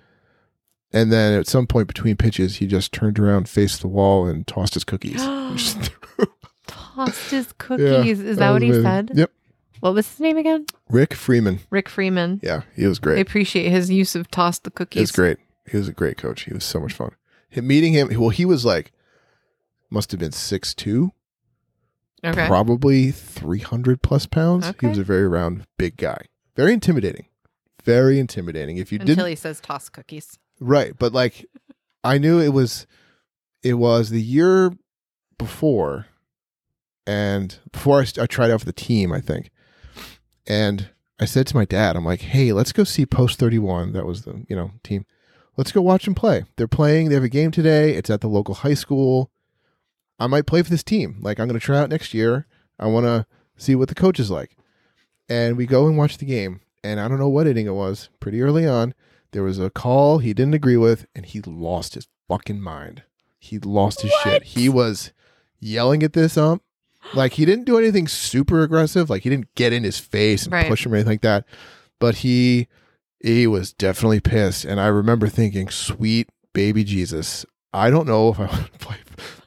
And 0.92 1.12
then 1.12 1.38
at 1.38 1.48
some 1.48 1.66
point 1.66 1.88
between 1.88 2.16
pitches, 2.16 2.56
he 2.56 2.66
just 2.66 2.92
turned 2.92 3.18
around, 3.18 3.48
faced 3.48 3.80
the 3.80 3.88
wall, 3.88 4.26
and 4.26 4.46
tossed 4.46 4.74
his 4.74 4.84
cookies. 4.84 5.20
Tossed 6.66 7.30
his 7.30 7.52
cookies. 7.58 8.20
Is 8.20 8.38
that 8.38 8.50
was 8.50 8.54
what 8.54 8.62
he 8.62 8.68
amazing. 8.68 8.82
said? 8.84 9.10
Yep. 9.14 9.30
What 9.80 9.94
was 9.94 10.08
his 10.08 10.20
name 10.20 10.36
again? 10.38 10.66
Rick 10.88 11.12
Freeman. 11.14 11.60
Rick 11.70 11.88
Freeman. 11.88 12.40
Yeah, 12.42 12.62
he 12.74 12.86
was 12.86 12.98
great. 12.98 13.18
I 13.18 13.20
appreciate 13.20 13.70
his 13.70 13.90
use 13.90 14.14
of 14.16 14.30
toss 14.30 14.58
the 14.58 14.70
He 14.70 14.74
cookies. 14.74 15.00
was 15.02 15.12
great. 15.12 15.38
He 15.70 15.76
was 15.76 15.88
a 15.88 15.92
great 15.92 16.16
coach. 16.16 16.42
He 16.44 16.54
was 16.54 16.64
so 16.64 16.80
much 16.80 16.92
fun. 16.94 17.10
Him- 17.48 17.66
meeting 17.66 17.92
him, 17.92 18.08
well, 18.18 18.30
he 18.30 18.44
was 18.44 18.64
like, 18.64 18.92
must 19.90 20.10
have 20.12 20.20
been 20.20 20.32
six 20.32 20.72
two, 20.74 21.12
Okay. 22.26 22.46
probably 22.46 23.10
300 23.10 24.02
plus 24.02 24.26
pounds. 24.26 24.72
He 24.80 24.86
was 24.86 24.98
a 24.98 25.04
very 25.04 25.28
round, 25.28 25.64
big 25.78 25.96
guy. 25.96 26.26
Very 26.56 26.72
intimidating. 26.72 27.26
Very 27.84 28.18
intimidating. 28.18 28.78
If 28.78 28.90
you 28.90 28.98
Until 28.98 29.14
didn't, 29.16 29.28
he 29.28 29.34
says 29.36 29.60
toss 29.60 29.88
cookies. 29.88 30.38
right. 30.58 30.92
But 30.98 31.12
like, 31.12 31.46
I 32.02 32.18
knew 32.18 32.40
it 32.40 32.48
was, 32.52 32.86
it 33.62 33.74
was 33.74 34.10
the 34.10 34.22
year 34.22 34.72
before, 35.38 36.06
and 37.06 37.56
before 37.72 38.00
I, 38.00 38.06
I 38.22 38.26
tried 38.26 38.50
out 38.50 38.60
for 38.60 38.66
the 38.66 38.72
team, 38.72 39.12
I 39.12 39.20
think. 39.20 39.50
And 40.46 40.90
I 41.20 41.24
said 41.24 41.46
to 41.48 41.56
my 41.56 41.64
dad, 41.64 41.96
I'm 41.96 42.04
like, 42.04 42.20
hey, 42.22 42.52
let's 42.52 42.72
go 42.72 42.84
see 42.84 43.06
Post 43.06 43.38
31. 43.38 43.92
That 43.92 44.06
was 44.06 44.22
the, 44.22 44.44
you 44.48 44.56
know, 44.56 44.72
team. 44.82 45.06
Let's 45.56 45.72
go 45.72 45.80
watch 45.80 46.04
them 46.04 46.14
play. 46.14 46.44
They're 46.56 46.68
playing. 46.68 47.08
They 47.08 47.14
have 47.14 47.24
a 47.24 47.28
game 47.28 47.50
today. 47.50 47.94
It's 47.94 48.10
at 48.10 48.20
the 48.20 48.28
local 48.28 48.56
high 48.56 48.74
school. 48.74 49.30
I 50.18 50.26
might 50.26 50.46
play 50.46 50.62
for 50.62 50.70
this 50.70 50.82
team. 50.82 51.18
Like, 51.20 51.38
I'm 51.38 51.46
going 51.48 51.58
to 51.58 51.64
try 51.64 51.78
out 51.78 51.90
next 51.90 52.14
year. 52.14 52.46
I 52.78 52.86
want 52.86 53.04
to 53.06 53.26
see 53.56 53.74
what 53.74 53.88
the 53.88 53.94
coach 53.94 54.18
is 54.20 54.30
like. 54.30 54.56
And 55.28 55.56
we 55.56 55.66
go 55.66 55.86
and 55.86 55.96
watch 55.98 56.18
the 56.18 56.24
game. 56.26 56.60
And 56.84 57.00
I 57.00 57.08
don't 57.08 57.18
know 57.18 57.28
what 57.28 57.46
inning 57.46 57.66
it 57.66 57.74
was. 57.74 58.08
Pretty 58.20 58.40
early 58.42 58.66
on, 58.66 58.94
there 59.32 59.42
was 59.42 59.58
a 59.58 59.70
call 59.70 60.18
he 60.18 60.32
didn't 60.32 60.54
agree 60.54 60.76
with, 60.76 61.06
and 61.14 61.26
he 61.26 61.40
lost 61.42 61.94
his 61.94 62.06
fucking 62.28 62.60
mind. 62.60 63.02
He 63.38 63.58
lost 63.58 64.02
his 64.02 64.12
shit. 64.22 64.42
He 64.44 64.68
was 64.68 65.12
yelling 65.58 66.02
at 66.02 66.12
this 66.12 66.36
ump. 66.36 66.62
Like 67.14 67.34
he 67.34 67.44
didn't 67.44 67.64
do 67.66 67.78
anything 67.78 68.08
super 68.08 68.62
aggressive. 68.62 69.08
Like 69.10 69.22
he 69.22 69.30
didn't 69.30 69.54
get 69.54 69.72
in 69.72 69.84
his 69.84 69.98
face 69.98 70.44
and 70.44 70.52
Right. 70.52 70.68
push 70.68 70.84
him 70.86 70.92
or 70.92 70.96
anything 70.96 71.12
like 71.12 71.20
that. 71.22 71.44
but 72.00 72.16
he 72.16 72.66
he 73.22 73.46
was 73.46 73.72
definitely 73.72 74.20
pissed, 74.20 74.64
and 74.64 74.80
I 74.80 74.86
remember 74.88 75.28
thinking, 75.28 75.68
"Sweet 75.70 76.28
baby 76.52 76.84
Jesus, 76.84 77.46
I 77.72 77.90
don't 77.90 78.06
know 78.06 78.28
if 78.30 78.38
I 78.40 78.46
want 78.46 78.72
to 78.72 78.78
play. 78.78 78.96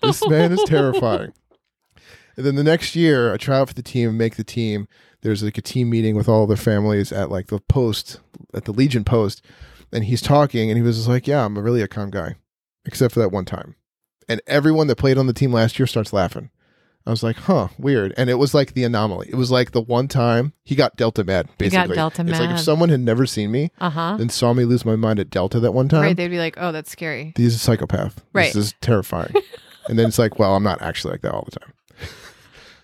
This 0.01 0.27
man 0.27 0.51
is 0.51 0.63
terrifying." 0.65 1.33
And 2.37 2.45
then 2.45 2.55
the 2.55 2.63
next 2.63 2.95
year, 2.95 3.33
I 3.33 3.37
try 3.37 3.57
out 3.59 3.67
for 3.67 3.73
the 3.73 3.83
team, 3.83 4.15
make 4.17 4.35
the 4.37 4.43
team. 4.43 4.87
There's 5.21 5.43
like 5.43 5.57
a 5.57 5.61
team 5.61 5.89
meeting 5.89 6.15
with 6.15 6.29
all 6.29 6.47
the 6.47 6.55
families 6.55 7.11
at 7.11 7.29
like 7.29 7.47
the 7.47 7.59
post, 7.59 8.19
at 8.53 8.63
the 8.65 8.71
Legion 8.71 9.03
post, 9.03 9.43
and 9.91 10.05
he's 10.05 10.21
talking, 10.21 10.69
and 10.69 10.77
he 10.77 10.81
was 10.83 10.95
just 10.95 11.09
like, 11.09 11.27
"Yeah, 11.27 11.43
I'm 11.43 11.57
a 11.57 11.61
really 11.61 11.81
a 11.81 11.87
calm 11.87 12.09
guy, 12.09 12.35
except 12.85 13.13
for 13.13 13.19
that 13.19 13.31
one 13.31 13.45
time." 13.45 13.75
And 14.29 14.41
everyone 14.47 14.87
that 14.87 14.95
played 14.95 15.17
on 15.17 15.27
the 15.27 15.33
team 15.33 15.51
last 15.51 15.77
year 15.79 15.87
starts 15.87 16.13
laughing. 16.13 16.49
I 17.05 17.09
was 17.09 17.23
like, 17.23 17.35
"Huh, 17.35 17.69
weird." 17.77 18.13
And 18.15 18.29
it 18.29 18.35
was 18.35 18.53
like 18.53 18.73
the 18.73 18.83
anomaly. 18.85 19.27
It 19.29 19.35
was 19.35 19.51
like 19.51 19.71
the 19.71 19.81
one 19.81 20.07
time 20.07 20.53
he 20.63 20.75
got 20.75 20.95
Delta 20.95 21.23
mad. 21.25 21.49
Basically, 21.57 21.95
got 21.95 22.13
Delta 22.15 22.21
it's 22.29 22.39
like 22.39 22.51
if 22.51 22.59
someone 22.59 22.87
had 22.89 22.99
never 23.01 23.25
seen 23.25 23.51
me 23.51 23.71
Uh 23.81 23.89
huh. 23.89 24.17
and 24.19 24.31
saw 24.31 24.53
me 24.53 24.63
lose 24.63 24.85
my 24.85 24.95
mind 24.95 25.19
at 25.19 25.29
Delta 25.29 25.59
that 25.59 25.73
one 25.73 25.89
time, 25.89 26.01
Right. 26.03 26.15
They'd 26.15 26.27
be 26.29 26.37
like, 26.37 26.55
oh, 26.57 26.71
that's 26.71 26.89
scary. 26.91 27.33
he's 27.35 27.55
a 27.55 27.59
psychopath. 27.59 28.23
Right. 28.31 28.53
This 28.53 28.55
is 28.67 28.73
terrifying. 28.79 29.33
and 29.89 29.99
then 29.99 30.07
it's 30.07 30.19
like, 30.19 30.39
well, 30.39 30.55
I'm 30.55 30.63
not 30.63 30.81
actually 30.81 31.11
like 31.11 31.21
that 31.21 31.33
all 31.33 31.45
the 31.51 31.59
time. 31.59 31.73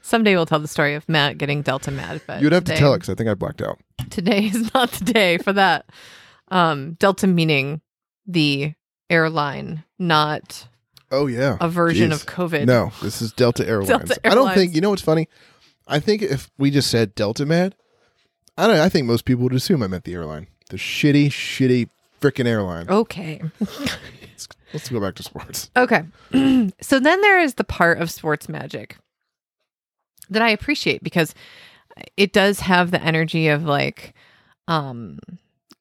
Someday 0.02 0.36
we'll 0.36 0.46
tell 0.46 0.60
the 0.60 0.68
story 0.68 0.94
of 0.94 1.08
Matt 1.10 1.38
getting 1.38 1.62
Delta 1.62 1.90
mad. 1.90 2.22
But 2.28 2.42
You'd 2.42 2.52
have 2.52 2.66
to 2.66 2.76
tell 2.76 2.94
it 2.94 2.98
because 2.98 3.10
I 3.10 3.16
think 3.16 3.30
I 3.30 3.34
blacked 3.34 3.62
out. 3.62 3.80
Today 4.10 4.46
is 4.46 4.72
not 4.74 4.92
the 4.92 5.06
day 5.06 5.38
for 5.38 5.54
that. 5.54 5.86
Um, 6.50 6.94
Delta 6.94 7.26
meaning 7.26 7.82
the 8.28 8.74
airline, 9.10 9.84
not 9.98 10.68
Oh 11.12 11.28
yeah, 11.28 11.58
a 11.62 11.70
version 11.70 12.12
Jeez. 12.12 12.16
of 12.16 12.26
COVID. 12.26 12.66
No, 12.66 12.92
this 13.02 13.22
is 13.22 13.32
Delta 13.32 13.66
Airlines. 13.68 13.88
Delta 13.88 14.20
I 14.26 14.36
don't 14.36 14.54
think 14.54 14.76
you 14.76 14.82
know 14.82 14.90
what's 14.90 15.02
funny. 15.02 15.28
I 15.88 16.00
think 16.00 16.22
if 16.22 16.50
we 16.58 16.72
just 16.72 16.90
said 16.90 17.16
Delta 17.16 17.46
Mad, 17.46 17.76
I 18.58 18.68
don't. 18.68 18.78
I 18.78 18.90
think 18.90 19.06
most 19.08 19.26
people 19.26 19.44
would 19.44 19.54
assume 19.54 19.84
I 19.84 19.88
meant 19.88 20.04
the 20.04 20.14
airline, 20.14 20.48
the 20.70 20.78
shitty, 20.78 21.28
shitty 21.28 21.90
freaking 22.20 22.48
airline. 22.48 22.90
Okay. 22.90 23.42
Let's, 24.76 24.90
go 24.90 25.00
back 25.00 25.16
to 25.16 25.24
sports. 25.24 25.70
Okay. 25.78 26.04
so 26.82 27.00
then 27.00 27.22
there 27.22 27.40
is 27.40 27.56
the 27.56 27.64
part 27.64 28.00
of 28.00 28.12
sports 28.12 28.50
magic 28.50 28.98
that 30.30 30.42
I 30.42 30.50
appreciate 30.50 31.04
because 31.04 31.34
it 32.18 32.34
does 32.34 32.60
have 32.62 32.92
the 32.92 33.02
energy 33.02 33.48
of 33.48 33.64
like 33.64 34.14
um 34.68 35.20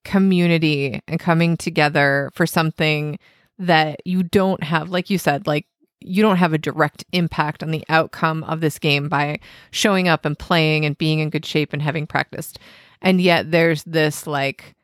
community 0.05 1.01
and 1.09 1.19
coming 1.19 1.57
together 1.57 2.31
for 2.35 2.47
something 2.47 3.19
that 3.59 4.01
you 4.05 4.23
don't 4.23 4.63
have 4.63 4.91
like 4.91 5.09
you 5.09 5.17
said 5.17 5.47
like 5.47 5.67
you 6.05 6.23
don't 6.23 6.37
have 6.37 6.53
a 6.53 6.59
direct 6.59 7.05
impact 7.13 7.63
on 7.63 7.71
the 7.71 7.85
outcome 7.89 8.45
of 8.45 8.61
this 8.61 8.79
game 8.79 9.09
by 9.09 9.39
showing 9.71 10.07
up 10.07 10.25
and 10.25 10.39
playing 10.39 10.85
and 10.85 10.99
being 10.99 11.19
in 11.19 11.31
good 11.31 11.47
shape 11.47 11.73
and 11.73 11.81
having 11.81 12.07
practiced. 12.07 12.59
And 13.01 13.21
yet 13.21 13.51
there's 13.51 13.83
this 13.85 14.27
like 14.27 14.75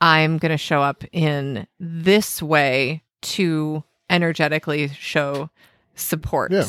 I'm 0.00 0.38
going 0.38 0.50
to 0.50 0.58
show 0.58 0.82
up 0.82 1.04
in 1.12 1.66
this 1.80 2.42
way 2.42 3.02
to 3.22 3.82
energetically 4.10 4.88
show 4.88 5.50
support. 5.94 6.52
Yeah. 6.52 6.66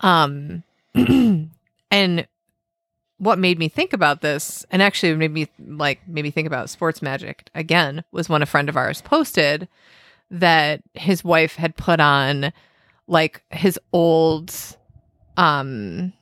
Um 0.00 0.62
and 1.90 2.26
what 3.18 3.38
made 3.38 3.58
me 3.58 3.68
think 3.68 3.92
about 3.92 4.20
this 4.20 4.64
and 4.70 4.82
actually 4.82 5.14
made 5.14 5.32
me 5.32 5.48
like 5.58 6.06
made 6.08 6.22
me 6.22 6.30
think 6.30 6.46
about 6.46 6.70
sports 6.70 7.00
magic 7.02 7.48
again 7.54 8.04
was 8.12 8.28
when 8.28 8.42
a 8.42 8.46
friend 8.46 8.68
of 8.68 8.76
ours 8.76 9.00
posted 9.02 9.68
that 10.30 10.82
his 10.94 11.24
wife 11.24 11.56
had 11.56 11.76
put 11.76 11.98
on 12.00 12.52
like 13.06 13.42
his 13.50 13.78
old 13.92 14.54
um 15.36 16.12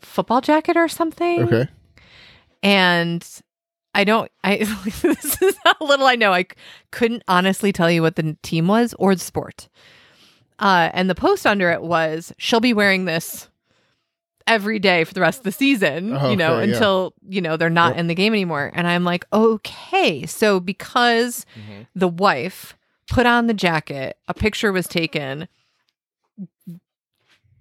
football 0.00 0.40
jacket 0.40 0.76
or 0.76 0.88
something 0.88 1.42
Okay. 1.44 1.68
and 2.62 3.26
I 3.94 4.04
don't. 4.04 4.30
I 4.42 4.56
this 5.02 5.40
is 5.42 5.56
how 5.64 5.74
little 5.80 6.06
I 6.06 6.16
know. 6.16 6.32
I 6.32 6.46
couldn't 6.90 7.22
honestly 7.28 7.72
tell 7.72 7.90
you 7.90 8.02
what 8.02 8.16
the 8.16 8.36
team 8.42 8.66
was 8.66 8.94
or 8.98 9.14
the 9.14 9.20
sport. 9.20 9.68
Uh, 10.58 10.90
and 10.92 11.08
the 11.10 11.14
post 11.14 11.46
under 11.46 11.70
it 11.70 11.82
was, 11.82 12.32
"She'll 12.38 12.60
be 12.60 12.74
wearing 12.74 13.04
this 13.04 13.48
every 14.46 14.78
day 14.78 15.04
for 15.04 15.14
the 15.14 15.20
rest 15.20 15.38
of 15.38 15.44
the 15.44 15.52
season. 15.52 16.14
Oh, 16.16 16.30
you 16.30 16.36
know, 16.36 16.56
okay, 16.56 16.68
yeah. 16.68 16.74
until 16.74 17.14
you 17.28 17.40
know 17.40 17.56
they're 17.56 17.70
not 17.70 17.92
Yep. 17.92 17.98
in 18.00 18.06
the 18.08 18.14
game 18.14 18.32
anymore." 18.32 18.70
And 18.74 18.86
I'm 18.86 19.04
like, 19.04 19.24
okay, 19.32 20.26
so 20.26 20.60
because 20.60 21.46
the 21.94 22.08
wife 22.08 22.76
put 23.08 23.26
on 23.26 23.46
the 23.46 23.54
jacket, 23.54 24.16
a 24.28 24.34
picture 24.34 24.72
was 24.72 24.86
taken. 24.88 25.48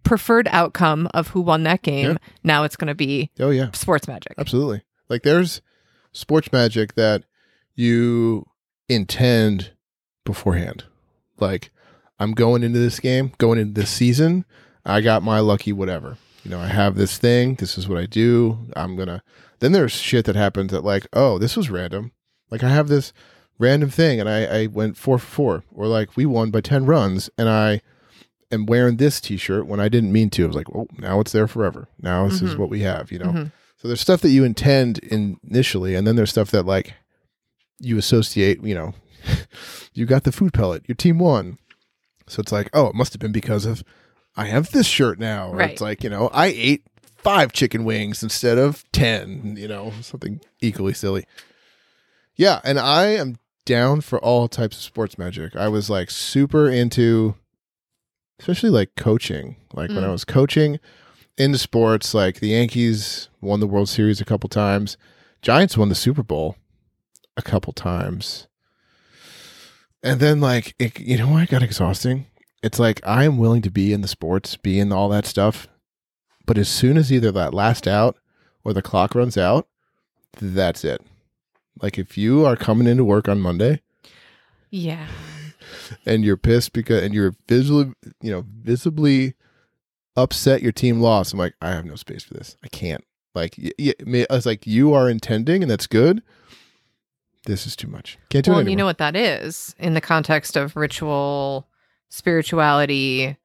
Preferred 0.04 0.50
outcome 0.52 1.08
of 1.14 1.30
who 1.30 1.40
won 1.40 1.64
that 1.64 1.82
game. 1.82 2.12
Yeah. 2.12 2.18
Now 2.44 2.64
it's 2.66 2.76
going 2.76 2.90
to 2.90 2.96
be 2.96 3.32
Oh 3.40 3.52
yeah. 3.52 3.72
sports 3.72 4.06
magic. 4.06 4.34
Absolutely. 4.38 4.84
Like 5.08 5.24
there's 5.24 5.62
sports 6.14 6.51
magic 6.53 6.95
that 6.95 7.24
you 7.76 8.45
intend 8.88 9.72
beforehand. 10.26 10.84
Like 11.39 11.72
I'm 12.20 12.34
going 12.34 12.64
into 12.64 12.80
this 12.80 12.99
game, 12.99 13.32
going 13.38 13.59
into 13.59 13.74
this 13.82 13.89
season, 13.89 14.45
I 14.86 15.01
got 15.01 15.24
my 15.24 15.39
lucky 15.39 15.74
whatever. 15.74 16.18
You 16.43 16.51
know, 16.51 16.59
I 16.59 16.68
have 16.68 16.95
this 16.95 17.18
thing, 17.18 17.55
this 17.55 17.78
is 17.78 17.88
what 17.88 17.97
I 17.97 18.05
do. 18.05 18.59
I'm 18.76 18.95
going 18.95 19.07
to 19.07 19.22
Then 19.59 19.72
there's 19.72 19.93
shit 19.93 20.26
that 20.26 20.36
happens 20.36 20.72
that 20.72 20.84
like, 20.84 21.07
oh, 21.14 21.38
this 21.39 21.55
was 21.55 21.70
random. 21.70 22.11
Like 22.51 22.64
I 22.64 22.70
have 22.70 22.88
this 22.89 23.14
random 23.59 23.89
thing 23.89 24.20
and 24.20 24.30
I 24.30 24.43
I 24.64 24.68
went 24.68 24.97
4 24.97 25.18
for 25.20 25.61
4 25.61 25.64
or 25.74 25.88
like 25.88 26.16
we 26.18 26.26
won 26.26 26.51
by 26.51 26.61
10 26.61 26.86
runs 26.86 27.30
and 27.38 27.47
I 27.49 27.82
am 28.51 28.66
wearing 28.66 28.97
this 28.97 29.20
t-shirt 29.22 29.66
when 29.66 29.80
I 29.80 29.89
didn't 29.89 30.11
mean 30.11 30.30
to. 30.32 30.43
I 30.43 30.47
was 30.47 30.55
like, 30.55 30.70
"Oh, 30.76 30.88
now 30.97 31.20
it's 31.20 31.32
there 31.32 31.47
forever. 31.47 31.88
Now 31.99 32.28
this 32.28 32.41
is 32.41 32.53
Mhm. 32.53 32.57
what 32.59 32.70
we 32.70 32.82
have, 32.82 33.11
you 33.11 33.18
know." 33.20 33.32
Mhm. 33.32 33.51
So 33.84 33.90
there's 33.90 34.00
stuff 34.00 34.22
that 34.22 34.30
you 34.30 34.46
intend 34.46 35.00
initially, 35.00 35.94
and 35.94 36.08
then 36.08 36.16
there's 36.16 36.30
stuff 36.30 36.52
that 36.52 36.66
like 36.66 36.94
you 37.82 37.98
associate. 37.98 38.64
You 38.64 38.76
know, 38.76 38.94
you 39.94 40.06
got 40.06 40.24
the 40.24 40.32
food 40.32 40.54
pellet, 40.54 40.84
your 40.88 40.96
team 40.96 41.20
won. 41.20 41.58
So 42.28 42.40
it's 42.40 42.54
like, 42.54 42.70
oh, 42.72 42.88
it 42.88 42.96
must 42.96 43.12
have 43.12 43.20
been 43.20 43.34
because 43.34 43.66
of 43.66 43.84
I 44.38 44.46
have 44.46 44.72
this 44.72 44.88
shirt 44.88 45.20
now. 45.20 45.50
Or 45.50 45.58
Right. 45.58 45.72
It's 45.72 45.82
like 45.82 46.02
you 46.02 46.10
know, 46.10 46.30
I 46.34 46.46
ate 46.48 46.86
five 47.18 47.52
chicken 47.52 47.84
wings 47.84 48.24
instead 48.24 48.58
of 48.58 48.90
ten. 48.94 49.58
You 49.58 49.68
know, 49.68 49.92
something 50.00 50.40
equally 50.62 50.94
silly. 50.94 51.26
Yeah, 52.38 52.62
and 52.64 52.80
I 52.80 53.08
am 53.08 53.38
down 53.66 54.00
for 54.00 54.18
all 54.18 54.48
types 54.48 54.78
of 54.78 54.84
sports 54.84 55.18
magic. 55.18 55.58
I 55.58 55.68
was 55.68 55.90
like 55.90 56.10
super 56.10 56.70
into, 56.70 57.36
especially 58.40 58.70
like 58.70 58.96
coaching. 58.96 59.58
Like 59.74 59.90
when 59.90 60.06
I 60.06 60.08
Mm. 60.08 60.12
was 60.14 60.24
coaching 60.24 60.80
into 61.38 61.58
sports, 61.58 62.14
like 62.14 62.40
the 62.40 62.50
Yankees 62.50 63.30
won 63.42 63.60
the 63.60 63.68
World 63.68 63.90
Series 63.90 64.22
a 64.22 64.26
couple 64.26 64.50
times, 64.50 64.98
Giants 65.42 65.78
won 65.78 65.90
the 65.90 65.96
Super 65.96 66.24
Bowl 66.24 66.56
a 67.36 67.42
couple 67.42 67.74
times, 67.74 68.48
and 70.04 70.20
then 70.20 70.40
like 70.40 70.76
it, 70.80 71.00
you 71.00 71.18
know 71.18 71.30
what 71.30 71.50
got 71.50 71.64
exhausting. 71.64 72.28
It's 72.62 72.80
like 72.80 73.02
I 73.06 73.26
am 73.26 73.38
willing 73.38 73.62
to 73.64 73.72
be 73.72 73.92
in 73.94 74.02
the 74.02 74.08
sports, 74.08 74.56
be 74.56 74.80
in 74.80 74.92
all 74.94 75.10
that 75.10 75.26
stuff, 75.26 75.68
but 76.46 76.58
as 76.58 76.70
soon 76.70 76.98
as 76.98 77.12
either 77.12 77.32
that 77.34 77.54
last 77.54 77.88
out 77.88 78.18
or 78.64 78.72
the 78.74 78.82
clock 78.82 79.16
runs 79.16 79.38
out, 79.38 79.68
that's 80.40 80.86
it. 80.86 81.02
Like 81.82 81.98
if 81.98 82.18
you 82.18 82.46
are 82.46 82.56
coming 82.56 82.88
into 82.88 83.04
work 83.04 83.28
on 83.28 83.42
Monday 83.42 83.82
Yeah. 84.70 85.08
and 86.06 86.24
you're 86.24 86.38
pissed 86.38 86.72
because 86.74 87.04
and 87.04 87.14
you're 87.14 87.34
visibly 87.48 87.94
you 88.22 88.32
know 88.32 88.46
visibly 88.62 89.34
upset 90.16 90.61
your 90.61 90.72
team 90.72 90.99
lost. 90.99 91.34
I'm 91.34 91.39
like 91.39 91.55
i 91.61 91.70
have 91.72 91.86
no 91.86 91.95
space 91.95 92.24
for 92.24 92.34
this. 92.34 92.57
I 92.64 92.68
can't. 92.68 93.03
Like 93.36 93.55
y- 93.57 93.93
y- 94.05 94.26
I 94.30 94.36
was 94.36 94.45
like 94.45 94.68
you 94.68 94.93
are 94.93 95.09
intending 95.09 95.61
and 95.64 95.72
that's 95.72 95.88
good. 95.88 96.22
This 97.45 97.68
is 97.68 97.76
too 97.76 97.88
much. 97.88 98.18
Can't 98.30 98.45
do 98.45 98.51
well, 98.51 98.61
it 98.61 98.70
you 98.70 98.76
know 98.76 98.86
what 98.86 98.99
that 98.99 99.16
is 99.16 99.76
in 99.78 99.95
the 99.95 100.01
context 100.01 100.55
of 100.55 100.76
ritual, 100.78 101.68
spirituality, 102.09 103.36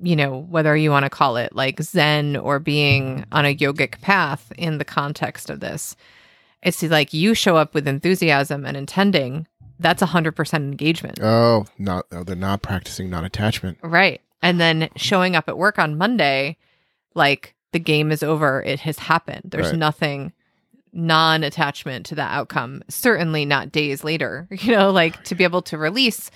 you 0.00 0.16
know, 0.16 0.38
whether 0.48 0.74
you 0.76 0.90
want 0.90 1.04
to 1.04 1.10
call 1.10 1.36
it 1.36 1.54
like 1.54 1.82
Zen 1.82 2.36
or 2.36 2.58
being 2.58 3.24
on 3.30 3.44
a 3.44 3.54
yogic 3.54 4.00
path 4.00 4.52
in 4.56 4.78
the 4.78 4.84
context 4.84 5.50
of 5.50 5.60
this. 5.60 5.96
It's 6.62 6.82
like 6.82 7.12
you 7.12 7.34
show 7.34 7.56
up 7.56 7.74
with 7.74 7.86
enthusiasm 7.86 8.64
and 8.64 8.74
intending, 8.76 9.46
that's 9.78 10.02
100% 10.02 10.54
engagement. 10.54 11.18
oh 11.22 11.66
not 11.78 12.06
oh, 12.10 12.24
they're 12.24 12.36
not 12.36 12.62
practicing 12.62 13.10
non-attachment. 13.10 13.78
Right. 13.82 14.22
And 14.44 14.60
then 14.60 14.90
showing 14.94 15.34
up 15.34 15.48
at 15.48 15.56
work 15.56 15.78
on 15.78 15.96
Monday, 15.96 16.58
like 17.14 17.54
the 17.72 17.80
game 17.80 18.12
is 18.12 18.22
over, 18.22 18.62
it 18.62 18.80
has 18.80 18.98
happened. 18.98 19.42
There's 19.46 19.70
Right. 19.70 19.78
nothing 19.78 20.32
non 20.92 21.42
attachment 21.42 22.04
to 22.06 22.14
that 22.16 22.30
outcome. 22.30 22.82
Certainly 22.88 23.46
not 23.46 23.72
days 23.72 24.04
later, 24.04 24.46
you 24.50 24.70
know, 24.70 24.90
like 24.90 25.24
to 25.24 25.34
be 25.34 25.44
able 25.44 25.62
to 25.62 25.78
release 25.78 26.30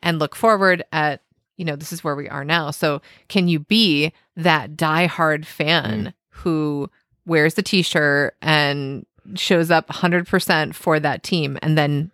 and 0.00 0.20
look 0.20 0.36
forward 0.36 0.84
at, 0.92 1.22
you 1.56 1.64
know, 1.64 1.74
this 1.74 1.92
is 1.92 2.04
where 2.04 2.14
we 2.14 2.28
are 2.28 2.44
now. 2.44 2.70
So 2.70 3.02
can 3.28 3.48
you 3.48 3.58
be 3.58 4.12
that 4.36 4.76
diehard 4.76 5.44
fan 5.44 6.06
mm. 6.06 6.14
who 6.30 6.88
wears 7.26 7.54
the 7.54 7.62
t 7.62 7.82
shirt 7.82 8.36
and 8.40 9.04
shows 9.34 9.70
up 9.70 9.88
100% 9.88 10.74
for 10.74 11.00
that 11.00 11.24
team 11.24 11.58
and 11.60 11.76
then 11.76 12.12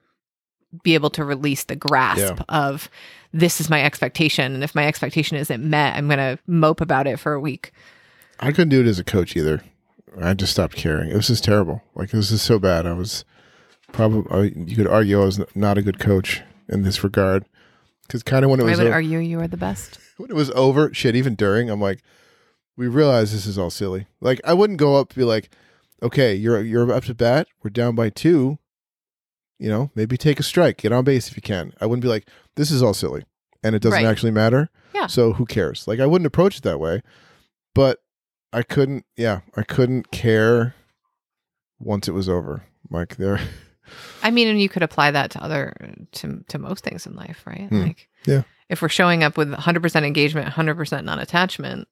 be 0.82 0.94
able 0.94 1.10
to 1.10 1.24
release 1.24 1.64
the 1.64 1.76
grasp 1.76 2.20
Yeah. 2.20 2.42
of 2.48 2.88
this 3.32 3.60
is 3.60 3.68
my 3.70 3.82
expectation 3.82 4.54
and 4.54 4.62
if 4.64 4.74
my 4.74 4.86
expectation 4.86 5.36
isn't 5.36 5.62
met 5.62 5.96
i'm 5.96 6.06
going 6.06 6.18
to 6.18 6.38
mope 6.46 6.80
about 6.80 7.06
it 7.06 7.18
for 7.18 7.32
a 7.32 7.40
week 7.40 7.72
i 8.40 8.50
couldn't 8.50 8.68
do 8.70 8.80
it 8.80 8.86
as 8.86 8.98
a 8.98 9.04
coach 9.04 9.36
either 9.36 9.62
I 10.22 10.32
just 10.34 10.52
stopped 10.52 10.76
caring. 10.76 11.10
It 11.10 11.16
was 11.16 11.26
just 11.26 11.42
terrible. 11.42 11.82
Like 11.96 12.10
this 12.12 12.30
is 12.30 12.40
so 12.40 12.60
bad. 12.60 12.86
I 12.86 12.92
was 12.92 13.24
probably 13.90 14.52
you 14.56 14.76
could 14.76 14.86
argue 14.86 15.20
I 15.20 15.24
was 15.24 15.40
not 15.56 15.76
a 15.76 15.82
good 15.82 15.98
coach 15.98 16.40
in 16.68 16.82
this 16.84 17.02
regard 17.02 17.44
because 18.06 18.22
kind 18.22 18.44
of 18.44 18.50
when 18.52 18.60
it 18.60 18.62
I 18.62 18.66
was 18.66 18.78
would 18.78 18.86
o- 18.86 18.92
argue 18.92 19.18
you 19.18 19.40
are 19.40 19.48
the 19.48 19.56
best. 19.56 19.98
when 20.16 20.30
it 20.30 20.34
was 20.34 20.52
over, 20.52 20.94
shit. 20.94 21.16
Even 21.16 21.34
during, 21.34 21.68
I'm 21.68 21.80
like, 21.80 22.00
we 22.76 22.86
realize 22.86 23.32
this 23.32 23.44
is 23.44 23.58
all 23.58 23.70
silly. 23.70 24.06
Like 24.20 24.40
I 24.44 24.54
wouldn't 24.54 24.78
go 24.78 24.94
up 24.94 25.10
and 25.10 25.16
be 25.16 25.24
like, 25.24 25.50
okay, 26.00 26.32
you're 26.32 26.62
you're 26.62 26.92
up 26.92 27.06
to 27.06 27.14
bat. 27.14 27.48
We're 27.64 27.70
down 27.70 27.96
by 27.96 28.10
two. 28.10 28.58
You 29.58 29.68
know, 29.68 29.90
maybe 29.94 30.16
take 30.16 30.40
a 30.40 30.42
strike, 30.42 30.78
get 30.78 30.92
on 30.92 31.04
base 31.04 31.28
if 31.28 31.36
you 31.36 31.42
can. 31.42 31.72
I 31.80 31.86
wouldn't 31.86 32.02
be 32.02 32.08
like, 32.08 32.28
this 32.56 32.70
is 32.70 32.82
all 32.82 32.94
silly, 32.94 33.24
and 33.62 33.74
it 33.74 33.82
doesn't 33.82 34.02
Right. 34.02 34.10
actually 34.10 34.32
matter. 34.32 34.68
Yeah. 34.94 35.06
So 35.06 35.32
who 35.32 35.46
cares? 35.46 35.86
Like 35.88 36.00
I 36.00 36.06
wouldn't 36.06 36.26
approach 36.26 36.56
it 36.58 36.62
that 36.64 36.80
way, 36.80 37.02
but 37.74 38.02
I 38.52 38.62
couldn't. 38.62 39.04
Yeah, 39.16 39.40
I 39.56 39.62
couldn't 39.62 40.10
care 40.10 40.74
once 41.78 42.08
it 42.08 42.12
was 42.12 42.28
over. 42.28 42.64
Like 42.90 43.16
there, 43.16 43.40
I 44.22 44.30
mean, 44.30 44.48
and 44.48 44.60
you 44.60 44.68
could 44.68 44.82
apply 44.82 45.10
that 45.12 45.30
to 45.32 45.42
other 45.42 45.74
to 46.12 46.44
to 46.48 46.58
most 46.58 46.84
things 46.84 47.06
in 47.06 47.14
life, 47.14 47.42
right? 47.46 47.68
Hmm. 47.68 47.82
Like, 47.82 48.08
Yeah. 48.26 48.42
if 48.68 48.82
we're 48.82 48.88
showing 48.88 49.22
up 49.22 49.36
with 49.36 49.50
100% 49.52 50.04
engagement, 50.04 50.48
100% 50.48 51.04
non-attachment, 51.04 51.88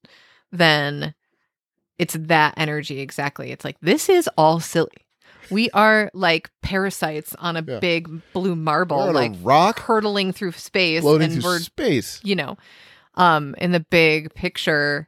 then 0.51 1.15
it's 1.99 2.15
that 2.15 2.55
energy 2.57 3.01
exactly. 3.01 3.51
It's 3.53 3.65
like 3.65 3.77
this 3.81 4.09
is 4.09 4.29
all 4.37 4.61
silly. 4.61 5.07
We 5.53 5.71
are 5.71 6.11
like 6.15 6.51
parasites 6.63 7.35
on 7.39 7.57
a 7.57 7.65
Yeah. 7.67 7.79
big 7.79 8.09
blue 8.33 8.57
marble, 8.57 9.13
like 9.13 9.33
rock 9.43 9.79
hurtling 9.81 10.33
through 10.33 10.53
space, 10.53 11.03
floating 11.03 11.33
and 11.33 11.43
through 11.43 11.51
we're 11.51 11.59
space. 11.61 12.21
you 12.25 12.35
know, 12.35 12.57
um, 13.15 13.55
in 13.59 13.73
the 13.73 13.81
big 13.81 14.33
picture, 14.35 15.07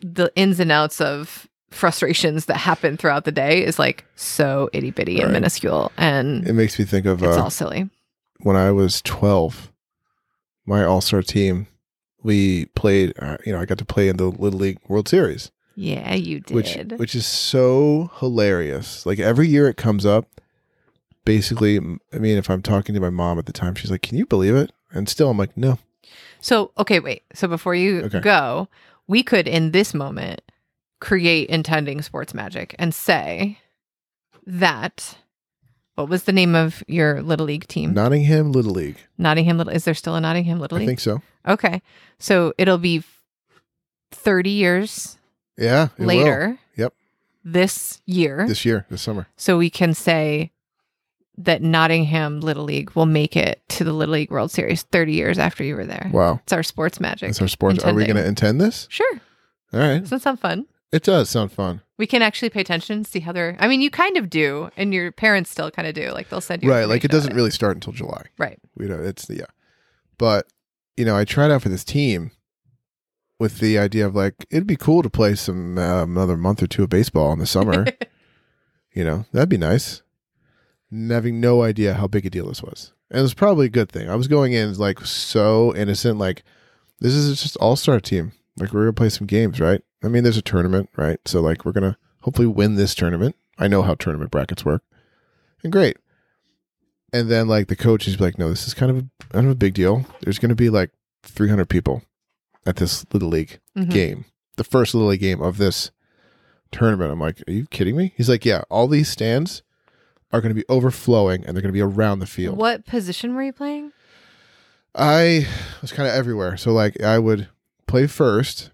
the 0.00 0.30
ins 0.36 0.60
and 0.60 0.70
outs 0.70 1.00
of 1.00 1.48
frustrations 1.70 2.46
that 2.46 2.56
happen 2.56 2.96
throughout 2.96 3.24
the 3.24 3.32
day 3.32 3.64
is 3.64 3.78
like 3.78 4.04
so 4.16 4.70
itty 4.72 4.90
bitty 4.90 5.20
and 5.20 5.32
minuscule, 5.32 5.92
and 5.96 6.46
It 6.46 6.52
makes 6.54 6.78
me 6.78 6.84
think 6.84 7.04
of 7.06 7.22
it's 7.22 7.36
uh, 7.36 7.42
all 7.42 7.50
silly. 7.50 7.90
when 8.40 8.56
I 8.56 8.70
was 8.70 9.02
12, 9.02 9.70
my 10.66 10.84
all 10.84 11.00
star 11.00 11.22
team, 11.22 11.66
we 12.22 12.66
played, 12.74 13.12
uh, 13.18 13.36
you 13.44 13.52
know, 13.52 13.60
I 13.60 13.64
got 13.64 13.78
to 13.78 13.84
play 13.84 14.08
in 14.08 14.16
the 14.16 14.26
Little 14.26 14.58
League 14.60 14.78
World 14.88 15.08
Series, 15.08 15.50
Yeah, 15.80 16.14
you 16.14 16.40
did. 16.40 16.54
which, 16.56 16.76
which 16.98 17.14
is 17.14 17.24
so 17.24 18.10
hilarious. 18.18 19.06
Like 19.06 19.20
every 19.20 19.46
year 19.46 19.68
it 19.68 19.76
comes 19.76 20.04
up. 20.04 20.26
Basically, 21.24 21.76
I 21.76 22.18
mean, 22.18 22.36
if 22.36 22.50
I'm 22.50 22.62
talking 22.62 22.94
to 22.96 23.00
my 23.00 23.10
mom 23.10 23.38
at 23.38 23.46
the 23.46 23.52
time, 23.52 23.74
she's 23.76 23.90
like, 23.90 24.02
Can 24.02 24.18
you 24.18 24.26
believe 24.26 24.56
it? 24.56 24.72
And 24.90 25.08
still, 25.08 25.30
I'm 25.30 25.38
like, 25.38 25.56
No. 25.56 25.78
so 26.40 26.72
okay, 26.78 26.98
wait. 26.98 27.22
So 27.32 27.46
before 27.46 27.74
you 27.76 28.00
Okay. 28.04 28.18
go, 28.20 28.68
we 29.06 29.22
could 29.22 29.46
in 29.46 29.70
this 29.70 29.94
moment 29.94 30.42
create 31.00 31.48
intending 31.48 32.02
sports 32.02 32.34
magic 32.34 32.74
and 32.78 32.92
say 32.94 33.58
that. 34.46 35.16
What 35.94 36.08
was 36.08 36.24
the 36.24 36.32
name 36.32 36.54
of 36.54 36.82
your 36.88 37.22
little 37.22 37.46
league 37.46 37.66
team? 37.68 37.92
Nottingham 37.92 38.52
Little 38.52 38.70
League. 38.72 38.98
Nottingham 39.18 39.58
Little. 39.58 39.72
Is 39.72 39.84
there 39.84 39.94
still 39.94 40.14
a 40.14 40.20
Nottingham 40.20 40.58
Little 40.60 40.78
League? 40.78 40.86
I 40.86 40.90
think 40.90 41.00
so. 41.00 41.22
Okay, 41.46 41.82
so 42.18 42.52
it'll 42.58 42.78
be 42.78 43.02
thirty 44.12 44.50
years 44.50 45.17
Yeah. 45.58 45.88
it 45.96 46.00
will. 46.00 46.06
later. 46.06 46.58
Yep. 46.76 46.94
This 47.44 48.00
year. 48.06 48.46
This 48.46 48.64
year, 48.64 48.86
this 48.90 49.02
summer. 49.02 49.26
so 49.36 49.58
we 49.58 49.70
can 49.70 49.94
say 49.94 50.52
that 51.38 51.62
Nottingham 51.62 52.40
Little 52.40 52.64
League 52.64 52.90
will 52.92 53.06
make 53.06 53.36
it 53.36 53.62
to 53.68 53.84
the 53.84 53.92
Little 53.92 54.14
League 54.14 54.30
World 54.30 54.50
Series 54.50 54.82
30 54.82 55.12
years 55.12 55.38
after 55.38 55.62
you 55.62 55.76
were 55.76 55.86
there. 55.86 56.10
Wow. 56.12 56.40
It's 56.42 56.52
our 56.52 56.64
sports 56.64 56.98
magic. 56.98 57.30
It's 57.30 57.40
our 57.40 57.48
sports. 57.48 57.84
Are 57.84 57.94
we 57.94 58.04
going 58.04 58.16
to 58.16 58.26
intend 58.26 58.60
this? 58.60 58.88
Sure. 58.90 59.20
All 59.72 59.80
right. 59.80 60.00
Doesn't 60.00 60.10
that 60.18 60.22
sound 60.22 60.40
fun? 60.40 60.66
It 60.90 61.04
does 61.04 61.30
sound 61.30 61.52
fun. 61.52 61.82
We 61.98 62.06
can 62.06 62.22
actually 62.22 62.50
pay 62.50 62.60
attention, 62.60 63.04
see 63.04 63.20
how 63.20 63.32
they're. 63.32 63.56
I 63.60 63.68
mean, 63.68 63.80
you 63.80 63.90
kind 63.90 64.16
of 64.16 64.30
do, 64.30 64.70
and 64.76 64.94
your 64.94 65.12
parents 65.12 65.50
still 65.50 65.70
kind 65.70 65.86
of 65.86 65.94
do. 65.94 66.10
Like 66.12 66.28
they'll 66.28 66.40
send 66.40 66.62
you. 66.62 66.70
Right. 66.70 66.88
Like 66.88 67.04
it 67.04 67.10
doesn't 67.10 67.30
about 67.32 67.36
really 67.36 67.50
start 67.50 67.76
until 67.76 67.92
July. 67.92 68.24
Right. 68.38 68.58
We 68.76 68.86
know 68.86 69.00
it's 69.00 69.28
yeah, 69.28 69.46
but 70.16 70.46
you 70.96 71.04
know, 71.04 71.16
I 71.16 71.24
tried 71.24 71.50
out 71.50 71.62
for 71.62 71.68
this 71.68 71.84
team 71.84 72.30
with 73.38 73.60
the 73.60 73.78
idea 73.78 74.06
of 74.06 74.14
like 74.14 74.46
it'd 74.50 74.66
be 74.66 74.76
cool 74.76 75.02
to 75.02 75.10
play 75.10 75.34
some 75.34 75.78
uh, 75.78 76.02
another 76.02 76.36
month 76.36 76.62
or 76.62 76.66
two 76.66 76.82
of 76.82 76.90
baseball 76.90 77.32
in 77.32 77.38
the 77.38 77.46
summer. 77.46 77.86
you 78.92 79.04
know, 79.04 79.26
that'd 79.32 79.48
be 79.48 79.58
nice. 79.58 80.02
And 80.90 81.10
having 81.10 81.40
no 81.40 81.62
idea 81.62 81.94
how 81.94 82.06
big 82.06 82.26
a 82.26 82.30
deal 82.30 82.48
this 82.48 82.62
was, 82.62 82.92
and 83.10 83.20
it 83.20 83.22
was 83.22 83.34
probably 83.34 83.66
a 83.66 83.70
good 83.70 83.90
thing. 83.90 84.08
I 84.08 84.16
was 84.16 84.28
going 84.28 84.52
in 84.52 84.72
like 84.74 85.00
so 85.00 85.74
innocent, 85.76 86.18
like 86.18 86.42
this 87.00 87.14
is 87.14 87.40
just 87.42 87.56
all 87.56 87.76
star 87.76 88.00
team. 88.00 88.32
Like 88.58 88.72
we're 88.72 88.82
gonna 88.82 88.92
play 88.94 89.10
some 89.10 89.26
games, 89.26 89.60
right? 89.60 89.82
I 90.02 90.08
mean, 90.08 90.22
there's 90.22 90.38
a 90.38 90.42
tournament, 90.42 90.88
right? 90.96 91.20
So 91.26 91.40
like 91.40 91.64
we're 91.64 91.72
gonna 91.72 91.98
hopefully 92.22 92.48
win 92.48 92.76
this 92.76 92.94
tournament. 92.94 93.36
I 93.58 93.68
know 93.68 93.82
how 93.82 93.94
tournament 93.94 94.30
brackets 94.30 94.64
work, 94.64 94.82
and 95.62 95.72
great. 95.72 95.98
And 97.12 97.30
then 97.30 97.48
like 97.48 97.68
the 97.68 97.76
coach 97.76 98.06
is 98.08 98.20
like, 98.20 98.38
no, 98.38 98.48
this 98.48 98.66
is 98.66 98.74
kind 98.74 98.90
of 98.90 98.98
a 98.98 99.32
kind 99.32 99.46
of 99.46 99.52
a 99.52 99.56
big 99.56 99.74
deal. 99.74 100.06
There's 100.22 100.38
to 100.38 100.54
be 100.54 100.70
like 100.70 100.90
300 101.22 101.68
people 101.68 102.02
at 102.68 102.76
this 102.76 103.04
little 103.12 103.28
league 103.30 103.58
Mhm. 103.76 103.90
game, 103.90 104.24
the 104.56 104.64
first 104.64 104.94
little 104.94 105.08
league 105.08 105.20
game 105.20 105.40
of 105.40 105.56
this 105.56 105.90
tournament. 106.70 107.10
I'm 107.10 107.20
like, 107.20 107.42
are 107.48 107.52
you 107.52 107.66
kidding 107.70 107.96
me? 107.96 108.12
He's 108.16 108.28
like, 108.28 108.44
yeah, 108.44 108.62
all 108.68 108.88
these 108.88 109.08
stands 109.08 109.62
are 110.32 110.40
going 110.42 110.54
to 110.54 110.60
be 110.60 110.66
overflowing 110.68 111.44
and 111.46 111.56
they're 111.56 111.62
going 111.62 111.72
to 111.72 111.76
be 111.76 111.80
around 111.80 112.18
the 112.18 112.26
field. 112.26 112.58
What 112.58 112.84
position 112.84 113.34
were 113.34 113.42
you 113.42 113.52
playing? 113.52 113.92
I 114.94 115.46
was 115.80 115.92
kind 115.92 116.08
of 116.08 116.14
everywhere. 116.14 116.56
So 116.56 116.72
like 116.72 117.00
I 117.02 117.18
would 117.18 117.48
play 117.86 118.06
first 118.06 118.70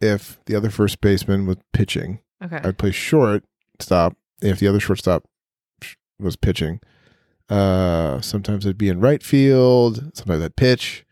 if 0.00 0.38
the 0.46 0.54
other 0.56 0.70
first 0.70 1.00
baseman 1.00 1.46
was 1.46 1.56
pitching. 1.72 2.20
Okay. 2.42 2.60
I'd 2.62 2.78
play 2.78 2.90
short 2.90 3.44
stop 3.78 4.16
if 4.42 4.58
the 4.58 4.66
other 4.68 4.80
shortstop 4.80 5.24
sh- 5.82 5.94
was 6.18 6.36
pitching. 6.36 6.80
Uh, 7.48 8.20
sometimes 8.20 8.66
I'd 8.66 8.78
be 8.78 8.88
in 8.88 9.00
right 9.00 9.22
field. 9.22 10.10
Sometimes 10.16 10.42
I'd 10.44 10.56
pitch. 10.56 11.04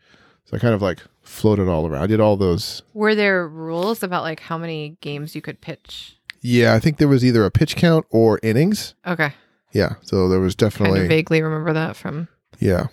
So 0.45 0.57
I 0.57 0.59
kind 0.59 0.73
of 0.73 0.81
like 0.81 0.99
floated 1.25 1.67
all 1.67 1.87
around. 1.87 2.03
I 2.03 2.07
did 2.07 2.19
all 2.19 2.37
those. 2.37 2.81
Were 2.93 3.15
there 3.15 3.47
rules 3.47 4.01
about 4.03 4.23
like 4.23 4.39
how 4.39 4.57
many 4.57 4.97
games 5.01 5.35
you 5.35 5.41
could 5.41 5.59
pitch? 5.61 6.17
Yeah, 6.41 6.73
I 6.75 6.79
think 6.79 6.97
there 6.97 7.07
was 7.07 7.25
either 7.25 7.43
a 7.45 7.51
pitch 7.51 7.75
count 7.75 8.05
or 8.11 8.39
innings. 8.43 8.93
Okay. 9.05 9.33
Yeah, 9.73 9.95
so 10.03 10.29
there 10.29 10.39
was 10.39 10.55
Kind 10.55 10.71
definitely 10.71 11.01
of 11.01 11.07
vaguely 11.09 11.41
remember 11.41 11.73
that 11.73 11.95
from 11.95 12.27
yeah. 12.59 12.87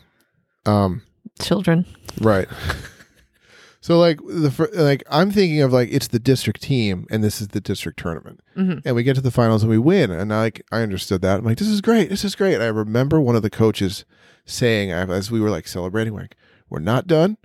Um, 0.66 1.02
children. 1.40 1.86
right. 2.20 2.48
so 3.80 3.98
like 3.98 4.18
the 4.26 4.50
fir- 4.50 4.70
like 4.74 5.02
I'm 5.10 5.30
thinking 5.30 5.60
of 5.60 5.72
like 5.72 5.88
it's 5.92 6.08
the 6.08 6.18
district 6.18 6.62
team 6.62 7.06
and 7.10 7.22
this 7.22 7.40
is 7.40 7.48
the 7.48 7.60
district 7.60 7.98
tournament. 7.98 8.40
hmm 8.54 8.78
and 8.84 8.94
we 8.96 9.02
get 9.02 9.14
to 9.16 9.20
the 9.20 9.30
finals 9.30 9.62
and 9.62 9.70
we 9.70 9.78
win 9.78 10.10
and 10.10 10.32
I, 10.32 10.40
like 10.42 10.62
i 10.72 10.82
understood 10.82 11.20
that 11.22 11.38
i'm 11.38 11.44
like 11.44 11.58
this 11.58 11.68
is 11.68 11.80
great 11.80 12.08
this 12.08 12.24
is 12.24 12.34
great 12.36 12.54
and 12.54 12.62
i 12.62 12.68
remember 12.68 13.20
one 13.20 13.34
of 13.36 13.42
the 13.42 13.50
coaches 13.50 14.04
saying 14.46 14.90
as 14.92 15.30
we 15.30 15.40
were 15.40 15.50
like 15.50 15.66
celebrating 15.66 16.14
like 16.14 16.36
we're 16.70 16.78
not 16.78 17.06
done 17.06 17.38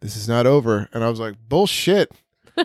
this 0.00 0.16
is 0.16 0.28
not 0.28 0.46
over. 0.46 0.88
And 0.92 1.04
i 1.04 1.08
was 1.08 1.20
like 1.20 1.36
bullshit. 1.48 2.10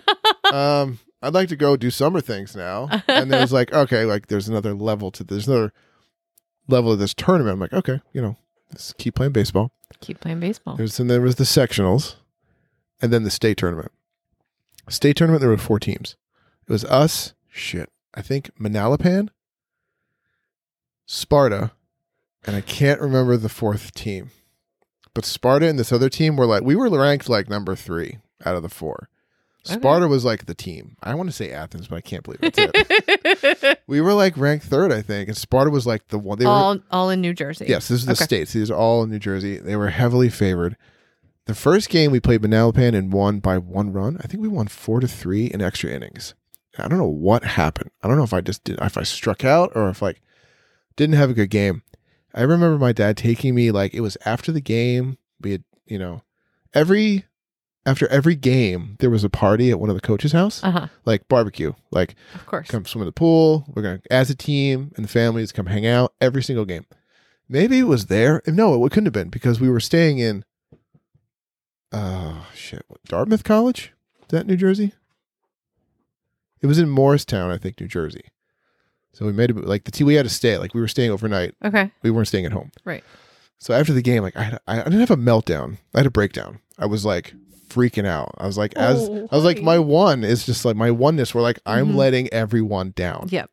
Um 0.51 0.99
i'd 1.21 1.33
like 1.33 1.49
to 1.49 1.55
go 1.55 1.75
do 1.75 1.89
summer 1.89 2.21
things 2.21 2.55
now. 2.55 2.87
And 3.07 3.31
there 3.31 3.41
was 3.41 3.51
like 3.53 3.73
okay 3.83 4.05
like 4.05 4.27
there's 4.27 4.47
another 4.47 4.73
level 4.73 5.11
to 5.11 5.23
there's 5.23 5.47
another 5.47 5.73
level 6.67 6.91
of 6.91 6.99
this 6.99 7.13
tournament. 7.13 7.53
I'm 7.53 7.59
like 7.59 7.73
okay 7.73 7.99
you 8.13 8.21
know 8.21 8.37
let's 8.71 8.93
keep 8.93 9.15
playing 9.15 9.33
baseball. 9.33 9.71
Keep 10.01 10.19
playing 10.21 10.39
baseball. 10.39 10.75
there's 10.75 10.99
and 10.99 11.09
there 11.09 11.21
was 11.21 11.35
the 11.35 11.43
sectionals 11.45 12.15
and 13.01 13.11
then 13.11 13.23
the 13.23 13.31
state 13.31 13.57
tournament. 13.57 13.91
State 14.89 15.17
tournament 15.17 15.41
there 15.41 15.49
were 15.49 15.57
four 15.57 15.79
teams. 15.79 16.15
It 16.67 16.71
was 16.71 16.85
us 16.85 17.33
shit 17.55 17.89
i 18.13 18.21
think 18.21 18.51
manalapan 18.59 19.29
sparta 21.05 21.71
and 22.45 22.55
i 22.55 22.61
can't 22.61 22.99
remember 22.99 23.37
the 23.37 23.49
fourth 23.49 23.93
team 23.93 24.29
but 25.15 25.25
sparta 25.25 25.65
and 25.67 25.79
this 25.79 25.91
other 25.91 26.09
team 26.09 26.35
were 26.37 26.45
like 26.45 26.61
we 26.61 26.75
were 26.75 26.89
ranked 26.89 27.27
like 27.27 27.49
number 27.49 27.75
three 27.75 28.19
out 28.45 28.55
of 28.55 28.61
the 28.61 28.69
four 28.69 29.09
Okay. 29.67 29.79
sparta 29.79 30.07
was 30.07 30.23
like 30.23 30.45
the 30.45 30.53
team 30.53 30.95
i 31.01 31.15
want 31.15 31.27
to 31.27 31.35
say 31.35 31.49
athens 31.51 31.87
but 31.87 31.95
i 31.95 32.01
can't 32.01 32.21
believe 32.23 32.37
it 32.43 33.79
we 33.87 33.99
were 33.99 34.13
like 34.13 34.37
ranked 34.37 34.65
third 34.65 34.91
i 34.91 35.01
think 35.01 35.27
and 35.27 35.35
sparta 35.35 35.71
was 35.71 35.87
like 35.87 36.07
the 36.09 36.19
one 36.19 36.37
they 36.37 36.45
were 36.45 36.51
all 36.51 36.77
all 36.91 37.09
in 37.09 37.19
New 37.21 37.33
Jersey. 37.33 37.65
Yes, 37.67 37.87
this 37.87 38.01
is 38.01 38.05
the 38.05 38.11
Okay. 38.11 38.23
states. 38.25 38.53
These 38.53 38.69
are 38.69 38.75
all 38.77 39.01
in 39.01 39.09
New 39.09 39.17
Jersey. 39.17 39.57
They 39.57 39.75
were 39.75 39.89
heavily 39.89 40.29
favored. 40.29 40.77
The 41.45 41.55
first 41.55 41.89
game 41.89 42.11
we 42.11 42.19
played 42.19 42.41
Manalapan 42.43 42.95
and 42.95 43.11
won 43.11 43.39
by 43.39 43.57
one 43.57 43.91
run. 43.91 44.17
I 44.23 44.27
think 44.27 44.41
we 44.41 44.47
won 44.47 44.67
four 44.67 44.99
to 44.99 45.07
three 45.07 45.45
in 45.47 45.61
extra 45.61 45.89
innings. 45.89 46.33
I 46.77 46.87
don't 46.87 46.97
know 46.99 47.07
what 47.07 47.43
happened. 47.43 47.89
I 48.03 48.07
don't 48.07 48.17
know 48.17 48.23
if 48.23 48.33
I 48.33 48.41
just 48.41 48.63
did 48.63 48.77
if 48.81 48.97
I 48.97 49.03
struck 49.03 49.43
out 49.43 49.71
or 49.75 49.89
if 49.89 50.01
like 50.01 50.21
didn't 50.95 51.15
have 51.15 51.29
a 51.31 51.33
good 51.35 51.49
game. 51.49 51.81
I 52.35 52.41
remember 52.41 52.77
my 52.77 52.91
dad 52.91 53.15
taking 53.17 53.55
me 53.55 53.71
like 53.71 53.93
it 53.93 54.01
was 54.01 54.17
after 54.25 54.51
the 54.51 54.61
game. 54.61 55.17
We 55.41 55.51
had 55.51 55.63
you 55.85 55.97
know 55.97 56.21
every 56.73 57.25
after 57.85 58.07
every 58.09 58.35
game 58.35 58.97
there 58.99 59.09
was 59.09 59.23
a 59.23 59.29
party 59.29 59.71
at 59.71 59.79
one 59.79 59.89
of 59.89 59.95
the 59.95 60.01
coaches' 60.01 60.33
house, 60.33 60.63
Uh 60.63 60.71
huh. 60.71 60.87
like 61.05 61.27
barbecue, 61.27 61.73
like 61.91 62.15
Of 62.33 62.45
course. 62.45 62.67
come 62.67 62.85
swim 62.85 63.03
in 63.03 63.05
the 63.05 63.11
pool. 63.11 63.65
We're 63.73 63.83
gonna, 63.83 64.01
as 64.11 64.29
a 64.29 64.35
team 64.35 64.91
and 64.95 65.05
the 65.05 65.09
families, 65.09 65.51
come 65.51 65.67
hang 65.67 65.85
out 65.85 66.13
every 66.19 66.43
single 66.43 66.65
game. 66.65 66.85
Maybe 67.47 67.79
it 67.79 67.83
was 67.83 68.07
there. 68.07 68.41
No, 68.47 68.83
it 68.85 68.91
couldn't 68.91 69.05
have 69.05 69.13
been 69.13 69.29
because 69.29 69.59
we 69.61 69.69
were 69.69 69.79
staying 69.79 70.17
in. 70.19 70.43
Oh 71.91 72.47
shit! 72.53 72.83
What, 72.87 73.03
Dartmouth 73.03 73.43
College? 73.43 73.93
Is 74.21 74.27
that 74.29 74.47
New 74.47 74.57
Jersey? 74.57 74.93
It 76.61 76.67
was 76.67 76.79
in 76.79 76.89
Morristown, 76.89 77.51
I 77.51 77.57
think, 77.59 77.79
New 77.79 77.87
Jersey. 77.87 78.25
So 79.15 79.25
we 79.25 79.31
made 79.31 79.49
it 79.49 79.55
like 79.65 79.85
the 79.85 79.91
team. 79.91 80.07
We 80.07 80.15
had 80.15 80.25
to 80.25 80.29
stay. 80.29 80.57
Like 80.57 80.73
we 80.73 80.81
were 80.81 80.87
staying 80.87 81.09
overnight. 81.11 81.55
Okay. 81.63 81.89
We 82.03 82.11
weren't 82.11 82.27
staying 82.27 82.45
at 82.45 82.51
home. 82.51 82.71
Right. 82.83 83.03
So 83.59 83.73
after 83.73 83.93
the 83.93 84.01
game, 84.01 84.21
like 84.23 84.35
I, 84.35 84.43
had, 84.43 84.59
I, 84.67 84.81
I 84.81 84.83
didn't 84.83 84.99
have 84.99 85.11
a 85.11 85.15
meltdown. 85.15 85.77
I 85.93 85.99
had 85.99 86.05
a 86.05 86.11
breakdown. 86.11 86.59
I 86.77 86.85
was 86.85 87.05
like 87.05 87.33
freaking 87.69 88.05
out. 88.05 88.35
I 88.37 88.45
was 88.45 88.57
like, 88.57 88.73
as 88.75 89.07
Oh, 89.09 89.27
I 89.31 89.35
was 89.35 89.45
like, 89.45 89.61
my 89.61 89.79
one 89.79 90.23
is 90.25 90.45
just 90.45 90.65
like 90.65 90.75
my 90.75 90.91
oneness. 90.91 91.33
Where 91.33 91.41
like 91.41 91.59
I'm 91.65 91.93
Mhm. 91.93 91.95
letting 91.95 92.33
everyone 92.33 92.91
down. 92.95 93.27
Yep. 93.31 93.49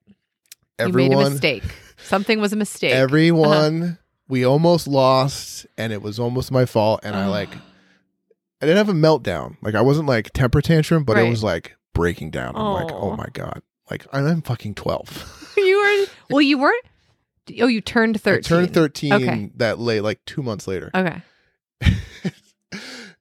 Everyone, 0.80 1.10
you 1.12 1.16
made 1.18 1.26
a 1.26 1.30
mistake. 1.30 1.62
Something 2.04 2.40
was 2.40 2.52
a 2.52 2.56
mistake. 2.56 2.92
everyone. 2.92 3.98
We 4.28 4.44
almost 4.44 4.88
lost, 4.88 5.66
and 5.78 5.92
it 5.92 6.00
was 6.02 6.18
almost 6.18 6.50
my 6.50 6.64
fault. 6.64 7.00
And 7.04 7.14
I 7.14 7.28
like, 7.28 7.50
I 7.54 8.66
didn't 8.66 8.78
have 8.78 8.88
a 8.88 8.92
meltdown. 8.98 9.56
Like 9.62 9.74
I 9.74 9.82
wasn't 9.82 10.08
like 10.08 10.32
temper 10.32 10.60
tantrum, 10.62 11.04
but 11.04 11.18
it 11.18 11.28
was 11.28 11.44
like 11.44 11.76
breaking 11.94 12.30
down. 12.30 12.56
I'm 12.56 12.72
like, 12.72 12.90
oh 12.92 13.14
my 13.16 13.26
god, 13.32 13.62
like 13.90 14.06
I'm 14.12 14.42
fucking 14.42 14.74
twelve. 14.74 15.38
well. 16.32 16.42
You 16.42 16.58
weren't. 16.58 16.84
Oh, 17.60 17.66
you 17.66 17.80
turned 17.80 18.16
I 18.16 18.18
thirteen. 18.18 18.42
turned 18.42 18.74
thirteen 18.74 19.12
Okay. 19.12 19.50
that 19.56 19.78
late, 19.78 20.00
like 20.00 20.24
two 20.26 20.42
months 20.42 20.66
later. 20.68 20.90
Okay. 20.94 21.20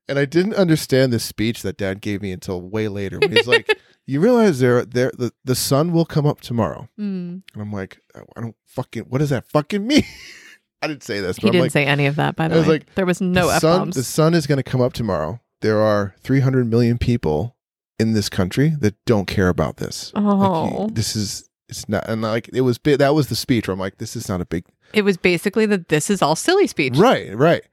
and 0.07 0.19
I 0.19 0.25
didn't 0.25 0.55
understand 0.55 1.11
this 1.13 1.23
speech 1.23 1.61
that 1.63 1.77
Dad 1.77 2.01
gave 2.01 2.21
me 2.21 2.31
until 2.31 2.61
way 2.61 2.87
later. 2.87 3.19
He's 3.29 3.47
like, 3.47 3.69
"You 4.07 4.19
realize 4.19 4.59
there, 4.59 4.85
there, 4.85 5.11
the, 5.17 5.31
the 5.43 5.55
sun 5.55 5.91
will 5.91 6.05
come 6.05 6.25
up 6.25 6.41
tomorrow," 6.41 6.89
Mm. 6.99 7.41
and 7.53 7.61
I'm 7.61 7.71
like, 7.71 7.99
"I 8.35 8.41
don't 8.41 8.55
fucking. 8.67 9.03
What 9.03 9.19
does 9.19 9.29
that 9.29 9.45
fucking 9.49 9.85
mean?" 9.85 10.03
I 10.83 10.87
didn't 10.87 11.03
say 11.03 11.19
this, 11.19 11.37
but 11.37 11.43
He 11.43 11.47
I'm 11.49 11.51
didn't 11.53 11.63
like, 11.65 11.71
say 11.71 11.85
any 11.85 12.07
of 12.07 12.15
that. 12.15 12.35
By 12.35 12.47
the 12.47 12.55
I 12.55 12.57
was 12.57 12.67
way, 12.67 12.73
like, 12.75 12.95
there 12.95 13.05
was 13.05 13.21
no 13.21 13.47
the 13.47 13.59
sun, 13.59 13.89
the 13.91 14.03
sun 14.03 14.33
is 14.33 14.47
going 14.47 14.57
to 14.57 14.63
come 14.63 14.81
up 14.81 14.93
tomorrow. 14.93 15.39
There 15.61 15.79
are 15.79 16.15
300 16.21 16.65
million 16.67 16.97
people 16.97 17.55
in 17.99 18.13
this 18.13 18.29
country 18.29 18.69
that 18.79 18.95
don't 19.05 19.27
care 19.27 19.47
about 19.47 19.77
this. 19.77 20.11
Like, 20.15 20.23
Oh. 20.25 20.89
this 20.91 21.15
is 21.15 21.47
it's 21.71 21.89
not, 21.89 22.07
and 22.07 22.21
like 22.21 22.49
it 22.53 22.61
was. 22.61 22.77
bi- 22.77 22.95
That 22.97 23.15
was 23.15 23.27
the 23.27 23.35
speech 23.35 23.67
where 23.67 23.73
I'm 23.73 23.79
like, 23.79 23.97
"This 23.97 24.15
is 24.15 24.29
not 24.29 24.41
a 24.41 24.45
big 24.45 24.65
It 24.93 25.01
was 25.03 25.17
basically 25.17 25.65
that 25.67 25.87
this 25.89 26.09
is 26.09 26.21
all 26.21 26.35
silly 26.35 26.67
speech. 26.67 26.97
Right, 26.97 27.35
right. 27.35 27.63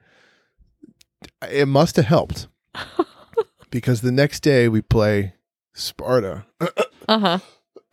It 1.51 1.67
must 1.69 1.97
have 1.97 2.07
helped 2.07 2.47
because 3.71 4.01
the 4.01 4.13
next 4.13 4.41
day 4.41 4.69
we 4.69 4.81
play 4.81 5.35
Sparta 5.75 6.47
Uh 7.09 7.39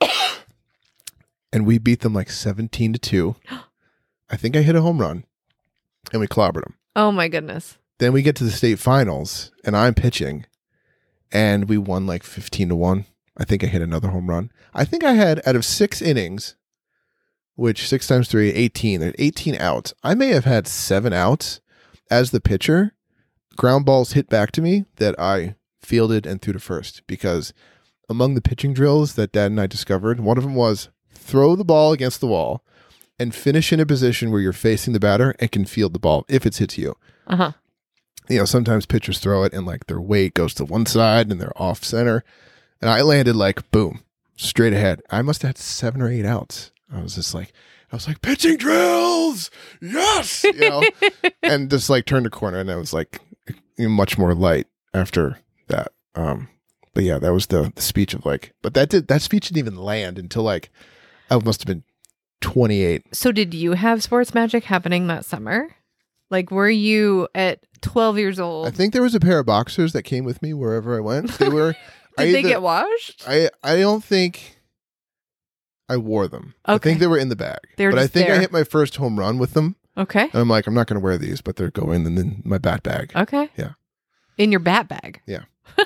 huh. 0.01 0.07
and 1.51 1.65
we 1.65 1.77
beat 1.77 2.01
them 2.01 2.13
like 2.13 2.29
17 2.29 2.93
to 2.93 2.99
2. 2.99 3.35
I 4.29 4.37
think 4.37 4.55
I 4.55 4.61
hit 4.61 4.75
a 4.75 4.81
home 4.81 4.99
run 4.99 5.25
and 6.11 6.19
we 6.19 6.27
clobbered 6.27 6.63
them. 6.63 6.75
Oh 6.95 7.11
my 7.11 7.27
goodness. 7.27 7.77
Then 7.99 8.11
we 8.13 8.21
get 8.21 8.35
to 8.37 8.43
the 8.43 8.51
state 8.51 8.79
finals 8.79 9.51
and 9.63 9.75
I'm 9.75 9.93
pitching 9.93 10.45
and 11.31 11.69
we 11.69 11.77
won 11.77 12.05
like 12.07 12.23
15 12.23 12.69
to 12.69 12.75
1. 12.75 13.05
I 13.37 13.43
think 13.45 13.63
I 13.63 13.67
hit 13.67 13.81
another 13.81 14.09
home 14.09 14.29
run. 14.29 14.51
I 14.73 14.85
think 14.85 15.03
I 15.03 15.13
had 15.13 15.41
out 15.45 15.55
of 15.55 15.65
six 15.65 16.01
innings, 16.01 16.55
which 17.55 17.87
six 17.87 18.07
times 18.07 18.27
three, 18.29 18.49
18, 18.51 18.99
there's 18.99 19.15
18 19.17 19.55
outs. 19.55 19.93
I 20.03 20.13
may 20.13 20.27
have 20.29 20.45
had 20.45 20.67
seven 20.67 21.13
outs 21.13 21.59
as 22.09 22.31
the 22.31 22.41
pitcher. 22.41 22.93
Ground 23.57 23.85
balls 23.85 24.13
hit 24.13 24.29
back 24.29 24.51
to 24.53 24.61
me 24.61 24.85
that 24.97 25.19
I 25.19 25.55
fielded 25.81 26.25
and 26.25 26.41
threw 26.41 26.53
to 26.53 26.59
first 26.59 27.01
because 27.07 27.53
among 28.09 28.35
the 28.35 28.41
pitching 28.41 28.73
drills 28.73 29.15
that 29.15 29.31
dad 29.31 29.51
and 29.51 29.61
I 29.61 29.67
discovered, 29.67 30.19
one 30.19 30.37
of 30.37 30.43
them 30.43 30.55
was 30.55 30.89
throw 31.13 31.55
the 31.55 31.63
ball 31.65 31.91
against 31.91 32.19
the 32.21 32.27
wall 32.27 32.63
and 33.17 33.33
finish 33.33 33.71
in 33.71 33.79
a 33.79 33.85
position 33.85 34.29
where 34.31 34.41
you're 34.41 34.51
facing 34.53 34.93
the 34.93 34.99
batter 34.99 35.33
and 35.39 35.51
can 35.51 35.65
field 35.65 35.93
the 35.93 35.99
ball 35.99 36.25
if 36.27 36.45
it's 36.45 36.57
hit 36.57 36.69
to 36.71 36.81
you 36.81 36.95
Uh 37.27 37.35
huh. 37.37 37.51
you 38.29 38.37
know, 38.37 38.45
sometimes 38.45 38.85
pitchers 38.85 39.19
throw 39.19 39.43
it 39.43 39.53
and 39.53 39.65
like 39.65 39.87
their 39.87 40.01
weight 40.01 40.33
goes 40.33 40.53
to 40.55 40.65
one 40.65 40.85
side 40.85 41.31
and 41.31 41.39
they're 41.39 41.59
off 41.61 41.83
center. 41.83 42.23
And 42.81 42.89
I 42.89 43.01
landed 43.01 43.35
like 43.35 43.69
boom, 43.71 44.01
straight 44.35 44.73
ahead. 44.73 45.01
I 45.09 45.21
must 45.21 45.41
have 45.41 45.49
had 45.49 45.57
seven 45.57 46.01
or 46.01 46.09
eight 46.09 46.25
outs. 46.25 46.71
I 46.93 47.01
was 47.01 47.15
just 47.15 47.33
like, 47.33 47.53
I 47.91 47.95
was 47.95 48.07
like, 48.07 48.21
pitching 48.21 48.57
drills, 48.57 49.49
yes, 49.81 50.43
you 50.43 50.69
know, 50.69 50.83
and 51.43 51.69
just 51.69 51.89
like 51.89 52.05
turned 52.05 52.25
a 52.25 52.29
corner 52.29 52.59
and 52.59 52.71
I 52.71 52.75
was 52.75 52.93
like 52.93 53.21
much 53.77 54.17
more 54.17 54.33
light 54.33 54.67
after 54.93 55.39
that. 55.67 55.91
Um, 56.15 56.49
but 56.93 57.03
yeah, 57.03 57.19
that 57.19 57.33
was 57.33 57.47
the, 57.47 57.71
the 57.75 57.81
speech 57.81 58.13
of 58.13 58.25
like, 58.25 58.53
but 58.61 58.73
that 58.73 58.89
did 58.89 59.07
that 59.07 59.21
speech 59.21 59.47
didn't 59.47 59.59
even 59.59 59.75
land 59.75 60.17
until 60.17 60.43
like 60.43 60.69
I 61.29 61.37
must 61.37 61.61
have 61.61 61.67
been 61.67 61.83
28. 62.41 63.15
So, 63.15 63.31
did 63.31 63.53
you 63.53 63.73
have 63.73 64.03
sports 64.03 64.33
magic 64.33 64.65
happening 64.65 65.07
that 65.07 65.25
summer? 65.25 65.75
Like, 66.29 66.51
were 66.51 66.69
you 66.69 67.27
at 67.35 67.59
12 67.81 68.17
years 68.17 68.39
old? 68.39 68.67
I 68.67 68.71
think 68.71 68.93
there 68.93 69.01
was 69.01 69.15
a 69.15 69.19
pair 69.19 69.39
of 69.39 69.45
boxers 69.45 69.93
that 69.93 70.03
came 70.03 70.25
with 70.25 70.41
me 70.41 70.53
wherever 70.53 70.95
I 70.95 70.99
went. 70.99 71.31
They 71.37 71.49
were. 71.49 71.75
Did 72.17 72.23
I 72.23 72.31
they 72.31 72.39
either- 72.39 72.49
get 72.49 72.61
washed? 72.61 73.23
I 73.27 73.49
I 73.63 73.77
don't 73.77 74.03
think 74.03 74.57
I 75.87 75.97
wore 75.97 76.27
them. 76.27 76.55
I 76.65 76.77
think 76.77 76.99
they 76.99 77.07
were 77.07 77.17
in 77.17 77.29
the 77.29 77.35
bag. 77.35 77.59
They 77.77 77.85
were 77.85 77.91
but 77.91 77.99
I 77.99 78.07
think 78.07 78.29
I 78.29 78.39
hit 78.39 78.51
my 78.51 78.63
first 78.63 78.95
home 78.95 79.19
run 79.19 79.37
with 79.37 79.53
them. 79.53 79.75
Okay. 79.97 80.23
And 80.23 80.35
I'm 80.35 80.49
like, 80.49 80.67
I'm 80.67 80.73
not 80.73 80.87
going 80.87 80.99
to 80.99 81.03
wear 81.03 81.17
these, 81.17 81.41
but 81.41 81.55
they're 81.55 81.71
going 81.71 82.05
in 82.05 82.41
my 82.43 82.57
bat 82.57 82.83
bag. 82.83 83.11
Okay. 83.15 83.49
Yeah. 83.57 83.73
In 84.37 84.51
your 84.51 84.59
bat 84.59 84.87
bag. 84.87 85.21
Yeah. 85.25 85.43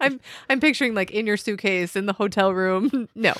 I'm 0.00 0.20
I'm 0.50 0.58
picturing 0.58 0.94
like 0.94 1.12
in 1.12 1.26
your 1.26 1.36
suitcase 1.36 1.94
in 1.94 2.06
the 2.06 2.12
hotel 2.12 2.52
room. 2.52 3.08
No. 3.14 3.34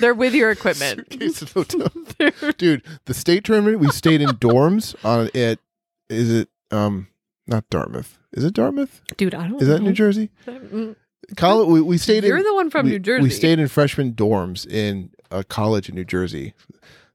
They're 0.00 0.14
with 0.14 0.34
your 0.34 0.50
equipment. 0.50 1.08
Dude, 2.58 2.82
the 3.04 3.14
state 3.14 3.44
tournament, 3.44 3.78
we 3.78 3.88
stayed 3.90 4.20
in 4.22 4.30
dorms 4.30 4.94
on 5.04 5.28
it. 5.34 5.60
Is 6.08 6.32
it, 6.32 6.48
um, 6.70 7.08
not 7.46 7.68
Dartmouth? 7.68 8.18
Is 8.32 8.44
it 8.44 8.54
Dartmouth? 8.54 9.02
Dude, 9.18 9.34
I 9.34 9.42
don't 9.42 9.52
know. 9.52 9.58
Is 9.58 9.68
that 9.68 9.80
know. 9.80 9.88
New 9.88 9.92
Jersey? 9.92 10.30
College, 11.36 11.68
we, 11.68 11.80
we 11.80 11.98
stayed 11.98 12.24
You're 12.24 12.38
in. 12.38 12.44
the 12.44 12.54
one 12.54 12.70
from 12.70 12.86
we, 12.86 12.92
New 12.92 12.98
Jersey. 12.98 13.22
We 13.22 13.30
stayed 13.30 13.58
in 13.58 13.68
freshman 13.68 14.12
dorms 14.12 14.66
in 14.66 15.10
a 15.30 15.44
college 15.44 15.88
in 15.88 15.94
New 15.94 16.04
Jersey. 16.04 16.54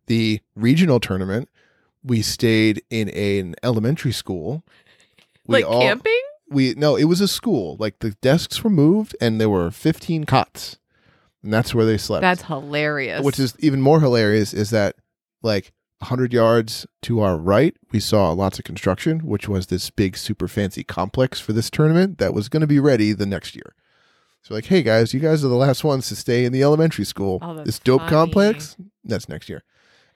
The 0.07 0.39
regional 0.55 0.99
tournament, 0.99 1.49
we 2.03 2.21
stayed 2.21 2.83
in 2.89 3.09
an 3.09 3.55
elementary 3.63 4.11
school. 4.11 4.63
We 5.47 5.55
like 5.55 5.65
all- 5.65 5.81
camping? 5.81 6.21
We 6.49 6.75
no, 6.75 6.95
it 6.95 7.05
was 7.05 7.21
a 7.21 7.27
school. 7.27 7.77
Like 7.79 7.99
the 7.99 8.11
desks 8.21 8.63
were 8.63 8.69
moved, 8.69 9.15
and 9.19 9.41
there 9.41 9.49
were 9.49 9.71
fifteen 9.71 10.25
cots, 10.25 10.77
and 11.41 11.51
that's 11.51 11.73
where 11.73 11.85
they 11.85 11.97
slept. 11.97 12.21
That's 12.21 12.43
hilarious. 12.43 13.23
which 13.23 13.39
is 13.39 13.55
even 13.59 13.81
more 13.81 14.01
hilarious. 14.01 14.53
Is 14.53 14.69
that 14.69 14.95
like 15.41 15.71
hundred 16.03 16.33
yards 16.33 16.85
to 17.03 17.21
our 17.21 17.37
right, 17.37 17.75
we 17.91 17.99
saw 17.99 18.31
lots 18.31 18.59
of 18.59 18.65
construction, 18.65 19.21
which 19.21 19.47
was 19.47 19.67
this 19.67 19.89
big, 19.89 20.15
super 20.17 20.47
fancy 20.47 20.83
complex 20.83 21.39
for 21.39 21.53
this 21.53 21.69
tournament 21.71 22.17
that 22.19 22.33
was 22.33 22.49
going 22.49 22.61
to 22.61 22.67
be 22.67 22.79
ready 22.79 23.13
the 23.13 23.25
next 23.25 23.55
year. 23.55 23.73
So 24.43 24.53
like, 24.53 24.65
hey 24.65 24.83
guys, 24.83 25.13
you 25.13 25.19
guys 25.19 25.43
are 25.43 25.47
the 25.47 25.55
last 25.55 25.83
ones 25.83 26.07
to 26.09 26.15
stay 26.15 26.43
in 26.45 26.51
the 26.51 26.63
elementary 26.63 27.05
school. 27.05 27.39
Oh, 27.41 27.55
that's 27.55 27.65
this 27.65 27.79
dope 27.79 28.01
funny. 28.01 28.11
complex. 28.11 28.75
That's 29.05 29.29
next 29.29 29.47
year. 29.49 29.63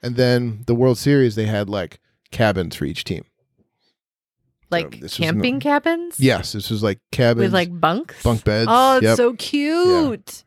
And 0.02 0.16
then 0.16 0.64
the 0.66 0.74
World 0.74 0.98
Series, 0.98 1.34
they 1.34 1.46
had 1.46 1.68
like 1.70 1.98
cabins 2.30 2.76
for 2.76 2.84
each 2.84 3.04
team. 3.04 3.24
like 4.70 4.98
was 5.00 5.14
camping 5.16 5.54
no- 5.54 5.60
cabins? 5.60 6.20
Yes, 6.20 6.52
this 6.52 6.68
was 6.70 6.82
like 6.82 6.98
cabins 7.10 7.40
With 7.44 7.54
like 7.54 7.80
bunks? 7.80 8.22
bunk 8.22 8.44
beds. 8.44 8.68
Oh, 8.70 8.96
it's 8.98 9.04
Yep. 9.04 9.16
so 9.16 9.32
cute. 9.34 10.44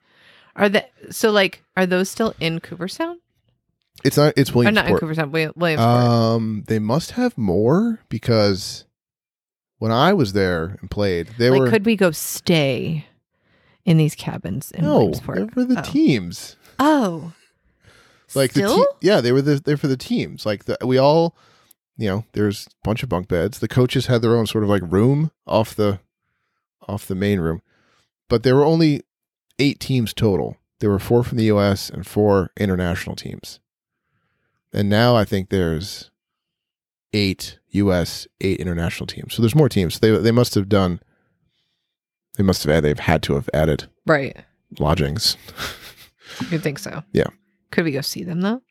Are 0.55 0.69
that 0.69 0.91
so? 1.09 1.31
Like, 1.31 1.63
are 1.75 1.85
those 1.87 2.09
still 2.09 2.35
in 2.39 2.59
Cooperstown? 2.59 3.19
it's 4.03 4.17
not. 4.17 4.33
It's 4.37 4.51
Or 4.51 4.63
not 4.63 4.67
in 4.69 4.75
Williamsport. 4.75 4.99
Cooperstown, 4.99 5.31
William, 5.31 5.53
Williamsport. 5.55 5.89
Um, 6.03 6.63
they 6.67 6.77
must 6.79 7.11
have 7.11 7.35
more 7.37 7.99
because 8.09 8.85
when 9.79 9.91
I 9.91 10.13
was 10.13 10.33
there 10.33 10.77
and 10.81 10.91
played, 10.91 11.29
they 11.39 11.49
like, 11.49 11.59
were 11.61 11.69
could 11.69 11.85
we 11.85 11.95
go 11.95 12.11
stay 12.11 13.05
in 13.85 13.97
these 13.97 14.15
cabins 14.15 14.71
in 14.71 14.83
no, 14.85 14.97
Williamsport? 14.97 15.37
they're 15.37 15.47
for 15.47 15.63
the 15.65 15.79
oh. 15.79 15.83
teams. 15.83 16.55
Oh, 16.79 17.33
Like 18.33 18.51
still? 18.51 18.77
the 18.77 18.87
te- 19.01 19.07
yeah, 19.07 19.21
they 19.21 19.31
were 19.31 19.41
the, 19.41 19.55
they're 19.55 19.77
for 19.77 19.87
the 19.87 19.97
teams. 19.97 20.45
Like 20.45 20.65
the, 20.65 20.77
we 20.83 20.97
all, 20.97 21.35
you 21.97 22.07
know, 22.07 22.25
there's 22.33 22.67
a 22.67 22.69
bunch 22.83 23.03
of 23.03 23.09
bunk 23.09 23.27
beds. 23.27 23.59
The 23.59 23.67
coaches 23.67 24.07
had 24.07 24.21
their 24.21 24.35
own 24.35 24.47
sort 24.47 24.63
of 24.63 24.69
like 24.69 24.83
room 24.85 25.31
off 25.45 25.75
the 25.75 25.99
off 26.87 27.05
the 27.05 27.15
main 27.15 27.39
room, 27.39 27.61
but 28.29 28.43
there 28.43 28.55
were 28.55 28.65
only 28.65 29.01
eight 29.59 29.79
teams 29.79 30.13
total. 30.13 30.57
There 30.79 30.89
were 30.89 30.97
four 30.99 31.23
from 31.23 31.37
the 31.37 31.45
U.S. 31.45 31.89
and 31.91 32.07
four 32.07 32.49
international 32.57 33.15
teams, 33.15 33.59
and 34.73 34.89
now 34.89 35.15
I 35.15 35.25
think 35.25 35.49
there's 35.49 36.09
eight 37.13 37.59
U.S. 37.69 38.27
eight 38.39 38.59
international 38.59 39.05
teams. 39.05 39.35
So 39.35 39.41
there's 39.43 39.53
more 39.53 39.69
teams. 39.69 39.99
They 39.99 40.09
they 40.17 40.31
must 40.31 40.55
have 40.55 40.69
done. 40.69 40.99
They 42.41 42.47
must 42.47 42.63
have. 42.63 42.81
They've 42.81 42.97
had 42.97 43.21
to 43.23 43.35
have 43.35 43.47
added 43.53 43.87
right. 44.07 44.35
lodgings. 44.79 45.37
You'd 46.49 46.63
think 46.63 46.79
so. 46.79 47.03
Yeah. 47.13 47.27
Could 47.69 47.83
we 47.83 47.91
go 47.91 48.01
see 48.01 48.23
them 48.23 48.41
though? 48.41 48.63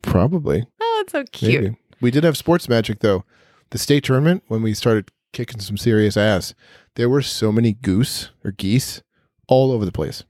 Probably. 0.00 0.66
Oh, 0.80 1.02
it's 1.02 1.12
so 1.12 1.24
cute. 1.24 1.62
Maybe. 1.62 1.76
We 2.00 2.10
did 2.10 2.24
have 2.24 2.38
sports 2.38 2.70
magic 2.70 3.00
though. 3.00 3.24
The 3.68 3.76
state 3.76 4.04
tournament 4.04 4.44
when 4.48 4.62
we 4.62 4.72
started 4.72 5.10
kicking 5.34 5.60
some 5.60 5.76
serious 5.76 6.16
ass, 6.16 6.54
there 6.94 7.10
were 7.10 7.20
so 7.20 7.52
many 7.52 7.74
goose 7.74 8.30
or 8.42 8.52
geese 8.52 9.02
all 9.46 9.72
over 9.72 9.84
the 9.84 9.92
place. 9.92 10.24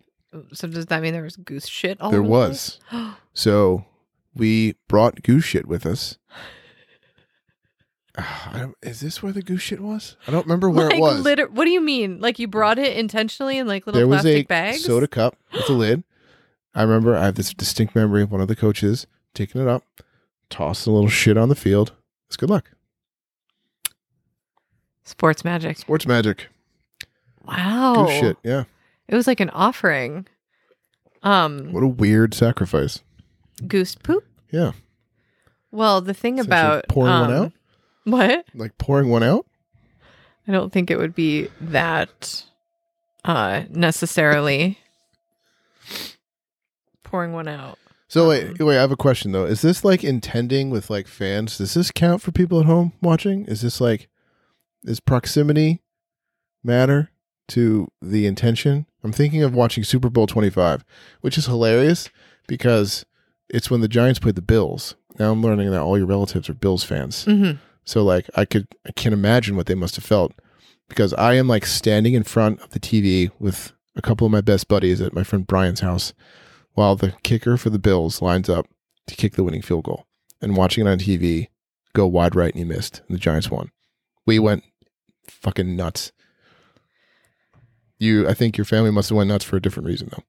So 0.53 0.67
does 0.67 0.87
that 0.87 1.01
mean 1.01 1.13
there 1.13 1.23
was 1.23 1.37
goose 1.37 1.69
shit 1.69 2.01
all 2.01 2.11
there 2.11 2.19
over 2.19 2.27
the 2.27 2.33
was. 2.33 2.81
So 3.33 3.85
we 4.35 4.75
brought 4.89 5.23
goose 5.23 5.45
shit 5.45 5.69
with 5.69 5.87
us. 5.87 6.19
Is 8.83 9.01
this 9.01 9.23
where 9.23 9.33
the 9.33 9.43
goose 9.43 9.63
shit 9.63 9.81
was? 9.81 10.17
I 10.27 10.31
don't 10.31 10.45
remember 10.45 10.71
where 10.71 10.87
like, 10.89 10.99
it 10.99 11.01
was. 11.01 11.21
liter- 11.21 11.49
what 11.49 11.65
do 11.65 11.71
you 11.71 11.81
mean? 11.81 12.21
Like 12.21 12.39
you 12.39 12.49
brought 12.49 12.79
it 12.79 12.97
intentionally 12.97 13.59
in 13.59 13.67
like 13.67 13.87
little 13.87 13.99
there 13.99 14.09
was 14.09 14.23
plastic 14.23 14.47
a 14.47 14.49
bags? 14.49 14.85
soda 14.85 15.07
cup 15.09 15.37
with 15.53 15.69
a 15.69 15.73
lid. 15.73 16.05
I 16.75 16.83
remember 16.83 17.17
I 17.17 17.25
have 17.25 17.35
this 17.35 17.53
distinct 17.55 17.95
memory 17.95 18.23
of 18.23 18.31
one 18.31 18.41
of 18.41 18.49
the 18.49 18.57
coaches 18.57 19.07
taking 19.35 19.61
it 19.61 19.69
up, 19.69 19.85
tossing 20.51 20.93
a 20.93 20.95
little 20.95 21.11
shit 21.11 21.37
on 21.37 21.49
the 21.49 21.55
field. 21.55 21.93
It's 22.29 22.37
good 22.37 22.51
luck. 22.51 22.71
Sports 25.05 25.45
magic. 25.45 25.79
Sports 25.79 26.07
magic. 26.07 26.49
Wow. 27.47 28.07
Goose 28.07 28.21
shit. 28.21 28.37
Yeah. 28.43 28.65
It 29.09 29.15
was 29.15 29.27
like 29.27 29.41
an 29.41 29.51
offering. 29.51 30.27
Um, 31.23 31.73
What 31.73 31.83
a 31.83 31.89
weird 31.89 32.35
sacrifice. 32.35 33.01
goose 33.67 33.95
poop. 33.95 34.25
Yeah. 34.51 34.73
Well, 35.71 36.01
the 36.01 36.15
thing 36.15 36.39
about 36.39 36.87
pouring 36.89 37.13
one 37.13 37.31
um, 37.33 37.43
out? 37.45 37.53
What? 38.11 38.47
Like 38.55 38.79
pouring 38.79 39.11
one 39.11 39.23
out. 39.23 39.47
I 40.47 40.53
don't 40.53 40.73
think 40.73 40.91
it 40.91 40.99
would 40.99 41.15
be 41.15 41.49
that 41.61 42.45
uh 43.25 43.65
necessarily 43.71 44.79
pouring 47.03 47.33
one 47.33 47.49
out. 47.49 47.79
So 48.09 48.31
wait, 48.31 48.59
wait. 48.59 48.79
I 48.79 48.81
have 48.81 48.91
a 48.91 48.97
question 48.97 49.33
though. 49.33 49.45
Is 49.45 49.61
this 49.61 49.85
like 49.85 50.03
intending 50.03 50.71
with 50.71 50.89
like 50.89 51.07
fans? 51.07 51.59
Does 51.59 51.75
this 51.75 51.91
count 51.91 52.23
for 52.23 52.33
people 52.33 52.61
at 52.61 52.67
home 52.67 52.93
watching? 53.03 53.45
Is 53.45 53.61
this 53.61 53.81
like, 53.81 54.09
is 54.85 55.01
proximity 55.01 55.83
matter 56.65 57.11
to 57.49 57.89
the 58.01 58.27
intention? 58.27 58.87
I'm 59.05 59.13
thinking 59.13 59.43
of 59.43 59.55
watching 59.55 59.85
Super 59.85 60.09
Bowl 60.09 60.27
25, 60.27 60.85
which 61.21 61.37
is 61.37 61.47
hilarious 61.47 62.09
because 62.47 63.05
it's 63.51 63.71
when 63.71 63.83
the 63.83 63.89
Giants 63.89 64.19
played 64.19 64.37
the 64.37 64.43
Bills. 64.43 64.95
Now 65.19 65.31
I'm 65.31 65.43
learning 65.43 65.71
that 65.71 65.81
all 65.81 65.99
your 65.99 66.07
relatives 66.07 66.49
are 66.49 66.55
Bills 66.55 66.85
fans. 66.85 67.27
Mm-hmm. 67.27 67.59
So 67.89 68.05
like 68.05 68.29
I 68.35 68.45
could 68.45 68.69
I 68.87 68.93
can't 68.93 69.15
imagine 69.15 69.57
what 69.57 69.65
they 69.65 69.75
must 69.75 69.97
have 69.97 70.05
felt 70.05 70.35
because 70.91 71.15
I 71.15 71.35
am 71.35 71.49
like 71.49 71.65
standing 71.65 72.13
in 72.13 72.23
front 72.23 72.61
of 72.61 72.69
the 72.69 72.79
TV 72.79 73.31
with 73.39 73.73
a 73.97 74.03
couple 74.03 74.27
of 74.27 74.31
my 74.31 74.43
best 74.43 74.69
buddies 74.69 75.01
at 75.01 75.15
my 75.15 75.25
friend 75.25 75.47
Brian's 75.47 75.81
house 75.81 76.13
while 76.75 76.97
the 76.97 77.15
kicker 77.23 77.57
for 77.57 77.71
the 77.71 77.79
Bills 77.79 78.21
lines 78.21 78.51
up 78.51 78.67
to 79.07 79.17
kick 79.17 79.37
the 79.37 79.43
winning 79.43 79.63
field 79.63 79.85
goal 79.85 80.07
and 80.43 80.55
watching 80.55 80.87
it 80.87 80.91
on 80.91 80.99
TV 80.99 81.49
go 81.95 82.07
wide 82.07 82.35
right 82.35 82.53
and 82.53 82.59
he 82.59 82.65
missed 82.65 83.01
and 83.09 83.17
the 83.17 83.19
Giants 83.19 83.51
won. 83.51 83.71
We 84.27 84.39
went 84.39 84.65
fucking 85.27 85.75
nuts. 85.75 86.13
You 87.99 88.29
I 88.29 88.35
think 88.35 88.59
your 88.59 88.67
family 88.67 88.91
must 88.91 89.09
have 89.09 89.17
went 89.17 89.29
nuts 89.29 89.47
for 89.47 89.57
a 89.57 89.63
different 89.63 89.87
reason 89.87 90.11
though. 90.13 90.25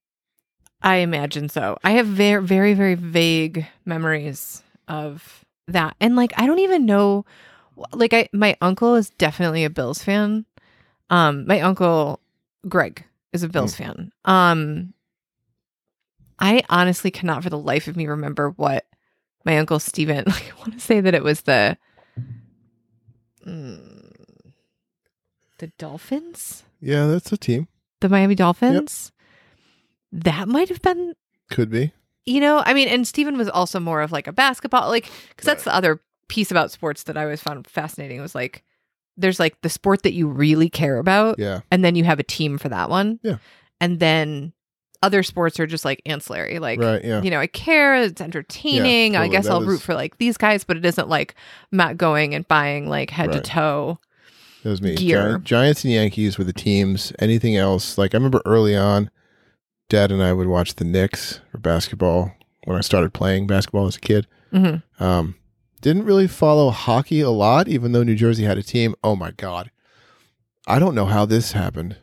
I 0.81 0.95
imagine 0.97 1.49
so. 1.49 1.77
I 1.83 1.91
have 1.91 2.07
very, 2.07 2.41
very, 2.41 2.73
very 2.73 2.95
vague 2.95 3.67
memories 3.83 4.63
of 4.87 5.43
that, 5.67 5.97
and 5.99 6.15
like 6.15 6.31
I 6.37 6.47
don't 6.47 6.59
even 6.59 6.85
know. 6.85 7.25
Like 7.93 8.13
I, 8.13 8.29
my 8.33 8.55
uncle 8.61 8.95
is 8.95 9.09
definitely 9.11 9.63
a 9.63 9.69
Bills 9.69 10.03
fan. 10.03 10.45
Um, 11.09 11.45
my 11.47 11.61
uncle 11.61 12.19
Greg 12.67 13.05
is 13.33 13.43
a 13.43 13.49
Bills 13.49 13.75
fan. 13.75 14.11
Um, 14.25 14.93
I 16.39 16.63
honestly 16.69 17.11
cannot 17.11 17.43
for 17.43 17.49
the 17.49 17.57
life 17.57 17.87
of 17.87 17.95
me 17.97 18.07
remember 18.07 18.49
what 18.51 18.85
my 19.45 19.57
uncle 19.57 19.79
Steven. 19.79 20.25
Like, 20.27 20.51
I 20.53 20.59
want 20.59 20.73
to 20.73 20.79
say 20.79 20.99
that 21.01 21.13
it 21.15 21.23
was 21.23 21.41
the 21.41 21.77
mm, 23.45 24.11
the 25.57 25.67
Dolphins, 25.77 26.63
Yeah, 26.79 27.07
that's 27.07 27.31
a 27.31 27.37
team. 27.37 27.67
the 28.01 28.09
Miami 28.09 28.35
Dolphins. 28.35 29.11
That 30.11 30.47
might 30.47 30.69
have 30.69 30.81
been 30.81 31.13
Could 31.51 31.69
be. 31.69 31.93
you 32.25 32.39
know, 32.39 32.61
I 32.65 32.73
mean, 32.73 32.87
and 32.87 33.07
Steven 33.07 33.37
was 33.37 33.49
also 33.49 33.79
more 33.79 34.01
of 34.01 34.11
like 34.11 34.27
a 34.27 34.31
basketball, 34.33 34.89
like, 34.89 35.09
because 35.29 35.45
that's 35.45 35.63
the 35.63 35.73
other 35.73 35.99
piece 36.29 36.49
about 36.51 36.71
sports 36.71 37.03
that 37.03 37.17
I 37.17 37.23
always 37.23 37.41
found 37.41 37.67
fascinating 37.67 38.21
was 38.21 38.33
like, 38.35 38.63
there's 39.17 39.39
like 39.39 39.59
the 39.61 39.69
sport 39.69 40.03
that 40.03 40.13
you 40.13 40.27
really 40.29 40.69
care 40.69 40.97
about, 40.97 41.37
Yeah. 41.37 41.59
and 41.71 41.83
then 41.83 41.95
you 41.95 42.05
have 42.05 42.19
a 42.19 42.23
team 42.23 42.57
for 42.57 42.69
that 42.69 42.89
one. 42.89 43.19
Yeah. 43.21 43.37
And 43.81 43.99
then 43.99 44.53
other 45.01 45.23
sports 45.23 45.59
are 45.59 45.67
just 45.67 45.83
like 45.85 46.01
ancillary. 46.05 46.59
Like, 46.59 46.79
right, 46.79 47.03
yeah. 47.03 47.21
you 47.21 47.29
know, 47.29 47.39
I 47.39 47.47
care, 47.47 47.95
it's 47.95 48.21
entertaining. 48.21 49.15
I 49.15 49.19
totally. 49.19 49.35
guess 49.35 49.45
That 49.45 49.51
I'll 49.53 49.61
root 49.65 49.81
for 49.81 49.93
like 49.93 50.17
these 50.17 50.37
guys, 50.37 50.63
but 50.63 50.77
it 50.77 50.85
isn't 50.85 51.09
like 51.09 51.35
Matt 51.71 51.97
going 51.97 52.33
and 52.35 52.47
buying 52.47 52.87
like 52.87 53.09
head 53.09 53.31
to 53.33 53.41
toe. 53.41 53.99
That 54.63 54.69
was 54.71 54.81
me. 54.81 54.95
gear. 54.95 55.37
Gi- 55.39 55.43
Giants 55.45 55.83
and 55.85 55.93
Yankees 55.93 56.37
were 56.37 56.43
the 56.43 56.51
teams. 56.53 57.13
Anything 57.19 57.55
else? 57.55 57.97
Like 57.97 58.13
I 58.13 58.17
remember 58.17 58.41
early 58.45 58.75
on, 58.75 59.09
Dad 59.89 60.11
and 60.11 60.21
I 60.21 60.33
would 60.33 60.47
watch 60.47 60.75
the 60.75 60.83
Knicks 60.85 61.39
for 61.51 61.57
basketball 61.59 62.33
when 62.65 62.77
I 62.77 62.81
started 62.81 63.13
playing 63.13 63.47
basketball 63.47 63.87
as 63.87 63.95
a 63.95 64.01
kid. 64.01 64.27
hmm 64.51 64.75
Um, 64.99 65.35
didn't 65.81 66.05
really 66.05 66.27
follow 66.27 66.69
hockey 66.71 67.21
a 67.21 67.29
lot, 67.29 67.67
even 67.67 67.91
though 67.91 68.03
New 68.03 68.15
Jersey 68.15 68.43
had 68.43 68.57
a 68.57 68.63
team. 68.63 68.95
Oh 69.03 69.15
my 69.15 69.31
god, 69.31 69.71
I 70.67 70.79
don't 70.79 70.95
know 70.95 71.05
how 71.05 71.25
this 71.25 71.53
happened. 71.53 71.97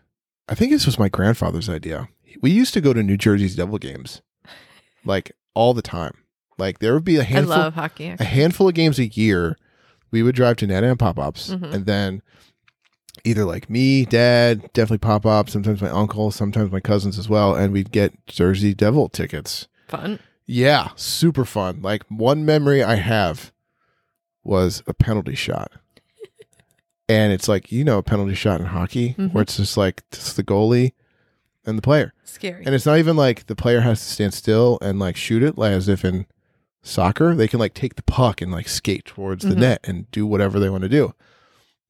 I 0.48 0.54
think 0.54 0.70
this 0.72 0.86
was 0.86 0.98
my 0.98 1.08
grandfather's 1.08 1.68
idea. 1.68 2.08
We 2.40 2.50
used 2.50 2.74
to 2.74 2.80
go 2.80 2.92
to 2.92 3.02
New 3.02 3.16
Jersey's 3.16 3.56
Devil 3.56 3.78
games, 3.78 4.22
like 5.04 5.32
all 5.54 5.74
the 5.74 5.82
time. 5.82 6.12
Like 6.58 6.78
there 6.78 6.94
would 6.94 7.04
be 7.04 7.16
a 7.16 7.22
handful 7.24 7.56
love 7.56 7.74
hockey. 7.74 8.14
a 8.18 8.24
handful 8.24 8.68
of 8.68 8.74
games 8.74 8.98
a 8.98 9.06
year. 9.06 9.56
We 10.10 10.22
would 10.22 10.34
drive 10.36 10.56
to 10.58 10.66
Nana 10.66 10.88
and 10.90 10.98
Pop 10.98 11.18
Ups, 11.18 11.50
Mhm. 11.50 11.72
and 11.74 11.86
then 11.86 12.22
either 13.24 13.44
like 13.44 13.68
me, 13.68 14.04
Dad, 14.04 14.72
definitely 14.72 14.98
Pop 14.98 15.26
Up, 15.26 15.50
sometimes 15.50 15.82
my 15.82 15.90
uncle, 15.90 16.30
sometimes 16.30 16.70
my 16.70 16.80
cousins 16.80 17.18
as 17.18 17.28
well, 17.28 17.54
and 17.54 17.72
we'd 17.72 17.90
get 17.90 18.14
Jersey 18.26 18.72
Devil 18.72 19.08
tickets. 19.08 19.66
Fun. 19.88 20.20
Yeah, 20.46 20.90
super 20.94 21.44
fun. 21.44 21.80
Like 21.82 22.04
one 22.08 22.44
memory 22.44 22.82
I 22.84 22.94
have 22.96 23.52
was 24.46 24.82
a 24.86 24.94
penalty 24.94 25.34
shot. 25.34 25.72
and 27.08 27.32
it's 27.32 27.48
like, 27.48 27.70
you 27.70 27.84
know, 27.84 27.98
a 27.98 28.02
penalty 28.02 28.34
shot 28.34 28.60
in 28.60 28.66
hockey 28.66 29.14
Mhm. 29.18 29.32
where 29.32 29.42
it's 29.42 29.56
just 29.56 29.76
like 29.76 30.02
it's 30.12 30.32
the 30.32 30.42
goalie 30.44 30.92
and 31.64 31.76
the 31.78 31.82
player. 31.82 32.12
Scary. 32.24 32.64
And 32.64 32.74
it's 32.74 32.86
not 32.86 32.98
even 32.98 33.16
like 33.16 33.46
the 33.46 33.56
player 33.56 33.80
has 33.80 34.00
to 34.00 34.06
stand 34.12 34.34
still 34.34 34.78
and 34.80 34.98
like 34.98 35.16
shoot 35.16 35.42
it 35.42 35.56
like 35.58 35.72
as 35.72 35.88
if 35.88 36.04
in 36.04 36.26
soccer. 36.82 37.34
They 37.34 37.48
can 37.48 37.58
like 37.60 37.74
take 37.74 37.96
the 37.96 38.02
puck 38.02 38.40
and 38.40 38.52
like 38.52 38.68
skate 38.68 39.04
towards 39.04 39.44
the 39.44 39.54
Mhm. 39.54 39.58
net 39.58 39.80
and 39.84 40.10
do 40.10 40.26
whatever 40.26 40.58
they 40.60 40.70
want 40.70 40.82
to 40.82 40.88
do. 40.88 41.14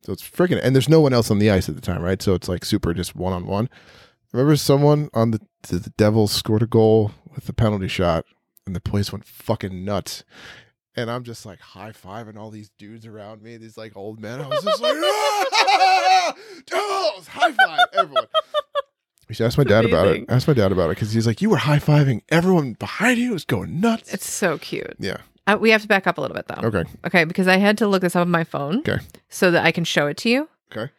So 0.04 0.12
it's 0.12 0.22
freaking 0.22 0.60
and 0.62 0.74
there's 0.74 0.88
no 0.88 1.00
one 1.00 1.12
else 1.12 1.30
on 1.30 1.38
the 1.38 1.50
ice 1.50 1.68
at 1.68 1.74
the 1.74 1.80
time, 1.80 2.00
right? 2.02 2.20
So 2.22 2.34
it's 2.34 2.48
like 2.48 2.64
super 2.64 2.94
just 2.94 3.16
one 3.16 3.32
on 3.32 3.46
one. 3.46 3.68
Remember 4.32 4.56
someone 4.56 5.08
on 5.14 5.30
the 5.32 5.40
the, 5.68 5.78
the 5.78 5.90
Devils 5.90 6.30
scored 6.32 6.62
a 6.62 6.66
goal 6.66 7.10
with 7.34 7.46
the 7.46 7.52
penalty 7.52 7.88
shot 7.88 8.24
and 8.66 8.74
the 8.76 8.80
place 8.80 9.10
went 9.12 9.24
fucking 9.24 9.84
nuts. 9.84 10.22
And 10.96 11.10
I'm 11.10 11.24
just 11.24 11.44
like 11.44 11.60
high 11.60 11.92
fiving 11.92 12.36
all 12.38 12.50
these 12.50 12.70
dudes 12.78 13.06
around 13.06 13.42
me, 13.42 13.56
these 13.58 13.76
like 13.76 13.96
old 13.96 14.18
men. 14.20 14.40
I 14.40 14.46
was 14.48 14.64
just 14.64 14.80
like, 14.80 14.94
ah! 14.96 16.34
Devils, 16.66 17.28
high 17.28 17.52
five 17.52 17.86
everyone. 17.92 18.26
We 19.28 19.34
should 19.34 19.46
ask 19.46 19.58
my 19.58 19.62
It's 19.62 19.70
dad 19.70 19.84
about 19.84 20.06
it. 20.06 20.10
amazing. 20.10 20.26
Ask 20.30 20.48
my 20.48 20.54
dad 20.54 20.72
about 20.72 20.86
it 20.86 20.90
because 20.96 21.12
he's 21.12 21.26
like, 21.26 21.42
you 21.42 21.50
were 21.50 21.56
high 21.58 21.78
fiving 21.80 22.22
everyone 22.28 22.74
behind 22.74 23.18
you. 23.18 23.30
It 23.30 23.34
was 23.34 23.44
going 23.44 23.80
nuts. 23.80 24.12
it's 24.14 24.30
so 24.30 24.56
cute. 24.58 24.94
yeah. 24.98 25.18
Uh, 25.48 25.56
we 25.60 25.70
have 25.70 25.82
to 25.82 25.86
back 25.88 26.06
up 26.08 26.18
a 26.18 26.20
little 26.20 26.34
bit 26.34 26.46
though. 26.48 26.66
Okay. 26.68 26.84
Okay, 27.06 27.24
because 27.24 27.46
I 27.46 27.56
had 27.58 27.78
to 27.78 27.86
look 27.86 28.02
this 28.02 28.16
up 28.16 28.22
on 28.22 28.30
my 28.30 28.42
phone. 28.44 28.78
Okay. 28.78 28.98
So 29.28 29.50
that 29.52 29.64
I 29.64 29.70
can 29.72 29.84
show 29.84 30.06
it 30.08 30.16
to 30.18 30.28
you. 30.28 30.48
Okay. 30.72 30.90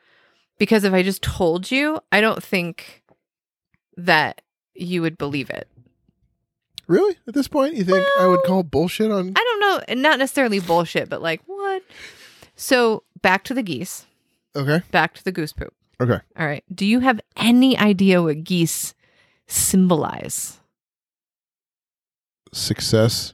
Because 0.57 0.83
if 0.85 0.93
I 0.93 1.03
just 1.03 1.21
told 1.21 1.69
you, 1.71 1.99
I 2.11 2.21
don't 2.21 2.41
think 2.43 3.03
that 3.97 4.41
you 4.73 5.01
would 5.01 5.17
believe 5.17 5.49
it. 5.49 5.67
Really? 6.87 7.17
At 7.27 7.33
this 7.33 7.47
point, 7.49 7.75
you 7.75 7.83
think 7.83 8.05
I 8.19 8.27
would 8.27 8.41
call 8.45 8.63
bullshit 8.63 9.11
on? 9.11 9.33
I 9.35 9.57
don't 9.59 9.59
know, 9.59 10.01
not 10.01 10.19
necessarily 10.19 10.59
bullshit, 10.59 11.09
but 11.09 11.21
like 11.21 11.41
what? 11.45 11.83
So 12.55 13.03
back 13.21 13.43
to 13.45 13.53
the 13.53 13.61
geese, 13.63 14.05
Okay. 14.55 14.81
back 14.91 15.13
to 15.15 15.23
the 15.23 15.31
goose 15.31 15.51
poop. 15.53 15.73
Okay. 15.99 16.19
All 16.37 16.45
right. 16.47 16.63
Do 16.73 16.85
you 16.85 16.99
have 17.01 17.19
any 17.35 17.77
idea 17.77 18.21
what 18.23 18.43
geese 18.43 18.93
symbolize? 19.47 20.59
Success 22.53 23.33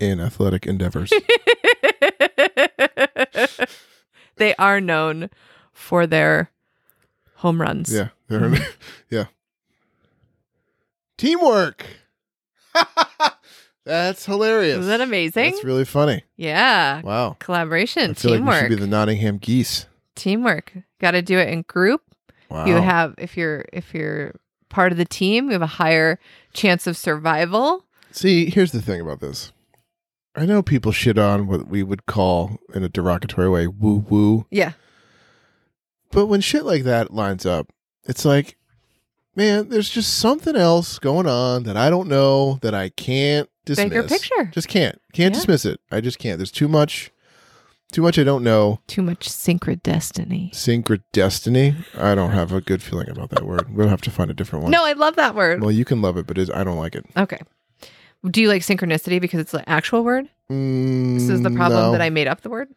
in 0.00 0.20
athletic 0.20 0.66
endeavors. 0.66 1.12
they 4.36 4.54
are 4.56 4.80
known 4.80 5.28
for 5.72 6.06
their 6.06 6.50
home 7.36 7.60
runs. 7.60 7.92
yeah. 7.92 8.08
They're, 8.28 8.48
yeah. 9.10 9.24
Mm-hmm. 9.24 9.30
Teamwork. 11.18 11.86
That's 13.84 14.24
hilarious. 14.24 14.78
Isn't 14.78 14.88
that 14.88 15.00
amazing? 15.02 15.52
That's 15.52 15.64
really 15.64 15.84
funny. 15.84 16.22
yeah. 16.36 17.02
Wow. 17.02 17.36
Collaboration, 17.38 18.12
I 18.12 18.14
feel 18.14 18.30
like 18.30 18.40
we 18.40 18.44
teamwork. 18.46 18.60
should 18.60 18.68
be 18.70 18.74
the 18.76 18.86
Nottingham 18.86 19.38
Geese. 19.38 19.86
teamwork. 20.14 20.72
Got 21.00 21.12
to 21.12 21.22
do 21.22 21.38
it 21.38 21.48
in 21.48 21.62
group. 21.62 22.02
Wow. 22.50 22.64
You 22.66 22.74
have 22.76 23.14
if 23.18 23.36
you're 23.36 23.64
if 23.72 23.92
you're 23.94 24.34
part 24.70 24.90
of 24.92 24.98
the 24.98 25.04
team, 25.04 25.46
you 25.46 25.52
have 25.52 25.62
a 25.62 25.66
higher 25.66 26.18
chance 26.52 26.86
of 26.86 26.96
survival. 26.96 27.84
See, 28.10 28.48
here's 28.50 28.72
the 28.72 28.80
thing 28.82 29.00
about 29.00 29.20
this. 29.20 29.52
I 30.36 30.46
know 30.46 30.62
people 30.62 30.90
shit 30.92 31.18
on 31.18 31.46
what 31.46 31.68
we 31.68 31.82
would 31.82 32.06
call, 32.06 32.58
in 32.74 32.82
a 32.84 32.88
derogatory 32.88 33.48
way, 33.48 33.66
woo 33.66 34.04
woo. 34.08 34.46
Yeah. 34.50 34.72
But 36.10 36.26
when 36.26 36.40
shit 36.40 36.64
like 36.64 36.84
that 36.84 37.12
lines 37.12 37.44
up, 37.44 37.68
it's 38.04 38.24
like, 38.24 38.56
man, 39.36 39.68
there's 39.68 39.90
just 39.90 40.18
something 40.18 40.56
else 40.56 40.98
going 40.98 41.26
on 41.26 41.64
that 41.64 41.76
I 41.76 41.90
don't 41.90 42.08
know 42.08 42.58
that 42.62 42.74
I 42.74 42.88
can't 42.90 43.48
dismiss. 43.64 43.88
Bigger 43.88 44.02
picture. 44.04 44.44
Just 44.52 44.68
can't. 44.68 45.00
Can't 45.12 45.32
Yeah. 45.34 45.38
dismiss 45.40 45.64
it. 45.64 45.80
I 45.90 46.00
just 46.00 46.18
can't. 46.18 46.38
There's 46.38 46.50
too 46.52 46.68
much 46.68 47.10
too 47.92 48.02
much 48.02 48.18
I 48.18 48.24
don't 48.24 48.42
know. 48.42 48.80
Too 48.88 49.02
much 49.02 49.28
synchrodestiny. 49.28 50.50
Synchrodestiny. 50.52 51.76
I 51.96 52.16
don't 52.16 52.30
have 52.32 52.50
a 52.52 52.60
good 52.60 52.82
feeling 52.82 53.08
about 53.08 53.30
that 53.30 53.44
word. 53.44 53.72
We'll 53.72 53.86
have 53.88 54.00
to 54.02 54.10
find 54.10 54.30
a 54.32 54.34
different 54.34 54.64
one. 54.64 54.72
No, 54.72 54.84
I 54.84 54.94
love 54.94 55.14
that 55.16 55.34
word. 55.36 55.60
Well, 55.60 55.70
you 55.70 55.84
can 55.84 56.02
love 56.02 56.16
it, 56.16 56.26
but 56.26 56.36
I 56.52 56.64
don't 56.64 56.76
like 56.76 56.96
it. 56.96 57.06
Okay. 57.16 57.38
Do 58.28 58.40
you 58.40 58.48
like 58.48 58.62
synchronicity 58.62 59.20
because 59.20 59.38
it's 59.38 59.52
the 59.52 59.68
actual 59.68 60.02
word? 60.02 60.28
Mm, 60.50 61.14
This 61.14 61.28
is 61.28 61.42
the 61.42 61.50
problem 61.52 61.80
no. 61.80 61.92
that 61.92 62.00
I 62.00 62.10
made 62.10 62.26
up 62.26 62.40
the 62.40 62.50
word. 62.50 62.68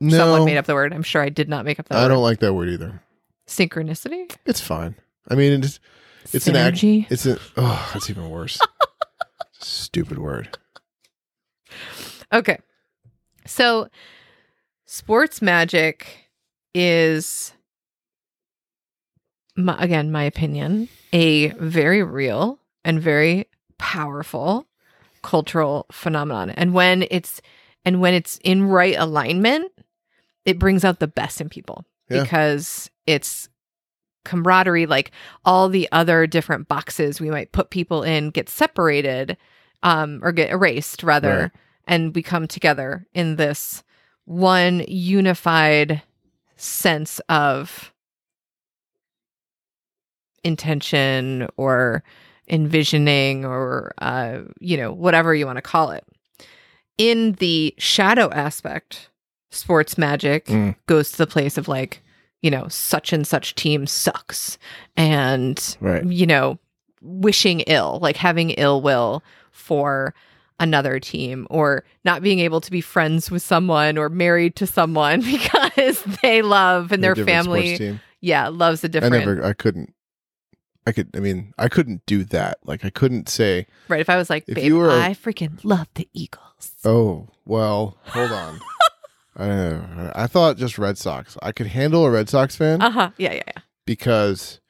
no, 0.00 0.16
Someone 0.16 0.44
made 0.44 0.56
up 0.56 0.66
the 0.66 0.74
word. 0.74 0.92
I'm 0.92 1.02
sure 1.02 1.22
I 1.22 1.28
did 1.28 1.48
not 1.48 1.64
make 1.64 1.78
up 1.78 1.88
that 1.88 1.98
I 1.98 2.02
word. 2.02 2.08
don't 2.08 2.22
like 2.22 2.40
that 2.40 2.52
word 2.54 2.68
either. 2.68 3.00
Synchronicity? 3.46 4.34
It's 4.44 4.60
fine. 4.60 4.96
I 5.28 5.34
mean, 5.34 5.62
it's 5.62 5.80
it's 6.32 6.46
an 6.48 6.56
act. 6.56 6.82
It's 6.82 7.26
a 7.26 7.38
oh, 7.56 7.90
that's 7.92 8.10
even 8.10 8.28
worse. 8.30 8.58
Stupid 9.52 10.18
word. 10.18 10.56
Okay. 12.32 12.58
So 13.46 13.88
sports 14.86 15.40
magic 15.40 16.06
is 16.74 17.52
my, 19.56 19.76
again 19.82 20.12
my 20.12 20.22
opinion 20.24 20.88
a 21.12 21.48
very 21.52 22.02
real 22.02 22.58
and 22.84 23.00
very 23.00 23.46
powerful 23.78 24.66
cultural 25.22 25.86
phenomenon 25.90 26.50
and 26.50 26.74
when 26.74 27.06
it's 27.10 27.40
and 27.84 28.00
when 28.00 28.14
it's 28.14 28.38
in 28.44 28.64
right 28.64 28.94
alignment 28.98 29.72
it 30.44 30.58
brings 30.58 30.84
out 30.84 31.00
the 31.00 31.08
best 31.08 31.40
in 31.40 31.48
people 31.48 31.84
Yeah. 32.10 32.22
because 32.22 32.90
it's 33.06 33.48
camaraderie 34.24 34.86
like 34.86 35.12
all 35.44 35.68
the 35.68 35.88
other 35.92 36.26
different 36.26 36.66
boxes 36.66 37.20
we 37.20 37.30
might 37.30 37.52
put 37.52 37.70
people 37.70 38.02
in 38.02 38.30
get 38.30 38.48
separated 38.48 39.36
um 39.84 40.18
or 40.22 40.32
get 40.32 40.50
erased 40.50 41.02
rather 41.04 41.28
Right. 41.42 41.50
and 41.86 42.14
we 42.14 42.22
come 42.22 42.48
together 42.48 43.06
in 43.14 43.36
this 43.36 43.84
one 44.24 44.84
unified 44.88 46.02
sense 46.56 47.20
of 47.28 47.92
intention 50.44 51.48
or 51.56 52.02
envisioning 52.48 53.44
or 53.44 53.92
uh 53.98 54.38
you 54.60 54.76
know 54.76 54.92
whatever 54.92 55.34
you 55.34 55.44
want 55.46 55.56
to 55.56 55.62
call 55.62 55.90
it 55.90 56.04
in 56.96 57.32
the 57.34 57.74
shadow 57.78 58.30
aspect 58.32 59.08
sports 59.50 59.98
magic 59.98 60.46
Mm. 60.46 60.76
goes 60.86 61.10
to 61.12 61.18
the 61.18 61.26
place 61.26 61.58
of 61.58 61.66
like 61.66 62.02
you 62.42 62.50
know 62.50 62.66
such 62.68 63.12
and 63.12 63.26
such 63.26 63.54
team 63.54 63.86
sucks 63.86 64.58
and 64.96 65.76
Right. 65.80 66.04
you 66.04 66.26
know 66.26 66.58
wishing 67.02 67.60
ill 67.60 67.98
like 68.02 68.16
having 68.16 68.50
ill 68.50 68.80
will 68.82 69.22
for 69.52 70.14
another 70.58 70.98
team 70.98 71.46
or 71.50 71.84
not 72.04 72.22
being 72.22 72.38
able 72.40 72.60
to 72.60 72.70
be 72.70 72.80
friends 72.80 73.30
with 73.30 73.42
someone 73.42 73.98
or 73.98 74.08
married 74.08 74.56
to 74.56 74.66
someone 74.66 75.20
because 75.32 76.02
they 76.22 76.42
love 76.42 76.92
and 76.92 77.00
A 77.04 77.14
their 77.14 77.16
family 77.24 77.98
yeah 78.20 78.48
loves 78.48 78.82
a 78.84 78.88
different 78.88 79.14
I 79.14 79.18
never. 79.18 79.44
I 79.44 79.52
couldn't. 79.52 79.92
I 80.88 80.92
could. 80.92 81.10
I 81.16 81.18
mean, 81.20 81.52
I 81.58 81.68
couldn't 81.68 82.06
do 82.06 82.22
that. 82.26 82.58
Like, 82.64 82.84
I 82.84 82.90
couldn't 82.90 83.28
say, 83.28 83.66
right 83.88 84.00
if 84.00 84.08
i 84.08 84.16
was 84.16 84.30
like 84.30 84.44
If 84.48 84.54
babe 84.54 84.64
you 84.64 84.76
were 84.78 84.90
i 84.90 85.10
freaking 85.14 85.58
love 85.64 85.88
the 85.94 86.08
eagles 86.14 86.70
"Oh, 86.84 87.28
well, 87.44 87.98
hold 88.04 88.30
on." 88.32 88.60
I 89.38 89.46
don't 89.46 89.96
know. 89.96 90.12
I 90.14 90.26
thought 90.26 90.56
just 90.56 90.78
Red 90.78 90.96
Sox. 90.98 91.36
I 91.42 91.52
could 91.52 91.66
handle 91.68 92.04
a 92.04 92.10
Red 92.10 92.28
Sox 92.28 92.56
fan 92.56 92.80
uh-huh 92.82 93.10
yeah 93.18 93.32
yeah 93.34 93.42
yeah 93.46 93.62
because 93.84 94.60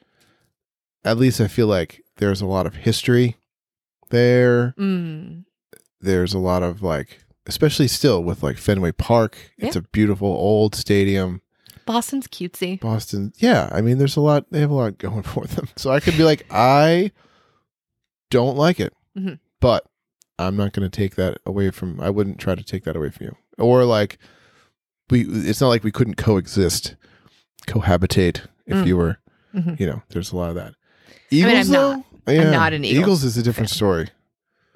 at 1.05 1.17
least 1.19 1.41
I 1.41 1.47
feel 1.49 1.67
like 1.69 2.03
there's 2.17 2.41
a 2.41 2.47
lot 2.47 2.67
of 2.67 2.75
history 2.75 3.37
there. 4.11 4.75
mm. 4.79 5.45
there's 6.01 6.35
a 6.35 6.39
lot 6.39 6.63
of 6.63 6.83
like 6.83 7.25
especially 7.47 7.87
still 7.89 8.23
with 8.23 8.43
like 8.43 8.59
Fenway 8.59 8.93
Park. 8.93 9.37
It's 9.59 9.77
a 9.77 9.83
beautiful 9.83 10.29
old 10.29 10.75
stadium. 10.75 11.43
boston's 11.87 12.27
cutesy 12.27 12.81
Boston. 12.81 13.33
Yeah, 13.37 13.69
I 13.73 13.81
mean 13.83 13.99
there's 13.99 14.17
a 14.17 14.21
lot 14.21 14.47
they 14.51 14.61
have 14.61 14.71
a 14.71 14.75
lot 14.75 14.99
going 14.99 15.23
for 15.35 15.45
them. 15.47 15.69
So 15.77 15.91
I 15.91 16.01
could 16.01 16.17
be 16.17 16.25
like 16.25 16.45
I 16.51 17.13
don't 18.31 18.57
like 18.57 18.81
it. 18.81 18.93
Mhm. 19.17 19.39
But 19.61 19.87
I'm 20.39 20.57
not 20.57 20.73
going 20.73 20.89
to 20.89 20.95
take 20.95 21.15
that 21.15 21.39
away 21.47 21.71
from 21.71 22.01
I 22.01 22.11
wouldn't 22.11 22.39
try 22.39 22.55
to 22.55 22.65
take 22.65 22.85
that 22.85 22.97
away 22.97 23.11
from 23.11 23.27
you. 23.27 23.37
Or 23.59 23.85
like 23.85 24.19
we 25.11 25.23
it's 25.23 25.61
not 25.61 25.69
like 25.69 25.85
we 25.85 25.93
couldn't 25.93 26.17
coexist, 26.17 26.95
cohabitate 27.67 28.43
if 28.67 28.77
Mm. 28.79 28.87
you 28.87 28.97
were, 28.97 29.19
Mhm. 29.55 29.79
you 29.81 29.87
know, 29.87 30.03
there's 30.11 30.33
a 30.33 30.37
lot 30.37 30.49
of 30.51 30.55
that. 30.57 30.75
Eagles 31.31 31.67
I'm 31.69 31.73
though? 31.73 31.93
not- 31.95 32.05
yeah. 32.29 32.51
not 32.51 32.73
an 32.73 32.85
Eagles 32.85 33.03
Eagles 33.03 33.25
is 33.25 33.37
a 33.37 33.43
different 33.43 33.71
fan. 33.71 33.77
story. 33.77 34.09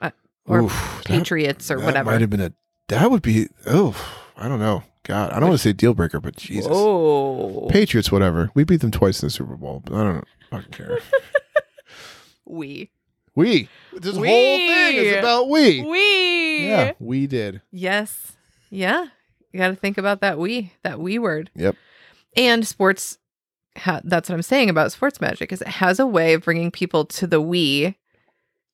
Uh, 0.01 0.11
or 0.47 0.63
Oof, 0.63 0.73
that- 0.99 1.07
patriots 1.07 1.71
or 1.71 1.79
that 1.79 1.85
whatever 1.85 2.11
might 2.11 2.21
have 2.21 2.31
been 2.31 2.41
a. 2.41 2.53
That 2.89 3.11
would 3.11 3.23
be. 3.23 3.49
Oh, 3.67 3.95
I 4.37 4.49
don't 4.49 4.59
know. 4.61 4.85
God, 5.05 5.31
I 5.33 5.41
don't 5.41 5.49
want 5.49 5.61
to 5.61 5.69
say 5.69 5.73
deal 5.73 5.95
breaker, 5.95 6.21
but 6.21 6.37
Jesus, 6.37 6.71
oh 6.71 7.67
Patriots, 7.71 8.13
whatever. 8.13 8.51
We 8.55 8.65
beat 8.65 8.81
them 8.81 8.91
twice 8.91 9.23
in 9.23 9.27
the 9.27 9.31
Super 9.31 9.57
Bowl, 9.57 9.83
but 9.85 9.95
I 9.95 10.03
don't 10.05 10.25
fucking 10.51 10.71
care. 10.73 10.99
we 12.45 12.91
we. 13.35 13.69
This 13.97 14.15
whole 14.15 14.25
thing 14.25 14.97
is 14.97 15.17
about 15.19 15.49
we. 15.49 15.83
we 15.83 16.67
Yeah, 16.69 16.93
we 16.99 17.27
did. 17.27 17.63
Yes. 17.71 18.33
Yeah. 18.71 19.07
You 19.53 19.59
got 19.59 19.69
to 19.69 19.75
think 19.77 19.99
about 19.99 20.21
that 20.21 20.39
we, 20.39 20.73
that 20.83 21.01
we 21.01 21.19
word. 21.19 21.51
Yep. 21.55 21.77
And 22.37 22.67
sports, 22.67 23.19
ha- 23.77 24.01
that's 24.05 24.29
what 24.29 24.35
I'm 24.37 24.43
saying 24.43 24.71
about 24.71 24.93
sports 24.93 25.21
magic 25.21 25.53
is 25.53 25.61
it 25.61 25.67
has 25.69 25.99
a 25.99 26.07
way 26.07 26.35
of 26.35 26.45
bringing 26.45 26.71
people 26.71 27.05
to 27.07 27.27
the 27.27 27.41
we 27.41 27.97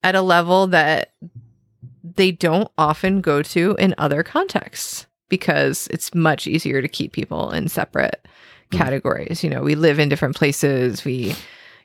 at 0.03 0.15
a 0.15 0.21
level 0.21 0.67
that 0.67 1.13
they 2.03 2.31
don't 2.31 2.69
often 2.77 3.21
go 3.21 3.41
to 3.41 3.75
in 3.79 3.95
other 3.97 4.23
contexts 4.23 5.07
because 5.29 5.87
it's 5.91 6.13
much 6.15 6.47
easier 6.47 6.81
to 6.81 6.87
keep 6.87 7.11
people 7.11 7.51
in 7.51 7.67
separate 7.67 8.25
Mhm. 8.71 8.77
categories. 8.77 9.43
You 9.43 9.49
know, 9.49 9.61
we 9.61 9.75
live 9.75 9.97
in 9.99 10.09
different 10.09 10.35
places. 10.35 11.03
We, 11.05 11.35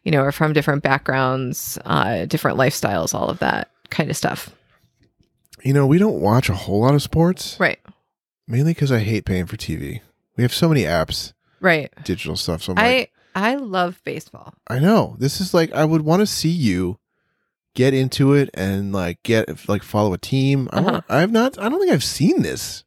you 0.05 0.11
know, 0.13 0.21
are 0.23 0.33
from 0.33 0.53
different 0.53 0.83
backgrounds, 0.83 1.79
uh, 1.85 2.27
different 2.27 2.59
lifestyles, 2.59 3.15
all 3.15 3.29
of 3.31 3.39
that 3.39 3.71
kind 3.91 4.11
of 4.11 4.17
stuff. 4.17 4.51
You 5.65 5.73
know, 5.73 5.87
we 5.87 5.99
don't 5.99 6.21
watch 6.21 6.49
a 6.49 6.55
whole 6.55 6.81
lot 6.81 6.95
of 6.95 7.03
sports, 7.03 7.57
Right. 7.61 7.79
Mainly 8.53 8.73
because 8.75 8.93
I 8.93 9.01
hate 9.01 9.25
paying 9.25 9.47
for 9.47 9.57
TV. 9.57 10.01
We 10.37 10.43
have 10.45 10.53
so 10.55 10.69
many 10.69 10.83
apps, 10.83 11.33
Right. 11.61 11.91
digital 12.05 12.37
stuff. 12.37 12.63
So 12.63 12.73
I'm 12.73 12.77
like, 12.77 13.13
I 13.35 13.53
I 13.53 13.55
love 13.57 14.01
baseball. 14.05 14.55
I 14.69 14.79
know 14.79 15.17
this 15.19 15.41
is 15.41 15.53
like 15.55 15.73
I 15.73 15.85
would 15.85 16.03
want 16.03 16.21
to 16.21 16.27
see 16.27 16.51
you 16.51 16.99
get 17.75 17.95
into 17.95 18.35
it 18.35 18.51
and 18.55 18.93
like 18.93 19.23
get 19.23 19.69
like 19.69 19.83
follow 19.83 20.13
a 20.13 20.19
team. 20.19 20.69
I 20.73 20.81
want, 20.81 21.05
I 21.09 21.21
have 21.21 21.33
not. 21.33 21.59
I 21.59 21.69
don't 21.69 21.81
think 21.81 21.93
I've 21.93 22.05
seen 22.05 22.43
this. 22.43 22.85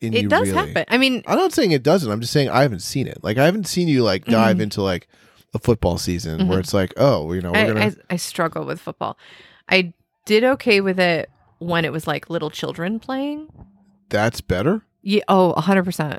In 0.00 0.08
Uh-huh. 0.12 0.18
It 0.18 0.22
you 0.22 0.28
does 0.28 0.48
really. 0.50 0.66
happen. 0.68 0.84
I 0.88 0.98
mean, 0.98 1.22
I'm 1.26 1.38
not 1.38 1.52
saying 1.52 1.72
it 1.72 1.82
doesn't. 1.82 2.10
I'm 2.10 2.20
just 2.20 2.32
saying 2.32 2.48
I 2.50 2.62
haven't 2.62 2.82
seen 2.82 3.06
it. 3.08 3.18
Like 3.24 3.36
I 3.38 3.44
haven't 3.46 3.66
seen 3.66 3.88
you 3.88 4.02
like 4.04 4.24
dive 4.26 4.58
Mhm. 4.58 4.62
into 4.62 4.82
like 4.82 5.08
a 5.54 5.58
football 5.58 5.98
season 5.98 6.46
where 6.48 6.58
Mhm. 6.58 6.62
it's 6.62 6.74
like, 6.74 6.92
oh, 6.96 7.32
you 7.32 7.40
know, 7.40 7.52
we're 7.52 7.58
I, 7.58 7.66
gonna. 7.66 7.80
I 7.80 7.94
I 8.10 8.16
struggle 8.16 8.64
with 8.64 8.80
football. 8.80 9.16
I 9.68 9.92
did 10.26 10.44
okay 10.44 10.80
with 10.80 11.00
it 11.00 11.30
when 11.58 11.84
it 11.84 11.92
was 11.92 12.06
like 12.06 12.28
little 12.30 12.50
children 12.50 13.00
playing. 13.00 13.48
That's 14.08 14.40
better. 14.40 14.82
Yeah. 15.02 15.22
Oh, 15.28 15.54
100%. 15.56 16.18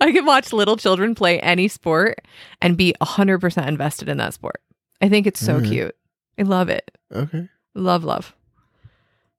I 0.00 0.12
can 0.12 0.24
watch 0.26 0.52
little 0.52 0.76
children 0.76 1.14
play 1.14 1.40
any 1.40 1.68
sport 1.68 2.20
and 2.60 2.76
be 2.76 2.94
hundred 3.00 3.38
percent 3.40 3.66
invested 3.68 4.08
in 4.10 4.18
that 4.18 4.34
sport. 4.34 4.60
I 5.00 5.08
think 5.08 5.26
it's 5.26 5.40
so 5.40 5.58
Mhm. 5.60 5.68
cute. 5.68 5.96
I 6.38 6.42
love 6.42 6.68
it. 6.68 6.90
Okay. 7.10 7.48
Love, 7.74 8.04
love. 8.04 8.34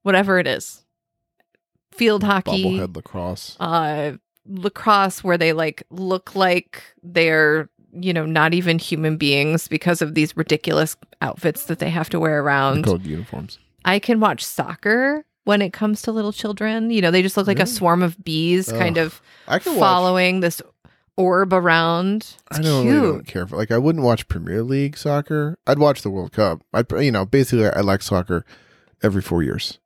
Whatever 0.02 0.40
it 0.40 0.48
is. 0.48 0.84
Field 1.92 2.24
hockey. 2.24 2.64
Bobblehead 2.80 2.96
lacrosse. 2.96 3.56
uh 3.60 4.14
lacrosse 4.50 5.24
where 5.24 5.38
they 5.38 5.52
like 5.54 5.84
look 5.90 6.34
like 6.36 6.82
they're 7.04 7.70
you 7.92 8.14
know 8.14 8.26
not 8.26 8.54
even 8.54 8.80
human 8.80 9.18
beings 9.18 9.68
because 9.68 10.02
of 10.02 10.14
these 10.16 10.38
ridiculous 10.38 10.96
outfits 11.22 11.66
that 11.66 11.80
they 11.80 11.90
have 11.90 12.10
to 12.10 12.20
wear 12.20 12.32
They're 12.32 12.44
around 12.44 12.84
called 12.86 13.06
uniforms. 13.06 13.60
i 13.84 14.00
can 14.00 14.22
watch 14.22 14.46
soccer 14.46 15.26
when 15.48 15.62
it 15.62 15.72
comes 15.74 16.02
to 16.04 16.12
little 16.12 16.32
children 16.34 16.90
you 16.92 17.02
know 17.02 17.10
they 17.12 17.22
just 17.22 17.38
look 17.38 17.48
like 17.48 17.60
a 17.60 17.66
swarm 17.66 18.04
of 18.04 18.24
bees 18.24 18.72
kind 18.72 18.98
of 18.98 19.22
I 19.48 19.60
can 19.60 19.74
watch. 19.74 19.80
following 19.80 20.40
this 20.42 20.62
orb 21.16 21.52
around 21.54 22.18
it's 22.52 22.60
I 22.60 22.62
don't 22.62 22.84
cute 22.84 22.96
really 22.96 23.12
don't 23.14 23.28
care 23.28 23.48
for 23.48 23.58
like 23.58 23.72
I 23.72 23.78
wouldn't 23.78 24.04
watch 24.06 24.28
Premier 24.28 24.62
League 24.62 24.98
soccer. 24.98 25.58
I'd 25.66 25.80
watch 25.80 26.02
the 26.04 26.10
World 26.12 26.32
Cup. 26.32 26.62
I'd 26.74 26.92
you 26.92 27.12
know 27.12 27.26
basically 27.26 27.66
I 27.68 27.80
like 27.82 28.02
soccer 28.04 28.46
every 29.02 29.22
four 29.22 29.42
years 29.42 29.80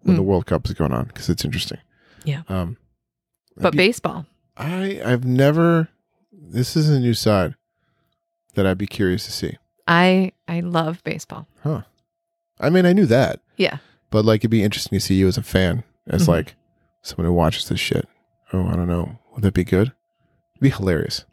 when 0.00 0.16
the 0.16 0.22
Mm. 0.22 0.26
World 0.26 0.46
Cup 0.46 0.66
is 0.66 0.72
going 0.74 0.92
on 0.92 1.04
because 1.06 1.28
it's 1.28 1.44
interesting. 1.44 1.78
Yeah. 2.24 2.42
Um, 2.48 2.76
but 3.56 3.70
be- 3.72 3.78
baseball 3.78 4.26
I 4.56 5.00
I've 5.04 5.24
never. 5.24 5.88
This 6.32 6.74
is 6.76 6.88
a 6.90 6.98
new 6.98 7.14
side 7.14 7.54
that 8.54 8.66
I'd 8.66 8.78
be 8.78 8.86
curious 8.86 9.24
to 9.26 9.32
see. 9.32 9.56
i 9.86 10.32
i 10.48 10.60
love 10.60 11.02
baseball 11.04 11.46
Huh. 11.62 11.82
I 12.58 12.70
mean, 12.70 12.86
I 12.86 12.92
knew 12.94 13.06
that, 13.06 13.40
yeah 13.56 13.78
but 14.10 14.24
like 14.24 14.40
it'd 14.40 14.50
be 14.50 14.62
interesting 14.62 14.96
to 14.98 15.04
see 15.04 15.14
you 15.16 15.28
as 15.28 15.36
a 15.38 15.42
fan, 15.42 15.84
as 16.06 16.24
Mhm. 16.24 16.28
like 16.28 16.54
someone 17.02 17.26
who 17.26 17.32
watches 17.32 17.68
this 17.68 17.80
shit. 17.80 18.08
Oh, 18.52 18.66
I 18.66 18.76
don't 18.76 18.86
know. 18.88 19.18
Would 19.34 19.42
that 19.42 19.54
be 19.54 19.64
good? 19.64 19.88
It'd 20.54 20.60
be 20.62 20.70
hilarious. 20.70 21.24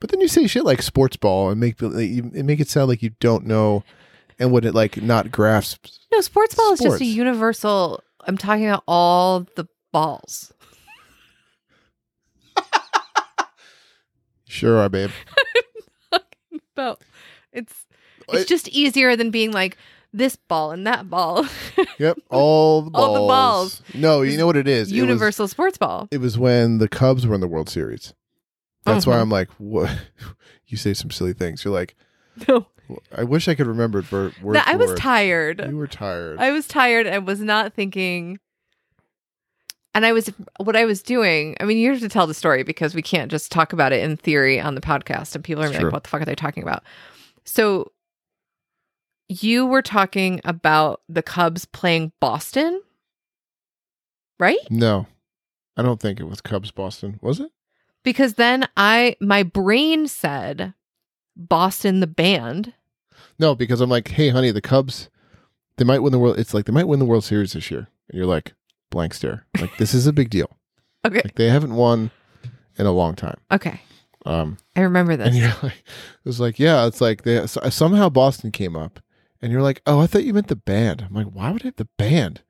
But 0.00 0.10
then 0.10 0.20
you 0.20 0.28
say 0.28 0.46
shit 0.46 0.64
like 0.64 0.82
sports 0.82 1.16
ball 1.16 1.50
and 1.50 1.58
make 1.60 1.80
it 1.80 2.34
make 2.44 2.60
it 2.60 2.68
sound 2.68 2.88
like 2.88 3.02
you 3.02 3.10
don't 3.20 3.46
know, 3.46 3.84
and 4.38 4.52
would 4.52 4.64
it 4.64 4.74
like 4.74 5.00
not 5.02 5.30
grasp? 5.30 5.86
no 6.12 6.20
sports 6.20 6.54
ball 6.54 6.72
is 6.74 6.80
just 6.80 7.00
a 7.00 7.04
universal 7.04 8.00
i'm 8.26 8.38
talking 8.38 8.66
about 8.68 8.84
all 8.86 9.40
the 9.56 9.66
balls. 9.92 10.52
Sure 14.46 14.78
are, 14.78 14.88
babe. 14.88 15.10
About 16.76 17.00
it's 17.52 17.86
it's 18.28 18.48
just 18.48 18.68
easier 18.68 19.16
than 19.16 19.30
being 19.30 19.50
like 19.52 19.76
this 20.14 20.36
ball 20.36 20.70
and 20.70 20.86
that 20.86 21.10
ball. 21.10 21.44
Yep, 21.98 22.18
all 22.30 22.82
the 22.82 22.90
balls. 22.90 23.04
All 23.06 23.14
the 23.14 23.20
balls. 23.28 23.82
No, 23.94 24.22
you 24.22 24.36
know 24.36 24.46
what 24.46 24.56
it 24.56 24.66
is. 24.66 24.88
It 24.88 24.92
was- 24.94 24.98
Universal 24.98 25.46
sports 25.48 25.78
ball. 25.78 26.08
It 26.10 26.18
was, 26.18 26.36
when 26.38 26.78
the 26.78 26.88
Cubs 26.88 27.26
were 27.26 27.34
in 27.36 27.40
the 27.40 27.46
World 27.48 27.68
Series. 27.68 28.14
That's 28.84 29.06
why 29.06 29.12
Uh-huh. 29.14 29.22
I'm 29.22 29.30
like, 29.30 29.48
what? 29.58 29.90
you 30.66 30.76
say 30.76 30.92
some 30.94 31.10
silly 31.10 31.32
things. 31.34 31.64
You're 31.64 31.72
like, 31.74 31.94
No, 32.48 32.66
I 33.16 33.22
wish 33.24 33.46
I 33.48 33.54
could 33.54 33.66
remember 33.68 34.00
it 34.00 34.10
word. 34.10 34.34
I 34.66 34.74
was 34.76 34.88
word. 34.90 34.98
tired. 34.98 35.64
You 35.68 35.76
were 35.76 35.86
tired. 35.86 36.38
I 36.38 36.50
was 36.50 36.66
tired 36.66 37.06
and 37.06 37.26
was 37.26 37.40
not 37.40 37.72
thinking. 37.74 38.38
And 39.94 40.04
I 40.04 40.12
was, 40.12 40.28
what 40.58 40.74
I 40.74 40.84
was 40.84 41.00
doing, 41.02 41.56
I 41.60 41.64
mean, 41.64 41.78
you 41.78 41.90
have 41.92 42.00
to 42.00 42.08
tell 42.08 42.26
the 42.26 42.34
story 42.34 42.64
because 42.64 42.94
we 42.94 43.02
can't 43.02 43.30
just 43.30 43.52
talk 43.52 43.72
about 43.72 43.92
it 43.92 44.02
in 44.02 44.16
theory 44.16 44.60
on 44.60 44.74
the 44.74 44.80
podcast 44.80 45.34
and 45.36 45.44
people 45.44 45.62
are 45.62 45.66
gonna 45.66 45.78
be 45.78 45.82
Sure. 45.82 45.90
like, 45.90 45.92
what 45.94 46.02
the 46.04 46.10
fuck 46.10 46.22
are 46.22 46.24
they 46.26 46.34
talking 46.34 46.62
about? 46.64 46.82
So 47.44 47.92
you 49.28 49.66
were 49.66 49.82
talking 49.82 50.40
about 50.44 51.00
the 51.08 51.22
Cubs 51.22 51.64
playing 51.64 52.12
Boston, 52.20 52.82
right? 54.38 54.58
no, 54.70 55.06
I 55.76 55.82
don't 55.82 56.00
think 56.00 56.20
it 56.20 56.24
was 56.28 56.40
Cubs 56.40 56.70
Boston. 56.70 57.18
Was 57.22 57.40
it? 57.40 57.50
Because 58.02 58.34
then 58.34 58.68
I, 58.76 59.16
my 59.20 59.42
brain 59.42 60.06
said 60.06 60.74
Boston 61.36 62.00
the 62.00 62.06
band. 62.06 62.74
No, 63.38 63.54
because 63.54 63.80
I'm 63.80 63.90
like, 63.90 64.08
hey, 64.08 64.28
honey, 64.28 64.50
the 64.50 64.60
Cubs, 64.60 65.08
they 65.78 65.84
might 65.84 66.00
win 66.00 66.12
the 66.12 66.18
world. 66.18 66.38
It's 66.38 66.54
like 66.54 66.66
they 66.66 66.72
might 66.72 66.86
win 66.86 66.98
the 67.00 67.04
World 67.06 67.24
Series 67.24 67.54
this 67.54 67.70
year, 67.70 67.88
and 68.08 68.16
you're 68.18 68.26
like, 68.26 68.52
blank 68.90 69.14
stare. 69.14 69.46
Like 69.60 69.76
this 69.78 69.94
is 69.94 70.06
a 70.06 70.12
big 70.12 70.30
deal. 70.30 70.50
Okay. 71.06 71.20
Like 71.22 71.34
they 71.34 71.50
haven't 71.50 71.74
won 71.74 72.10
in 72.78 72.86
a 72.86 72.90
long 72.90 73.14
time. 73.14 73.36
Okay. 73.52 73.78
Um, 74.24 74.56
I 74.74 74.80
remember 74.80 75.18
this. 75.18 75.26
and 75.28 75.36
you're 75.36 75.48
like, 75.62 75.76
it 75.76 76.24
was 76.24 76.40
like, 76.40 76.58
yeah, 76.58 76.86
it's 76.86 77.02
like 77.02 77.24
they 77.24 77.46
so- 77.46 77.60
somehow 77.68 78.08
Boston 78.08 78.50
came 78.50 78.74
up, 78.74 79.00
and 79.44 79.52
you're 79.52 79.62
like, 79.62 79.82
oh, 79.86 80.00
I 80.00 80.06
thought 80.08 80.24
you 80.24 80.32
meant 80.32 80.48
the 80.48 80.56
band. 80.56 81.02
I'm 81.06 81.14
like, 81.14 81.26
why 81.32 81.50
would 81.50 81.62
I 81.62 81.66
have 81.66 81.76
the 81.76 81.88
band? 81.98 82.40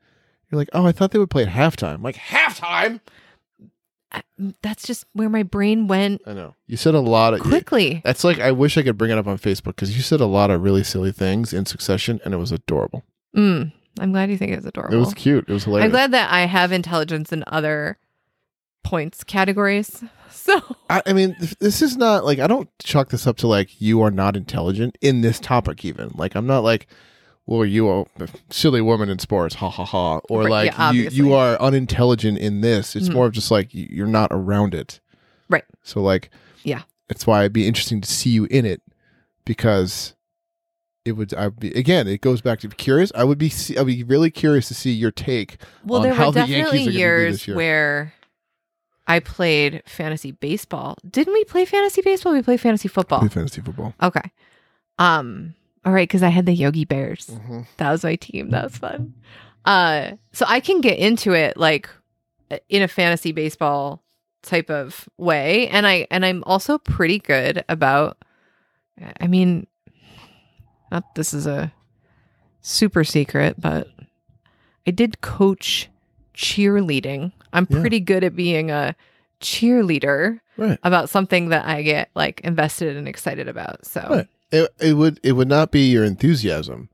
You're 0.50 0.58
like, 0.58 0.70
oh, 0.72 0.86
I 0.86 0.92
thought 0.92 1.10
they 1.10 1.18
would 1.18 1.28
play 1.30 1.42
at 1.42 1.48
halftime. 1.48 1.94
I'm 1.96 2.02
like 2.02 2.14
halftime. 2.16 3.00
I- 4.12 4.22
that's 4.62 4.86
just 4.86 5.04
where 5.12 5.28
my 5.28 5.42
brain 5.42 5.88
went 5.88 6.22
I 6.24 6.34
know 6.34 6.54
you 6.68 6.76
said 6.76 6.94
a 6.94 7.00
lot 7.00 7.34
of. 7.34 7.40
quickly. 7.40 8.00
That's 8.04 8.22
like 8.22 8.38
I 8.38 8.52
wish 8.52 8.78
I 8.78 8.82
could 8.82 8.96
bring 8.96 9.10
it 9.10 9.18
up 9.18 9.26
on 9.26 9.38
Facebook 9.38 9.74
because 9.74 9.96
you 9.96 10.02
said 10.02 10.20
a 10.20 10.26
lot 10.26 10.50
of 10.50 10.62
really 10.62 10.84
silly 10.84 11.10
things 11.10 11.52
in 11.52 11.66
succession, 11.66 12.20
and 12.24 12.32
it 12.32 12.36
was 12.36 12.52
adorable. 12.52 13.02
Mm, 13.36 13.72
I'm 13.98 14.12
glad 14.12 14.30
you 14.30 14.36
think 14.38 14.52
it 14.52 14.56
was 14.56 14.66
adorable. 14.66 14.94
It 14.94 15.00
was 15.00 15.14
cute. 15.14 15.46
It 15.48 15.52
was 15.52 15.64
hilarious. 15.64 15.86
I'm 15.86 15.90
glad 15.90 16.12
that 16.12 16.30
I 16.30 16.46
have 16.46 16.70
intelligence 16.70 17.32
in 17.32 17.42
other 17.48 17.98
points 18.84 19.24
categories. 19.24 20.04
So 20.44 20.60
I, 20.90 21.00
I 21.06 21.12
mean, 21.14 21.34
th- 21.36 21.58
this 21.58 21.80
is 21.80 21.96
not 21.96 22.24
like 22.26 22.38
I 22.38 22.46
don't 22.46 22.68
chalk 22.78 23.08
this 23.08 23.26
up 23.26 23.38
to 23.38 23.46
like 23.46 23.80
you 23.80 24.02
are 24.02 24.10
not 24.10 24.36
intelligent 24.36 24.98
in 25.00 25.22
this 25.22 25.40
topic. 25.40 25.84
Even 25.86 26.10
like 26.16 26.34
I'm 26.34 26.46
not 26.46 26.62
like, 26.64 26.86
well, 27.46 27.64
you 27.64 27.88
are 27.88 28.04
a 28.20 28.28
silly 28.50 28.82
woman 28.82 29.08
in 29.08 29.18
sports, 29.18 29.54
ha 29.54 29.70
ha 29.70 29.84
ha, 29.86 30.18
or 30.28 30.40
Right, 30.42 30.50
like 30.50 30.66
yeah, 30.72 30.76
you 30.92 31.00
obviously. 31.06 31.16
you 31.16 31.32
are 31.32 31.56
unintelligent 31.62 32.36
in 32.38 32.60
this. 32.60 32.94
It's 32.94 33.08
Mhm. 33.08 33.14
more 33.14 33.26
of 33.26 33.32
just 33.32 33.50
like 33.50 33.70
y- 33.74 33.86
you're 33.90 34.06
not 34.06 34.28
around 34.32 34.74
it, 34.74 35.00
Right. 35.48 35.64
So 35.82 36.02
like, 36.02 36.28
Yeah. 36.62 36.82
it's 37.08 37.26
why 37.26 37.40
it'd 37.40 37.52
be 37.54 37.66
interesting 37.66 38.02
to 38.02 38.08
see 38.10 38.28
you 38.30 38.44
in 38.50 38.66
it 38.66 38.82
because 39.44 40.14
it 41.06 41.12
would. 41.12 41.34
I'd 41.34 41.58
be 41.58 41.70
again. 41.72 42.06
It 42.08 42.20
goes 42.20 42.40
back 42.40 42.60
to 42.60 42.68
curious. 42.68 43.12
I 43.14 43.24
would 43.24 43.38
be. 43.38 43.52
I'd 43.78 43.86
be 43.86 44.02
really 44.04 44.30
curious 44.30 44.68
to 44.68 44.74
see 44.74 44.92
your 44.92 45.10
take. 45.10 45.56
well, 45.84 46.00
on 46.00 46.04
there 46.06 46.14
how 46.14 46.26
were 46.26 46.32
the 46.32 46.40
Yankees 46.40 46.56
definitely 46.56 46.80
are 46.80 46.84
gonna 46.84 46.92
do 46.92 46.98
years 46.98 47.34
this 47.34 47.48
year. 47.48 47.56
where 47.56 48.12
I 49.06 49.20
played 49.20 49.82
fantasy 49.86 50.30
baseball. 50.32 50.96
Didn't 51.08 51.34
we 51.34 51.44
play 51.44 51.64
fantasy 51.64 52.00
baseball? 52.02 52.32
We 52.32 52.42
played 52.42 52.60
fantasy 52.60 52.88
football. 52.88 53.20
Play 53.20 53.28
fantasy 53.28 53.60
football. 53.60 53.94
Okay. 54.02 54.30
Um. 54.98 55.54
All 55.84 55.92
right, 55.92 56.08
because 56.08 56.22
I 56.22 56.30
had 56.30 56.46
the 56.46 56.54
Yogi 56.54 56.86
Bears. 56.86 57.26
Mhm. 57.26 57.66
That 57.76 57.90
was 57.90 58.02
my 58.04 58.16
team. 58.16 58.50
That 58.50 58.64
was 58.64 58.78
fun. 58.78 59.12
Uh, 59.66 60.12
so 60.32 60.46
I 60.48 60.60
can 60.60 60.80
get 60.80 60.98
into 60.98 61.32
it 61.34 61.56
like 61.58 61.88
in 62.70 62.80
a 62.82 62.88
fantasy 62.88 63.32
baseball 63.32 64.02
type 64.42 64.70
of 64.70 65.08
way, 65.18 65.68
and 65.68 65.86
I 65.86 66.06
and 66.10 66.24
I'm 66.24 66.42
also 66.44 66.78
pretty 66.78 67.18
good 67.18 67.64
about. 67.68 68.16
I 69.20 69.26
mean, 69.26 69.66
not 70.90 71.14
this 71.16 71.34
is 71.34 71.46
a 71.46 71.72
super 72.62 73.04
secret, 73.04 73.60
but 73.60 73.88
I 74.86 74.90
did 74.92 75.20
coach 75.20 75.90
cheerleading. 76.34 77.32
I'm 77.54 77.66
Yeah. 77.70 77.80
pretty 77.80 78.00
good 78.00 78.22
at 78.24 78.36
being 78.36 78.70
a 78.70 78.94
cheerleader 79.40 80.40
Right. 80.56 80.78
about 80.82 81.08
something 81.08 81.48
that 81.48 81.64
I 81.66 81.82
get 81.82 82.10
like 82.14 82.40
invested 82.42 82.96
and 82.96 83.08
excited 83.08 83.48
about. 83.48 83.86
So 83.86 84.06
Right. 84.10 84.28
It, 84.52 84.70
it 84.80 84.92
would 84.94 85.18
it 85.22 85.32
would 85.32 85.48
not 85.48 85.70
be 85.72 85.90
your 85.90 86.04
enthusiasm 86.04 86.88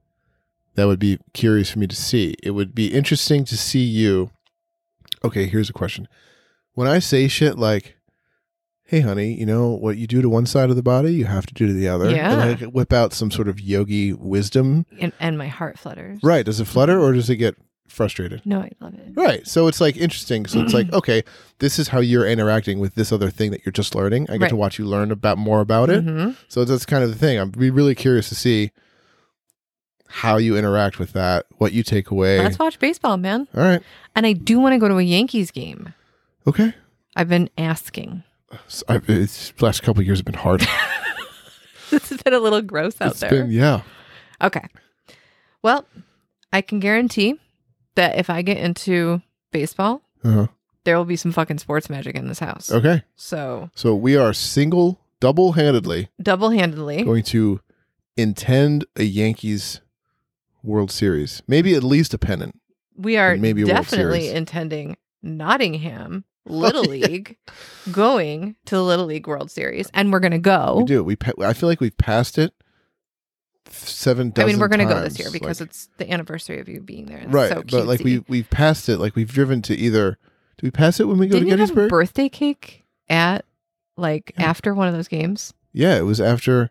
that 0.77 0.87
would 0.87 0.99
be 1.01 1.19
curious 1.35 1.71
for 1.71 1.79
me 1.79 1.87
to 1.87 1.97
see. 1.97 2.35
It 2.43 2.53
would 2.53 2.75
be 2.75 2.87
interesting 2.87 3.45
to 3.47 3.57
see 3.57 3.83
you. 3.85 4.31
Okay, 5.25 5.47
here's 5.47 5.69
a 5.69 5.75
question. 5.75 6.09
When 6.73 6.87
I 6.89 7.01
say 7.01 7.29
shit 7.29 7.59
like, 7.59 7.97
"Hey, 8.85 9.01
honey, 9.01 9.35
you 9.35 9.45
know 9.45 9.71
what 9.71 9.99
you 9.99 10.07
do 10.07 10.23
to 10.23 10.29
one 10.31 10.47
side 10.47 10.71
of 10.71 10.77
the 10.77 10.83
body, 10.83 11.13
you 11.13 11.27
have 11.27 11.45
to 11.47 11.53
do 11.55 11.67
to 11.67 11.73
the 11.75 11.89
other," 11.89 12.09
Yeah. 12.11 12.33
and 12.33 12.41
I 12.41 12.67
whip 12.67 12.93
out 12.95 13.13
some 13.13 13.31
sort 13.31 13.49
of 13.49 13.61
yogi 13.61 14.15
wisdom, 14.15 14.87
and, 14.99 15.13
and 15.21 15.37
my 15.37 15.49
heart 15.49 15.79
flutters. 15.79 16.21
right? 16.23 16.47
Does 16.47 16.61
it 16.61 16.67
flutter 16.67 16.99
or 16.99 17.13
does 17.13 17.29
it 17.29 17.37
get 17.37 17.57
frustrated? 17.91 18.43
No, 18.45 18.61
I 18.61 18.70
love 18.80 18.95
it. 18.95 19.12
Right. 19.14 19.47
So 19.47 19.66
it's 19.66 19.80
like 19.80 19.97
interesting. 19.97 20.47
So 20.47 20.61
it's 20.61 20.72
like, 20.74 20.93
okay, 20.93 21.22
this 21.59 21.78
is 21.78 21.88
how 21.88 22.01
you're 22.01 22.26
interacting 22.26 22.78
with 22.80 22.95
this 22.95 23.12
other 23.12 23.30
thing 23.30 23.51
that 23.51 23.64
you're 23.64 23.72
just 23.72 23.95
learning. 23.95 24.28
I 24.30 24.38
get 24.38 24.49
to 24.51 24.57
watch 24.57 24.78
you 24.78 24.86
learn 24.86 25.11
about 25.11 25.38
more 25.38 25.61
about 25.61 25.91
it. 25.91 26.05
Mhm. 26.05 26.36
So 26.49 26.64
that's 26.64 26.86
kind 26.86 27.03
of 27.05 27.11
the 27.11 27.16
thing. 27.16 27.38
I'm 27.38 27.51
be 27.51 27.70
really 27.70 27.95
curious 27.95 28.28
to 28.30 28.34
see 28.34 28.70
how 30.09 30.38
you 30.38 30.57
interact 30.57 30.99
with 30.99 31.12
that, 31.12 31.47
what 31.59 31.72
you 31.72 31.82
take 31.82 32.11
away. 32.11 32.38
Let's 32.41 32.59
watch 32.59 32.78
baseball, 32.78 33.16
man. 33.16 33.47
All 33.55 33.62
right. 33.62 33.82
And 34.16 34.26
I 34.26 34.32
do 34.32 34.59
want 34.59 34.72
to 34.74 34.78
go 34.78 34.88
to 34.88 34.97
a 34.99 35.03
Yankees 35.03 35.51
game. 35.51 35.95
Okay. 36.47 36.74
I've 37.14 37.28
been 37.28 37.49
asking. 37.57 38.24
So 38.66 38.84
I, 38.88 39.01
it's 39.07 39.53
last 39.62 39.82
couple 39.82 40.01
of 40.01 40.07
years 40.07 40.18
have 40.18 40.24
been 40.24 40.34
hard. 40.34 40.61
this 41.91 42.09
has 42.09 42.22
been 42.22 42.34
a 42.34 42.41
little 42.41 42.62
gross 42.62 43.01
out 43.01 43.12
it's 43.12 43.20
there. 43.20 43.30
been 43.30 43.51
yeah. 43.51 43.82
Okay. 44.43 44.66
Well, 45.62 45.84
I 46.53 46.61
can 46.61 46.80
guarantee 46.80 47.38
that 47.95 48.18
if 48.18 48.30
I 48.30 48.43
get 48.43 48.59
into 48.59 49.20
baseball, 49.53 50.03
Uh-huh. 50.24 50.47
there 50.84 50.97
will 50.97 51.05
be 51.05 51.16
some 51.16 51.32
fucking 51.32 51.59
sports 51.59 51.88
magic 51.91 52.14
in 52.16 52.28
this 52.28 52.38
house. 52.38 52.70
Okay. 52.70 53.03
So 53.16 53.70
So 53.74 53.95
we 53.95 54.16
are 54.16 54.32
single, 54.32 55.01
double 55.20 55.53
handedly 55.53 56.09
double 56.22 56.51
handedly. 56.51 57.03
going 57.05 57.24
to 57.24 57.61
intend 58.16 58.84
a 58.97 59.03
Yankees 59.05 59.80
World 60.62 60.91
Series, 60.91 61.43
maybe 61.47 61.74
at 61.74 61.82
least 61.82 62.12
a 62.14 62.18
pennant. 62.18 62.59
We 62.97 63.16
are 63.16 63.32
and 63.32 63.43
maybe 63.43 63.62
a 63.62 63.66
World 63.66 63.76
definitely 63.76 64.20
Series. 64.22 64.36
intending 64.36 64.97
Nottingham 65.22 66.24
Little 66.47 66.88
Oh, 66.88 66.93
yeah. 66.93 67.07
League 67.07 67.36
going 67.93 68.57
to 68.66 68.74
the 68.74 68.82
Little 68.82 69.07
League 69.07 69.26
World 69.26 69.51
Series, 69.51 69.88
and 69.95 70.12
we're 70.12 70.20
gonna 70.20 70.38
go. 70.38 70.76
We 70.78 70.84
do. 70.84 71.05
We 71.05 71.16
pa- 71.16 71.32
I 71.41 71.53
feel 71.53 71.68
like 71.68 71.80
we've 71.80 71.97
passed 71.99 72.38
it 72.38 72.53
seven 73.71 74.33
I 74.37 74.45
mean, 74.45 74.59
we're 74.59 74.68
gonna 74.68 74.85
go 74.87 75.01
this 75.01 75.18
year 75.18 75.31
because 75.31 75.61
Like- 75.61 75.68
it's 75.71 75.89
the 75.97 76.11
anniversary 76.11 76.59
of 76.61 76.68
you 76.68 76.81
being 76.81 77.07
there. 77.07 77.25
Right. 77.29 77.51
so 77.51 77.62
but 77.62 77.87
like 77.87 78.01
we 78.01 78.25
we've 78.29 78.49
passed 78.51 78.89
it. 78.89 78.99
Like 78.99 79.14
we've 79.16 79.31
driven 79.33 79.62
to 79.62 79.75
either. 79.77 80.18
Do 80.59 80.66
we 80.66 80.71
pass 80.71 81.01
it 81.01 81.09
when 81.09 81.18
we 81.18 81.27
go 81.27 81.33
didn't 81.39 81.45
to 81.45 81.47
you 81.47 81.51
have 81.53 81.68
Gettysburg? 81.68 81.91
birthday 81.91 82.29
cake 82.29 82.85
at 83.09 83.45
like 83.97 84.33
Yeah. 84.39 84.45
after 84.51 84.75
one 84.75 84.89
of 84.89 84.95
those 84.95 85.09
games? 85.09 85.55
Yeah, 85.73 85.97
it 85.97 86.03
was 86.03 86.21
after 86.21 86.71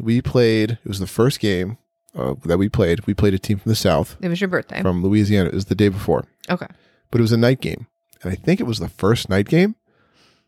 we 0.00 0.22
played. 0.22 0.72
It 0.72 0.86
was 0.88 0.98
the 1.00 1.06
first 1.06 1.40
game 1.40 1.76
uh, 2.14 2.34
that 2.44 2.56
we 2.58 2.68
played. 2.68 3.06
We 3.06 3.14
played 3.14 3.34
a 3.34 3.38
team 3.38 3.58
from 3.58 3.68
the 3.70 3.76
South, 3.76 4.16
It 4.22 4.28
was 4.28 4.40
your 4.40 4.48
birthday. 4.48 4.80
from 4.80 5.02
Louisiana. 5.02 5.48
It 5.50 5.54
was 5.54 5.66
the 5.66 5.74
day 5.74 5.88
before, 5.88 6.24
okay. 6.48 6.66
but 7.10 7.20
it 7.20 7.22
was 7.22 7.32
a 7.32 7.36
night 7.36 7.60
game, 7.60 7.86
and 8.22 8.32
I 8.32 8.34
think 8.34 8.60
it 8.60 8.64
was 8.66 8.78
the 8.78 8.88
first 8.88 9.28
night 9.28 9.46
game. 9.48 9.74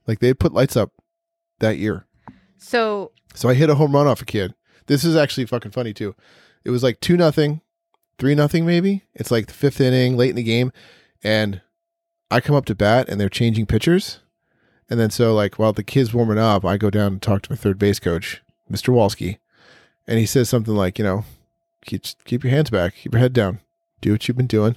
Like 0.07 0.21
they 0.21 0.33
put 0.35 0.53
lights 0.55 0.77
up 0.77 0.93
that 1.59 1.77
year, 1.79 2.07
So 2.59 3.13
so 3.35 3.49
I 3.49 3.55
hit 3.55 3.69
a 3.71 3.75
home 3.75 3.93
run 3.93 4.07
off 4.07 4.23
a 4.23 4.25
kid. 4.25 4.55
This 4.87 5.05
is 5.05 5.17
actually 5.17 5.47
fucking 5.47 5.73
funny 5.73 5.93
too. 5.93 6.15
It 6.65 6.71
was 6.71 6.83
like 6.83 7.01
two 7.01 7.17
nothing, 7.17 7.61
three 8.19 8.35
nothing 8.35 8.67
maybe. 8.67 9.05
It's 9.15 9.31
like 9.31 9.47
the 9.47 9.53
fifth 9.53 9.81
inning, 9.81 10.17
late 10.17 10.31
in 10.31 10.37
the 10.37 10.43
game, 10.43 10.73
and 11.23 11.61
I 12.31 12.41
come 12.41 12.57
up 12.57 12.67
to 12.67 12.75
bat 12.75 13.09
and 13.09 13.21
they're 13.21 13.29
changing 13.29 13.67
pitchers. 13.67 14.21
And 14.89 14.99
then 14.99 15.11
so 15.11 15.35
like 15.35 15.59
while 15.59 15.73
the 15.73 15.85
kid's 15.85 16.13
warming 16.13 16.39
up, 16.39 16.65
I 16.65 16.77
go 16.77 16.91
down 16.91 17.13
and 17.13 17.23
talk 17.23 17.43
to 17.43 17.53
my 17.53 17.57
third 17.57 17.79
base 17.79 17.99
coach, 17.99 18.43
Mr. 18.71 18.93
Walski, 18.93 19.39
and 20.07 20.19
he 20.19 20.27
says 20.27 20.49
something 20.49 20.75
like, 20.75 20.99
you 20.99 21.05
know, 21.05 21.25
keep 21.85 22.03
keep 22.25 22.45
your 22.45 22.53
hands 22.53 22.71
back, 22.71 22.97
keep 22.97 23.13
your 23.13 23.21
head 23.21 23.33
down, 23.33 23.61
do 24.01 24.13
what 24.13 24.27
you've 24.27 24.37
been 24.37 24.47
doing, 24.47 24.77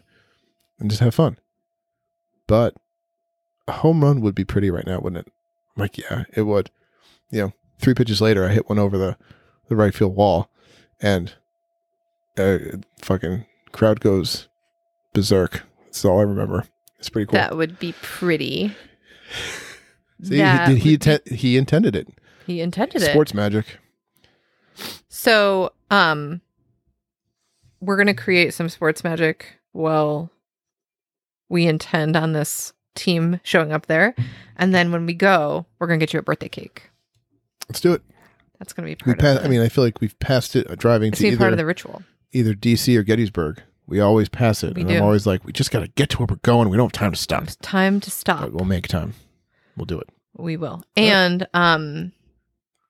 and 0.79 0.89
just 0.89 1.01
have 1.01 1.15
fun. 1.15 1.37
But 2.47 2.75
a 3.67 3.71
home 3.73 4.03
run 4.03 4.21
would 4.21 4.35
be 4.35 4.45
pretty 4.45 4.69
right 4.69 4.85
now, 4.85 4.99
wouldn't 4.99 5.25
it? 5.25 5.33
I'm 5.75 5.81
like, 5.81 5.97
yeah, 5.97 6.25
it 6.33 6.43
would. 6.43 6.69
You 7.31 7.41
know, 7.41 7.53
three 7.79 7.93
pitches 7.93 8.21
later, 8.21 8.45
I 8.45 8.53
hit 8.53 8.69
one 8.69 8.79
over 8.79 8.97
the 8.97 9.17
the 9.73 9.81
right 9.83 9.93
field 9.93 10.15
wall, 10.15 10.49
and 11.01 11.33
uh, 12.37 12.57
fucking 13.01 13.45
crowd 13.71 13.99
goes 13.99 14.47
berserk. 15.13 15.63
That's 15.85 16.05
all 16.05 16.19
I 16.19 16.23
remember. 16.23 16.65
It's 16.99 17.09
pretty 17.09 17.25
cool. 17.27 17.33
That 17.33 17.57
would 17.57 17.79
be 17.79 17.93
pretty. 18.01 18.75
See, 20.23 20.37
That 20.37 20.69
he, 20.69 20.73
did 20.75 20.81
he, 20.83 20.91
would 21.11 21.23
be- 21.25 21.35
he 21.35 21.57
intended 21.57 21.95
it. 21.95 22.07
he 22.45 22.61
intended 22.61 23.01
it. 23.01 23.11
Sports 23.11 23.33
magic. 23.33 23.77
So, 25.09 25.71
um, 25.91 26.41
we're 27.81 27.97
gonna 27.97 28.13
create 28.13 28.53
some 28.53 28.69
sports 28.69 29.03
magic 29.03 29.57
while 29.71 30.31
we 31.49 31.67
intend 31.67 32.15
on 32.15 32.33
this 32.33 32.73
team 32.95 33.39
showing 33.43 33.71
up 33.71 33.87
there, 33.87 34.15
and 34.55 34.73
then 34.73 34.91
when 34.91 35.05
we 35.05 35.13
go, 35.13 35.65
we're 35.79 35.87
gonna 35.87 35.97
get 35.99 36.13
you 36.13 36.19
a 36.19 36.23
birthday 36.23 36.47
cake. 36.49 36.89
Let's 37.69 37.81
do 37.81 37.93
it. 37.93 38.01
That's 38.59 38.73
gonna 38.73 38.87
be 38.87 38.91
We 39.05 39.13
part 39.13 39.19
pass, 39.19 39.39
I 39.43 39.47
mean, 39.47 39.61
I 39.61 39.69
feel 39.69 39.83
like 39.83 39.99
we've 40.01 40.17
passed 40.19 40.55
it 40.55 40.69
uh, 40.69 40.75
driving 40.75 41.09
it's 41.09 41.17
to 41.19 41.23
be 41.23 41.27
either 41.29 41.37
part 41.37 41.53
of 41.53 41.57
the 41.57 41.65
ritual. 41.65 42.03
either 42.31 42.53
DC 42.53 42.95
or 42.97 43.03
Gettysburg. 43.03 43.61
We 43.85 43.99
always 43.99 44.29
pass 44.29 44.63
it, 44.63 44.75
We 44.75 44.81
and 44.81 44.89
do. 44.89 44.97
I'm 44.97 45.03
always 45.03 45.27
like, 45.27 45.43
we 45.43 45.51
just 45.51 45.69
got 45.69 45.81
to 45.81 45.89
get 45.89 46.09
to 46.11 46.17
where 46.19 46.27
we're 46.29 46.37
going. 46.37 46.69
We 46.69 46.77
don't 46.77 46.85
have 46.85 46.93
time 46.99 47.11
to 47.11 47.17
stop. 47.19 47.43
It's 47.43 47.57
time 47.57 47.99
to 47.99 48.09
stop. 48.09 48.39
But 48.39 48.53
we'll 48.53 48.63
make 48.65 48.87
time. 48.87 49.13
We'll 49.75 49.85
do 49.85 49.99
it. 49.99 50.07
We 50.37 50.55
will, 50.55 50.83
and 50.95 51.45
um, 51.53 52.13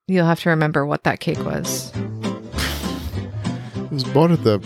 you'll 0.07 0.25
have 0.27 0.39
to 0.41 0.49
remember 0.51 0.85
what 0.85 1.03
that 1.05 1.19
cake 1.19 1.43
was. 1.43 1.91
It 1.95 3.91
was 3.91 4.03
bought 4.03 4.31
at 4.31 4.43
the 4.43 4.61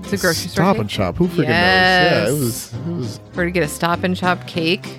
It's 0.00 0.12
a 0.12 0.16
grocery 0.18 0.48
store. 0.48 0.64
Stop 0.64 0.74
cake. 0.76 0.80
and 0.82 0.90
Shop. 0.90 1.16
Who 1.16 1.26
freaking 1.28 1.38
knows? 1.38 1.48
Yeah, 1.48 2.28
it 2.28 2.32
was. 2.32 2.72
It 2.74 2.86
was. 2.86 3.20
We're 3.30 3.34
gonna 3.44 3.50
get 3.52 3.62
a 3.64 3.68
Stop 3.68 4.04
and 4.04 4.16
Shop 4.16 4.46
cake. 4.46 4.98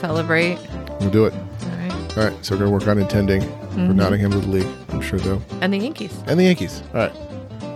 Celebrate. 0.00 0.58
We'll 1.00 1.10
do 1.10 1.24
it. 1.24 1.34
All 2.16 2.24
right. 2.24 2.44
So 2.44 2.54
we're 2.54 2.60
gonna 2.60 2.70
work 2.72 2.86
on 2.88 2.98
intending 2.98 3.42
for 3.42 3.78
Mhm. 3.78 3.94
Nottingham 3.94 4.30
to 4.32 4.38
the 4.38 4.48
league. 4.48 4.66
I'm 4.90 5.00
sure 5.00 5.18
though, 5.18 5.40
And 5.60 5.72
the 5.72 5.78
Yankees. 5.78 6.12
and 6.26 6.38
the 6.38 6.44
Yankees. 6.44 6.82
All 6.94 7.00
right. 7.00 7.12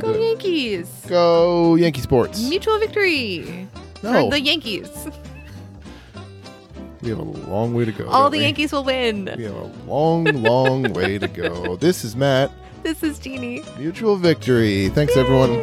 Go 0.01 0.12
Yankees! 0.16 0.89
Go 1.09 1.76
Yankee 1.76 2.01
sports. 2.01 2.43
Mutual 2.49 2.78
victory 2.80 3.68
No, 4.03 4.12
for 4.24 4.30
the 4.30 4.41
Yankees. 4.41 4.89
we 7.03 7.11
have 7.11 7.18
a 7.20 7.22
long 7.22 7.72
way 7.72 7.85
to 7.85 7.93
go. 7.93 8.07
All 8.09 8.28
the 8.28 8.39
we? 8.39 8.45
Yankees 8.45 8.72
will 8.72 8.83
win. 8.83 9.30
We 9.37 9.45
have 9.45 9.55
a 9.55 9.70
long, 9.89 10.24
long 10.43 10.83
way 10.95 11.18
to 11.18 11.28
go. 11.28 11.76
This 11.76 12.05
is 12.05 12.16
Matt. 12.16 12.51
This 12.83 13.05
is 13.05 13.20
Jeannie. 13.20 13.62
Mutual 13.78 14.16
victory. 14.16 14.89
Thanks, 14.89 15.16
everyone. 15.16 15.61